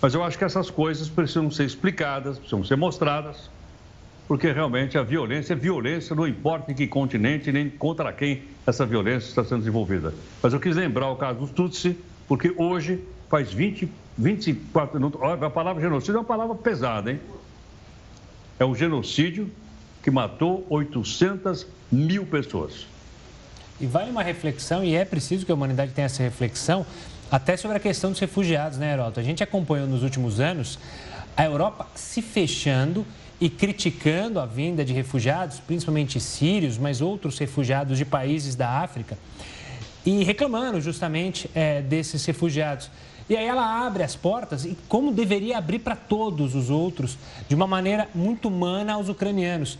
Mas 0.00 0.14
eu 0.14 0.22
acho 0.22 0.38
que 0.38 0.44
essas 0.44 0.70
coisas 0.70 1.08
precisam 1.08 1.50
ser 1.50 1.64
explicadas, 1.64 2.38
precisam 2.38 2.62
ser 2.62 2.76
mostradas, 2.76 3.50
porque 4.30 4.52
realmente 4.52 4.96
a 4.96 5.02
violência 5.02 5.54
é 5.54 5.56
violência, 5.56 6.14
não 6.14 6.24
importa 6.24 6.70
em 6.70 6.74
que 6.76 6.86
continente 6.86 7.50
nem 7.50 7.68
contra 7.68 8.12
quem 8.12 8.44
essa 8.64 8.86
violência 8.86 9.28
está 9.28 9.42
sendo 9.42 9.58
desenvolvida. 9.58 10.14
Mas 10.40 10.52
eu 10.52 10.60
quis 10.60 10.76
lembrar 10.76 11.10
o 11.10 11.16
caso 11.16 11.40
dos 11.40 11.50
Tutsi, 11.50 11.98
porque 12.28 12.54
hoje 12.56 13.02
faz 13.28 13.52
20, 13.52 13.90
24 14.16 15.00
minutos. 15.00 15.20
A 15.20 15.50
palavra 15.50 15.82
genocídio 15.82 16.14
é 16.14 16.18
uma 16.20 16.24
palavra 16.24 16.54
pesada, 16.54 17.10
hein? 17.10 17.18
É 18.56 18.64
um 18.64 18.72
genocídio 18.72 19.50
que 20.00 20.12
matou 20.12 20.64
800 20.70 21.66
mil 21.90 22.24
pessoas. 22.24 22.86
E 23.80 23.86
vai 23.86 24.08
uma 24.08 24.22
reflexão, 24.22 24.84
e 24.84 24.94
é 24.94 25.04
preciso 25.04 25.44
que 25.44 25.50
a 25.50 25.56
humanidade 25.56 25.90
tenha 25.90 26.06
essa 26.06 26.22
reflexão, 26.22 26.86
até 27.32 27.56
sobre 27.56 27.78
a 27.78 27.80
questão 27.80 28.12
dos 28.12 28.20
refugiados, 28.20 28.78
né, 28.78 28.92
Heroto? 28.92 29.18
A 29.18 29.24
gente 29.24 29.42
acompanhou 29.42 29.88
nos 29.88 30.04
últimos 30.04 30.38
anos 30.38 30.78
a 31.36 31.44
Europa 31.44 31.88
se 31.96 32.22
fechando 32.22 33.04
e 33.40 33.48
criticando 33.48 34.38
a 34.38 34.44
vinda 34.44 34.84
de 34.84 34.92
refugiados, 34.92 35.58
principalmente 35.60 36.20
sírios, 36.20 36.76
mas 36.76 37.00
outros 37.00 37.38
refugiados 37.38 37.96
de 37.96 38.04
países 38.04 38.54
da 38.54 38.68
África, 38.80 39.16
e 40.04 40.22
reclamando 40.22 40.80
justamente 40.80 41.50
é, 41.54 41.80
desses 41.80 42.24
refugiados. 42.24 42.90
E 43.28 43.36
aí 43.36 43.46
ela 43.46 43.86
abre 43.86 44.02
as 44.02 44.16
portas 44.16 44.64
e 44.64 44.76
como 44.88 45.12
deveria 45.12 45.56
abrir 45.56 45.78
para 45.78 45.94
todos 45.94 46.54
os 46.54 46.68
outros, 46.68 47.16
de 47.48 47.54
uma 47.54 47.66
maneira 47.66 48.08
muito 48.14 48.48
humana 48.48 48.94
aos 48.94 49.08
ucranianos. 49.08 49.78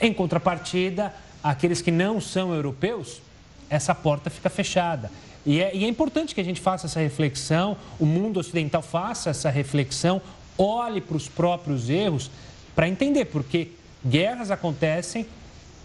Em 0.00 0.12
contrapartida, 0.12 1.14
aqueles 1.42 1.80
que 1.80 1.90
não 1.90 2.20
são 2.20 2.52
europeus, 2.52 3.22
essa 3.70 3.94
porta 3.94 4.28
fica 4.28 4.50
fechada. 4.50 5.10
E 5.46 5.60
é, 5.60 5.74
e 5.74 5.84
é 5.84 5.88
importante 5.88 6.34
que 6.34 6.40
a 6.40 6.44
gente 6.44 6.60
faça 6.60 6.86
essa 6.86 7.00
reflexão, 7.00 7.76
o 7.98 8.04
mundo 8.04 8.40
ocidental 8.40 8.82
faça 8.82 9.30
essa 9.30 9.48
reflexão, 9.48 10.20
olhe 10.58 11.00
para 11.00 11.16
os 11.16 11.28
próprios 11.28 11.88
erros 11.88 12.30
para 12.78 12.88
entender, 12.88 13.24
porque 13.24 13.72
guerras 14.06 14.52
acontecem, 14.52 15.26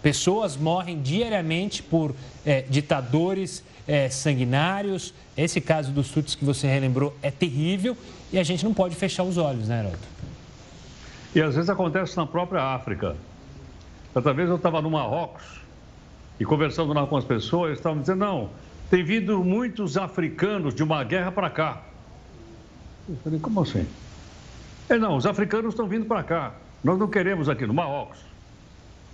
pessoas 0.00 0.56
morrem 0.56 1.02
diariamente 1.02 1.82
por 1.82 2.14
é, 2.46 2.62
ditadores 2.62 3.64
é, 3.84 4.08
sanguinários. 4.08 5.12
Esse 5.36 5.60
caso 5.60 5.90
dos 5.90 6.10
Tuts 6.10 6.36
que 6.36 6.44
você 6.44 6.68
relembrou 6.68 7.12
é 7.20 7.32
terrível 7.32 7.96
e 8.32 8.38
a 8.38 8.44
gente 8.44 8.64
não 8.64 8.72
pode 8.72 8.94
fechar 8.94 9.24
os 9.24 9.36
olhos, 9.36 9.66
né, 9.66 9.80
Heroto? 9.80 10.06
E 11.34 11.42
às 11.42 11.56
vezes 11.56 11.68
acontece 11.68 12.16
na 12.16 12.28
própria 12.28 12.62
África. 12.62 13.16
Outra 14.14 14.32
vez 14.32 14.48
eu 14.48 14.54
estava 14.54 14.80
no 14.80 14.88
Marrocos 14.88 15.42
e 16.38 16.44
conversando 16.44 16.92
lá 16.92 17.04
com 17.08 17.16
as 17.16 17.24
pessoas, 17.24 17.76
estavam 17.76 18.02
dizendo, 18.02 18.20
não, 18.20 18.50
tem 18.88 19.02
vindo 19.02 19.42
muitos 19.42 19.96
africanos 19.96 20.72
de 20.72 20.84
uma 20.84 21.02
guerra 21.02 21.32
para 21.32 21.50
cá. 21.50 21.82
Eu 23.08 23.16
falei, 23.24 23.40
como 23.40 23.62
assim? 23.62 23.84
É, 24.88 24.96
não, 24.96 25.16
os 25.16 25.26
africanos 25.26 25.70
estão 25.70 25.88
vindo 25.88 26.06
para 26.06 26.22
cá. 26.22 26.54
Nós 26.84 26.98
não 26.98 27.08
queremos 27.08 27.48
aqui 27.48 27.66
no 27.66 27.72
Marrocos. 27.72 28.18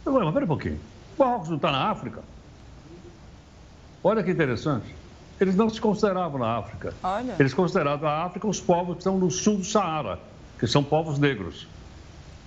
Eu 0.04 0.12
falei, 0.12 0.24
mas 0.24 0.34
pera 0.34 0.44
um 0.44 0.48
pouquinho. 0.48 0.80
O 1.16 1.22
Marrocos 1.22 1.48
não 1.48 1.56
está 1.56 1.70
na 1.70 1.88
África? 1.88 2.20
Olha 4.02 4.24
que 4.24 4.32
interessante. 4.32 4.92
Eles 5.40 5.54
não 5.54 5.70
se 5.70 5.80
consideravam 5.80 6.40
na 6.40 6.58
África. 6.58 6.92
Olha. 7.00 7.36
Eles 7.38 7.54
consideravam 7.54 8.08
na 8.10 8.24
África 8.24 8.48
os 8.48 8.60
povos 8.60 8.94
que 8.94 9.00
estão 9.00 9.16
no 9.16 9.30
sul 9.30 9.58
do 9.58 9.64
Saara, 9.64 10.18
que 10.58 10.66
são 10.66 10.82
povos 10.82 11.20
negros. 11.20 11.68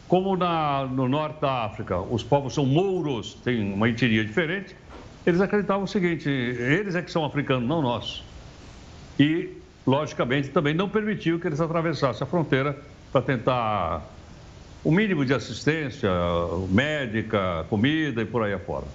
Como 0.09 0.35
na, 0.35 0.85
no 0.85 1.07
norte 1.07 1.39
da 1.39 1.63
África 1.63 1.97
os 1.97 2.21
povos 2.21 2.53
são 2.53 2.65
mouros, 2.65 3.35
têm 3.45 3.73
uma 3.73 3.87
etnia 3.89 4.25
diferente, 4.25 4.75
eles 5.25 5.39
acreditavam 5.39 5.85
o 5.85 5.87
seguinte: 5.87 6.29
eles 6.29 6.95
é 6.95 7.01
que 7.01 7.11
são 7.11 7.23
africanos, 7.23 7.67
não 7.67 7.81
nós. 7.81 8.23
E, 9.17 9.57
logicamente, 9.87 10.49
também 10.49 10.73
não 10.73 10.89
permitiu 10.89 11.39
que 11.39 11.47
eles 11.47 11.61
atravessassem 11.61 12.23
a 12.23 12.27
fronteira 12.27 12.77
para 13.11 13.21
tentar 13.21 14.03
o 14.83 14.91
mínimo 14.91 15.25
de 15.25 15.33
assistência 15.33 16.09
médica, 16.69 17.65
comida 17.69 18.21
e 18.21 18.25
por 18.25 18.43
aí 18.43 18.53
afora. 18.53 18.85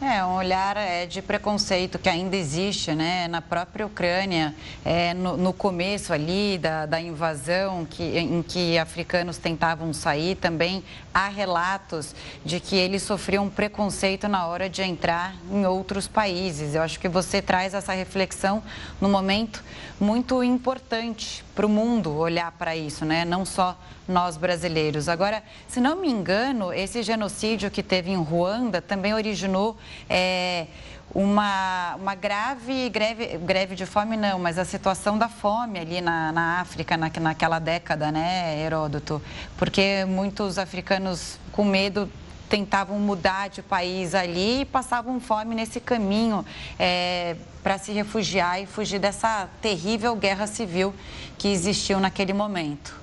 É, 0.00 0.24
um 0.24 0.36
olhar 0.36 0.76
é, 0.76 1.06
de 1.06 1.20
preconceito 1.20 1.98
que 1.98 2.08
ainda 2.08 2.36
existe 2.36 2.94
né, 2.94 3.26
na 3.26 3.42
própria 3.42 3.84
Ucrânia, 3.84 4.54
é, 4.84 5.12
no, 5.12 5.36
no, 5.36 5.52
começo 5.52 6.12
ali 6.12 6.56
da, 6.56 6.86
da 6.86 7.00
invasão 7.00 7.84
que, 7.84 8.04
em 8.04 8.40
que 8.40 8.78
africanos 8.78 9.38
tentavam 9.38 9.92
sair, 9.92 10.36
também 10.36 10.84
há 11.18 11.28
relatos 11.28 12.14
de 12.44 12.60
que 12.60 12.76
eles 12.76 13.02
sofriam 13.02 13.48
preconceito 13.48 14.28
na 14.28 14.46
hora 14.46 14.68
de 14.68 14.82
entrar 14.82 15.34
em 15.50 15.66
outros 15.66 16.06
países. 16.06 16.76
Eu 16.76 16.82
acho 16.82 17.00
que 17.00 17.08
você 17.08 17.42
traz 17.42 17.74
essa 17.74 17.92
reflexão 17.92 18.62
no 19.00 19.08
momento 19.08 19.64
muito 19.98 20.44
importante 20.44 21.44
para 21.56 21.66
o 21.66 21.68
mundo 21.68 22.14
olhar 22.14 22.52
para 22.52 22.76
isso, 22.76 23.04
né? 23.04 23.24
não 23.24 23.44
só 23.44 23.76
nós 24.06 24.36
brasileiros. 24.36 25.08
Agora, 25.08 25.42
se 25.66 25.80
não 25.80 25.96
me 25.96 26.08
engano, 26.08 26.72
esse 26.72 27.02
genocídio 27.02 27.68
que 27.68 27.82
teve 27.82 28.12
em 28.12 28.22
Ruanda 28.22 28.80
também 28.80 29.12
originou 29.12 29.76
é, 30.08 30.68
uma, 31.14 31.96
uma 31.96 32.14
grave 32.14 32.88
greve, 32.90 33.38
greve 33.38 33.74
de 33.74 33.86
fome, 33.86 34.16
não, 34.16 34.38
mas 34.38 34.58
a 34.58 34.64
situação 34.64 35.16
da 35.18 35.28
fome 35.28 35.78
ali 35.78 36.00
na, 36.00 36.32
na 36.32 36.60
África 36.60 36.96
na, 36.96 37.10
naquela 37.20 37.58
década, 37.58 38.12
né, 38.12 38.60
Heródoto? 38.60 39.20
Porque 39.56 40.04
muitos 40.06 40.58
africanos 40.58 41.38
com 41.52 41.64
medo 41.64 42.08
tentavam 42.48 42.98
mudar 42.98 43.48
de 43.48 43.62
país 43.62 44.14
ali 44.14 44.62
e 44.62 44.64
passavam 44.64 45.20
fome 45.20 45.54
nesse 45.54 45.80
caminho 45.80 46.44
é, 46.78 47.36
para 47.62 47.78
se 47.78 47.92
refugiar 47.92 48.60
e 48.60 48.66
fugir 48.66 48.98
dessa 48.98 49.48
terrível 49.60 50.16
guerra 50.16 50.46
civil 50.46 50.94
que 51.36 51.48
existiu 51.48 52.00
naquele 52.00 52.32
momento. 52.32 52.98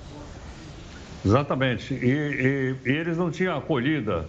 Exatamente. 1.24 1.94
E, 1.94 2.76
e, 2.84 2.90
e 2.90 2.92
eles 2.92 3.16
não 3.16 3.30
tinham 3.30 3.56
acolhida 3.56 4.28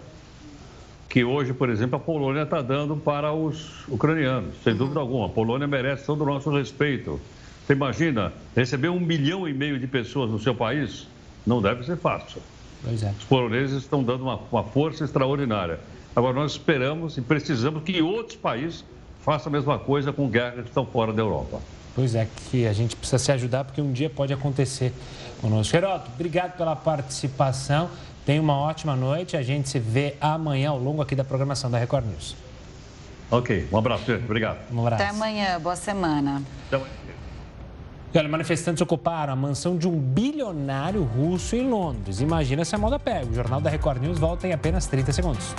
que 1.10 1.24
hoje, 1.24 1.54
por 1.54 1.70
exemplo, 1.70 1.96
a 1.96 2.00
Polônia 2.00 2.44
está 2.44 2.62
dando 2.62 2.96
para 2.96 3.34
os 3.34 3.88
ucranianos, 3.88 4.56
sem 4.64 4.74
uhum. 4.74 4.80
dúvida 4.80 5.00
alguma. 5.00 5.28
A 5.28 5.30
Polônia 5.30 5.68
merece 5.68 6.06
todo 6.06 6.22
o 6.22 6.26
nosso 6.26 6.50
respeito. 6.50 7.20
Você 7.66 7.74
imagina 7.74 8.34
receber 8.56 8.90
um 8.90 9.00
milhão 9.00 9.48
e 9.48 9.54
meio 9.54 9.80
de 9.80 9.88
pessoas 9.88 10.30
no 10.30 10.40
seu 10.40 10.56
país? 10.56 11.08
Não 11.46 11.62
deve 11.62 11.84
ser 11.86 11.98
fácil. 11.98 12.42
É. 12.86 13.10
Os 13.18 13.26
poloneses 13.26 13.78
estão 13.78 14.04
dando 14.04 14.24
uma, 14.24 14.40
uma 14.52 14.64
força 14.64 15.04
extraordinária. 15.04 15.80
Agora, 16.16 16.34
nós 16.34 16.54
esperamos 16.54 17.18
e 17.18 17.22
precisamos 17.22 17.84
que 17.84 18.02
outros 18.02 18.38
países 18.38 18.84
façam 19.22 19.50
a 19.50 19.54
mesma 19.54 19.78
coisa 19.78 20.14
com 20.14 20.30
guerras 20.30 20.62
que 20.62 20.70
estão 20.70 20.86
fora 20.86 21.12
da 21.12 21.22
Europa. 21.22 21.60
Pois 21.96 22.16
é, 22.16 22.28
que 22.50 22.68
a 22.68 22.74
gente 22.74 22.96
precisa 22.96 23.18
se 23.18 23.32
ajudar 23.32 23.66
porque 23.66 23.82
um 23.82 23.92
dia 23.92 24.10
pode 24.10 24.32
acontecer 24.32 24.94
conosco. 25.42 25.76
Heroto, 25.76 26.10
obrigado 26.14 26.56
pela 26.56 26.76
participação. 26.76 27.90
Tenha 28.28 28.42
uma 28.42 28.58
ótima 28.58 28.94
noite. 28.94 29.38
A 29.38 29.42
gente 29.42 29.70
se 29.70 29.80
vê 29.80 30.18
amanhã 30.20 30.72
ao 30.72 30.78
longo 30.78 31.02
aqui 31.02 31.16
da 31.16 31.24
programação 31.24 31.72
da 31.72 31.78
Record 31.78 32.06
News. 32.08 32.36
Ok, 33.32 33.70
um 33.72 33.78
abraço, 33.78 34.12
obrigado. 34.16 34.58
Um 34.70 34.82
abraço. 34.82 35.02
Até 35.02 35.12
amanhã, 35.12 35.58
boa 35.62 35.78
semana. 35.78 36.44
Até 36.68 36.76
amanhã. 36.76 36.92
E 38.14 38.18
olha, 38.18 38.28
manifestantes 38.28 38.82
ocuparam 38.82 39.32
a 39.32 39.36
mansão 39.36 39.78
de 39.78 39.88
um 39.88 39.98
bilionário 39.98 41.04
russo 41.04 41.56
em 41.56 41.70
Londres. 41.70 42.20
Imagina 42.20 42.66
se 42.66 42.76
a 42.76 42.78
moda 42.78 43.00
pega. 43.00 43.28
O 43.28 43.34
Jornal 43.34 43.62
da 43.62 43.70
Record 43.70 44.02
News 44.02 44.20
volta 44.20 44.46
em 44.46 44.52
apenas 44.52 44.88
30 44.88 45.14
segundos. 45.14 45.56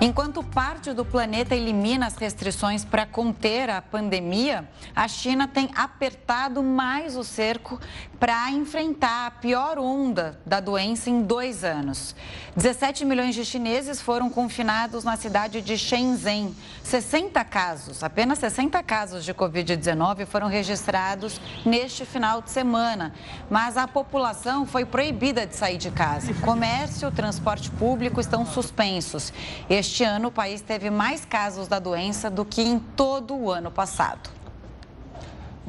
Enquanto 0.00 0.44
parte 0.44 0.92
do 0.92 1.04
planeta 1.04 1.56
elimina 1.56 2.06
as 2.06 2.14
restrições 2.14 2.84
para 2.84 3.04
conter 3.04 3.68
a 3.68 3.82
pandemia, 3.82 4.68
a 4.94 5.08
China 5.08 5.48
tem 5.48 5.70
apertado 5.74 6.62
mais 6.62 7.16
o 7.16 7.24
cerco 7.24 7.80
para 8.18 8.50
enfrentar 8.50 9.26
a 9.26 9.30
pior 9.30 9.78
onda 9.78 10.40
da 10.46 10.60
doença 10.60 11.10
em 11.10 11.22
dois 11.22 11.64
anos. 11.64 12.14
17 12.56 13.04
milhões 13.04 13.34
de 13.34 13.44
chineses 13.44 14.00
foram 14.00 14.30
confinados 14.30 15.04
na 15.04 15.16
cidade 15.16 15.60
de 15.60 15.76
Shenzhen. 15.76 16.54
60 16.82 17.44
casos, 17.44 18.02
apenas 18.02 18.38
60 18.38 18.82
casos 18.82 19.24
de 19.24 19.34
Covid-19 19.34 20.24
foram 20.26 20.46
registrados 20.46 21.40
neste 21.66 22.06
final 22.06 22.40
de 22.40 22.50
semana. 22.50 23.12
Mas 23.50 23.76
a 23.76 23.86
população 23.86 24.66
foi 24.66 24.84
proibida 24.84 25.46
de 25.46 25.54
sair 25.54 25.76
de 25.76 25.90
casa. 25.90 26.32
Comércio, 26.34 27.10
transporte 27.10 27.70
público 27.72 28.20
estão 28.20 28.46
suspensos. 28.46 29.32
Este 29.68 29.98
este 29.98 30.04
ano, 30.04 30.28
o 30.28 30.30
país 30.30 30.60
teve 30.60 30.90
mais 30.90 31.24
casos 31.24 31.66
da 31.66 31.80
doença 31.80 32.30
do 32.30 32.44
que 32.44 32.62
em 32.62 32.78
todo 32.78 33.34
o 33.34 33.50
ano 33.50 33.68
passado. 33.68 34.37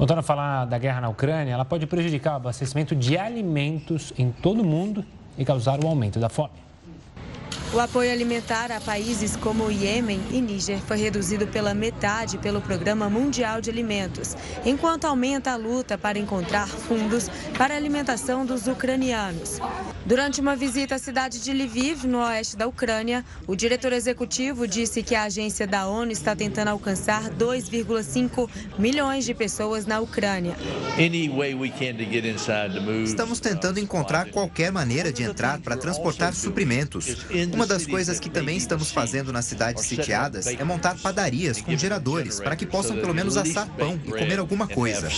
Voltando 0.00 0.20
a 0.20 0.22
falar 0.22 0.64
da 0.64 0.78
guerra 0.78 1.02
na 1.02 1.10
Ucrânia, 1.10 1.52
ela 1.52 1.62
pode 1.62 1.86
prejudicar 1.86 2.32
o 2.32 2.36
abastecimento 2.36 2.96
de 2.96 3.18
alimentos 3.18 4.14
em 4.16 4.32
todo 4.32 4.62
o 4.62 4.64
mundo 4.64 5.04
e 5.36 5.44
causar 5.44 5.78
o 5.84 5.86
aumento 5.86 6.18
da 6.18 6.30
fome. 6.30 6.54
O 7.72 7.78
apoio 7.78 8.10
alimentar 8.10 8.72
a 8.72 8.80
países 8.80 9.36
como 9.36 9.66
o 9.66 9.70
Iêmen 9.70 10.20
e 10.32 10.40
Níger 10.40 10.80
foi 10.80 10.96
reduzido 10.96 11.46
pela 11.46 11.72
metade 11.72 12.36
pelo 12.36 12.60
Programa 12.60 13.08
Mundial 13.08 13.60
de 13.60 13.70
Alimentos, 13.70 14.36
enquanto 14.64 15.04
aumenta 15.04 15.52
a 15.52 15.56
luta 15.56 15.96
para 15.96 16.18
encontrar 16.18 16.66
fundos 16.66 17.30
para 17.56 17.72
a 17.72 17.76
alimentação 17.76 18.44
dos 18.44 18.66
ucranianos. 18.66 19.60
Durante 20.04 20.40
uma 20.40 20.56
visita 20.56 20.96
à 20.96 20.98
cidade 20.98 21.40
de 21.40 21.52
Lviv, 21.52 22.06
no 22.08 22.18
oeste 22.18 22.56
da 22.56 22.66
Ucrânia, 22.66 23.24
o 23.46 23.54
diretor 23.54 23.92
executivo 23.92 24.66
disse 24.66 25.00
que 25.00 25.14
a 25.14 25.24
agência 25.24 25.64
da 25.64 25.86
ONU 25.86 26.10
está 26.10 26.34
tentando 26.34 26.68
alcançar 26.68 27.30
2,5 27.30 28.48
milhões 28.76 29.24
de 29.24 29.32
pessoas 29.32 29.86
na 29.86 30.00
Ucrânia. 30.00 30.56
Estamos 33.04 33.38
tentando 33.38 33.78
encontrar 33.78 34.28
qualquer 34.30 34.72
maneira 34.72 35.12
de 35.12 35.22
entrar 35.22 35.60
para 35.60 35.76
transportar 35.76 36.34
suprimentos. 36.34 37.26
Uma 37.60 37.66
das 37.66 37.86
coisas 37.86 38.18
que 38.18 38.30
também 38.30 38.56
estamos 38.56 38.90
fazendo 38.90 39.30
nas 39.34 39.44
cidades 39.44 39.84
sitiadas 39.84 40.46
é 40.46 40.64
montar 40.64 40.96
padarias 40.96 41.60
com 41.60 41.76
geradores 41.76 42.40
para 42.40 42.56
que 42.56 42.64
possam 42.64 42.96
pelo 42.96 43.12
menos 43.14 43.36
assar 43.36 43.68
pão 43.76 44.00
e 44.02 44.10
comer 44.10 44.38
alguma 44.38 44.66
coisa. 44.66 45.10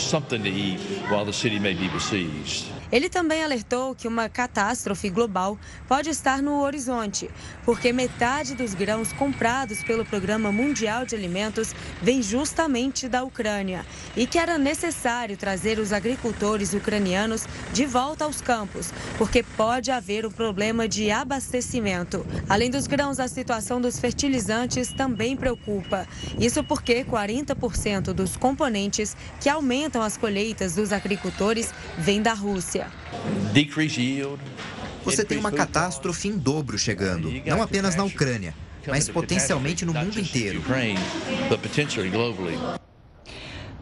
Ele 2.93 3.09
também 3.09 3.43
alertou 3.43 3.95
que 3.95 4.07
uma 4.07 4.29
catástrofe 4.29 5.09
global 5.09 5.59
pode 5.89 6.11
estar 6.11 6.43
no 6.43 6.61
horizonte, 6.61 7.31
porque 7.65 7.91
metade 7.91 8.55
dos 8.55 8.75
grãos 8.75 9.15
comprados 9.15 9.83
pelo 9.83 10.05
Programa 10.05 10.53
Mundial 10.53 11.07
de 11.07 11.17
Alimentos 11.17 11.75
vem 12.03 12.23
justamente 12.23 13.09
da 13.09 13.25
Ucrânia 13.25 13.87
e 14.15 14.27
que 14.27 14.39
era 14.39 14.59
necessário 14.59 15.39
trazer 15.39 15.79
os 15.79 15.91
agricultores 15.91 16.75
ucranianos 16.75 17.47
de 17.73 17.87
volta 17.87 18.27
aos 18.27 18.43
campos, 18.43 18.93
porque 19.17 19.43
pode 19.43 19.91
haver 19.91 20.27
um 20.27 20.31
problema 20.31 20.87
de 20.87 21.11
abastecimento. 21.11 22.27
Além 22.47 22.71
dos 22.71 22.87
grãos, 22.87 23.19
a 23.19 23.27
situação 23.27 23.81
dos 23.81 23.99
fertilizantes 23.99 24.93
também 24.93 25.35
preocupa. 25.35 26.07
Isso 26.39 26.63
porque 26.63 27.05
40% 27.05 28.13
dos 28.13 28.37
componentes 28.37 29.17
que 29.41 29.49
aumentam 29.49 30.03
as 30.03 30.19
colheitas 30.19 30.75
dos 30.75 30.93
agricultores 30.93 31.73
vêm 31.97 32.21
da 32.21 32.35
Rússia. 32.35 32.82
Você 35.05 35.25
tem 35.25 35.39
uma 35.39 35.51
catástrofe 35.51 36.29
em 36.29 36.39
dobro 36.39 36.79
chegando, 36.79 37.31
não 37.45 37.63
apenas 37.63 37.97
na 37.97 38.05
Ucrânia, 38.05 38.55
mas 38.87 39.09
potencialmente 39.09 39.85
no 39.85 39.93
mundo 39.93 40.19
inteiro. 40.19 40.63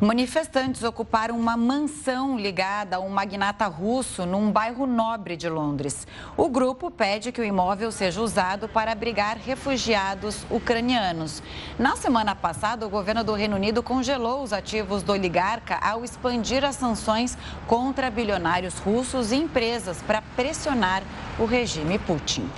Manifestantes 0.01 0.83
ocuparam 0.83 1.39
uma 1.39 1.59
mansão 1.59 2.39
ligada 2.39 2.97
a 2.97 3.01
um 3.01 3.11
magnata 3.11 3.67
russo 3.67 4.25
num 4.25 4.51
bairro 4.51 4.87
nobre 4.87 5.37
de 5.37 5.47
Londres. 5.47 6.07
O 6.39 6.49
grupo 6.49 6.91
pede 6.91 7.31
que 7.31 7.41
o 7.41 7.45
imóvel 7.45 7.93
seja 7.93 8.23
usado 8.23 8.67
para 8.67 8.93
abrigar 8.93 9.37
refugiados 9.37 10.47
ucranianos. 10.51 11.43
Na 11.79 11.97
semana 11.97 12.35
passada, 12.35 12.87
o 12.87 12.89
governo 12.89 13.23
do 13.23 13.35
Reino 13.35 13.57
Unido 13.57 13.83
congelou 13.83 14.43
os 14.43 14.55
ativos 14.55 15.03
do 15.03 15.13
oligarca 15.13 15.77
ao 15.77 16.03
expandir 16.03 16.65
as 16.65 16.77
sanções 16.77 17.37
contra 17.67 18.11
bilionários 18.11 18.79
russos 18.79 19.33
e 19.33 19.37
empresas 19.37 20.01
para 20.01 20.23
pressionar 20.35 21.03
o 21.39 21.45
regime 21.45 21.99
Putin. 21.99 22.49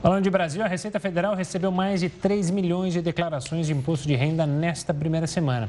Falando 0.00 0.22
de 0.22 0.30
Brasil, 0.30 0.62
a 0.64 0.68
Receita 0.68 1.00
Federal 1.00 1.34
recebeu 1.34 1.72
mais 1.72 2.00
de 2.00 2.08
3 2.08 2.50
milhões 2.50 2.92
de 2.92 3.02
declarações 3.02 3.66
de 3.66 3.72
imposto 3.72 4.06
de 4.06 4.14
renda 4.14 4.46
nesta 4.46 4.94
primeira 4.94 5.26
semana. 5.26 5.68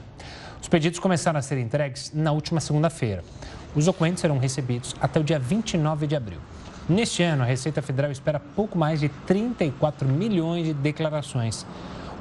Os 0.62 0.68
pedidos 0.68 1.00
começaram 1.00 1.40
a 1.40 1.42
ser 1.42 1.58
entregues 1.58 2.12
na 2.14 2.32
última 2.32 2.62
segunda-feira. 2.62 3.24
Os 3.76 3.86
documentos 3.86 4.22
serão 4.22 4.38
recebidos 4.38 4.96
até 5.02 5.20
o 5.20 5.24
dia 5.24 5.40
29 5.40 6.06
de 6.06 6.16
abril. 6.16 6.40
Neste 6.88 7.24
ano, 7.24 7.42
a 7.42 7.46
Receita 7.46 7.82
Federal 7.82 8.12
espera 8.12 8.40
pouco 8.40 8.78
mais 8.78 9.00
de 9.00 9.10
34 9.10 10.08
milhões 10.08 10.68
de 10.68 10.74
declarações. 10.74 11.66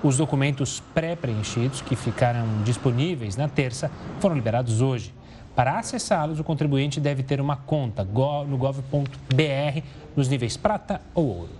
Os 0.02 0.16
documentos 0.16 0.82
pré-preenchidos, 0.94 1.82
que 1.82 1.94
ficaram 1.94 2.46
disponíveis 2.64 3.36
na 3.36 3.48
terça, 3.48 3.90
foram 4.20 4.34
liberados 4.34 4.80
hoje. 4.80 5.12
Para 5.54 5.78
acessá-los, 5.78 6.40
o 6.40 6.44
contribuinte 6.44 6.98
deve 6.98 7.22
ter 7.22 7.40
uma 7.40 7.56
conta 7.56 8.02
no 8.02 8.56
gov.br 8.56 9.82
nos 10.16 10.28
níveis 10.28 10.56
prata 10.56 11.02
ou 11.14 11.26
ouro. 11.26 11.59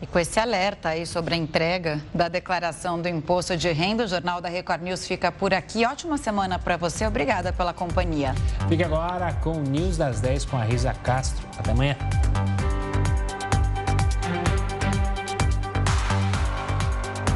E 0.00 0.06
com 0.06 0.18
esse 0.18 0.38
alerta 0.38 0.90
aí 0.90 1.04
sobre 1.04 1.34
a 1.34 1.36
entrega 1.36 2.00
da 2.14 2.28
declaração 2.28 3.00
do 3.00 3.08
imposto 3.08 3.56
de 3.56 3.70
renda, 3.72 4.04
o 4.04 4.08
Jornal 4.08 4.40
da 4.40 4.48
Record 4.48 4.82
News 4.82 5.06
fica 5.06 5.32
por 5.32 5.52
aqui. 5.52 5.84
Ótima 5.84 6.16
semana 6.16 6.58
para 6.58 6.76
você. 6.76 7.06
Obrigada 7.06 7.52
pela 7.52 7.72
companhia. 7.72 8.34
Fique 8.68 8.84
agora 8.84 9.32
com 9.34 9.52
o 9.52 9.60
News 9.60 9.96
das 9.96 10.20
10 10.20 10.44
com 10.44 10.56
a 10.56 10.62
Risa 10.62 10.94
Castro. 10.94 11.44
Até 11.58 11.72
amanhã. 11.72 11.96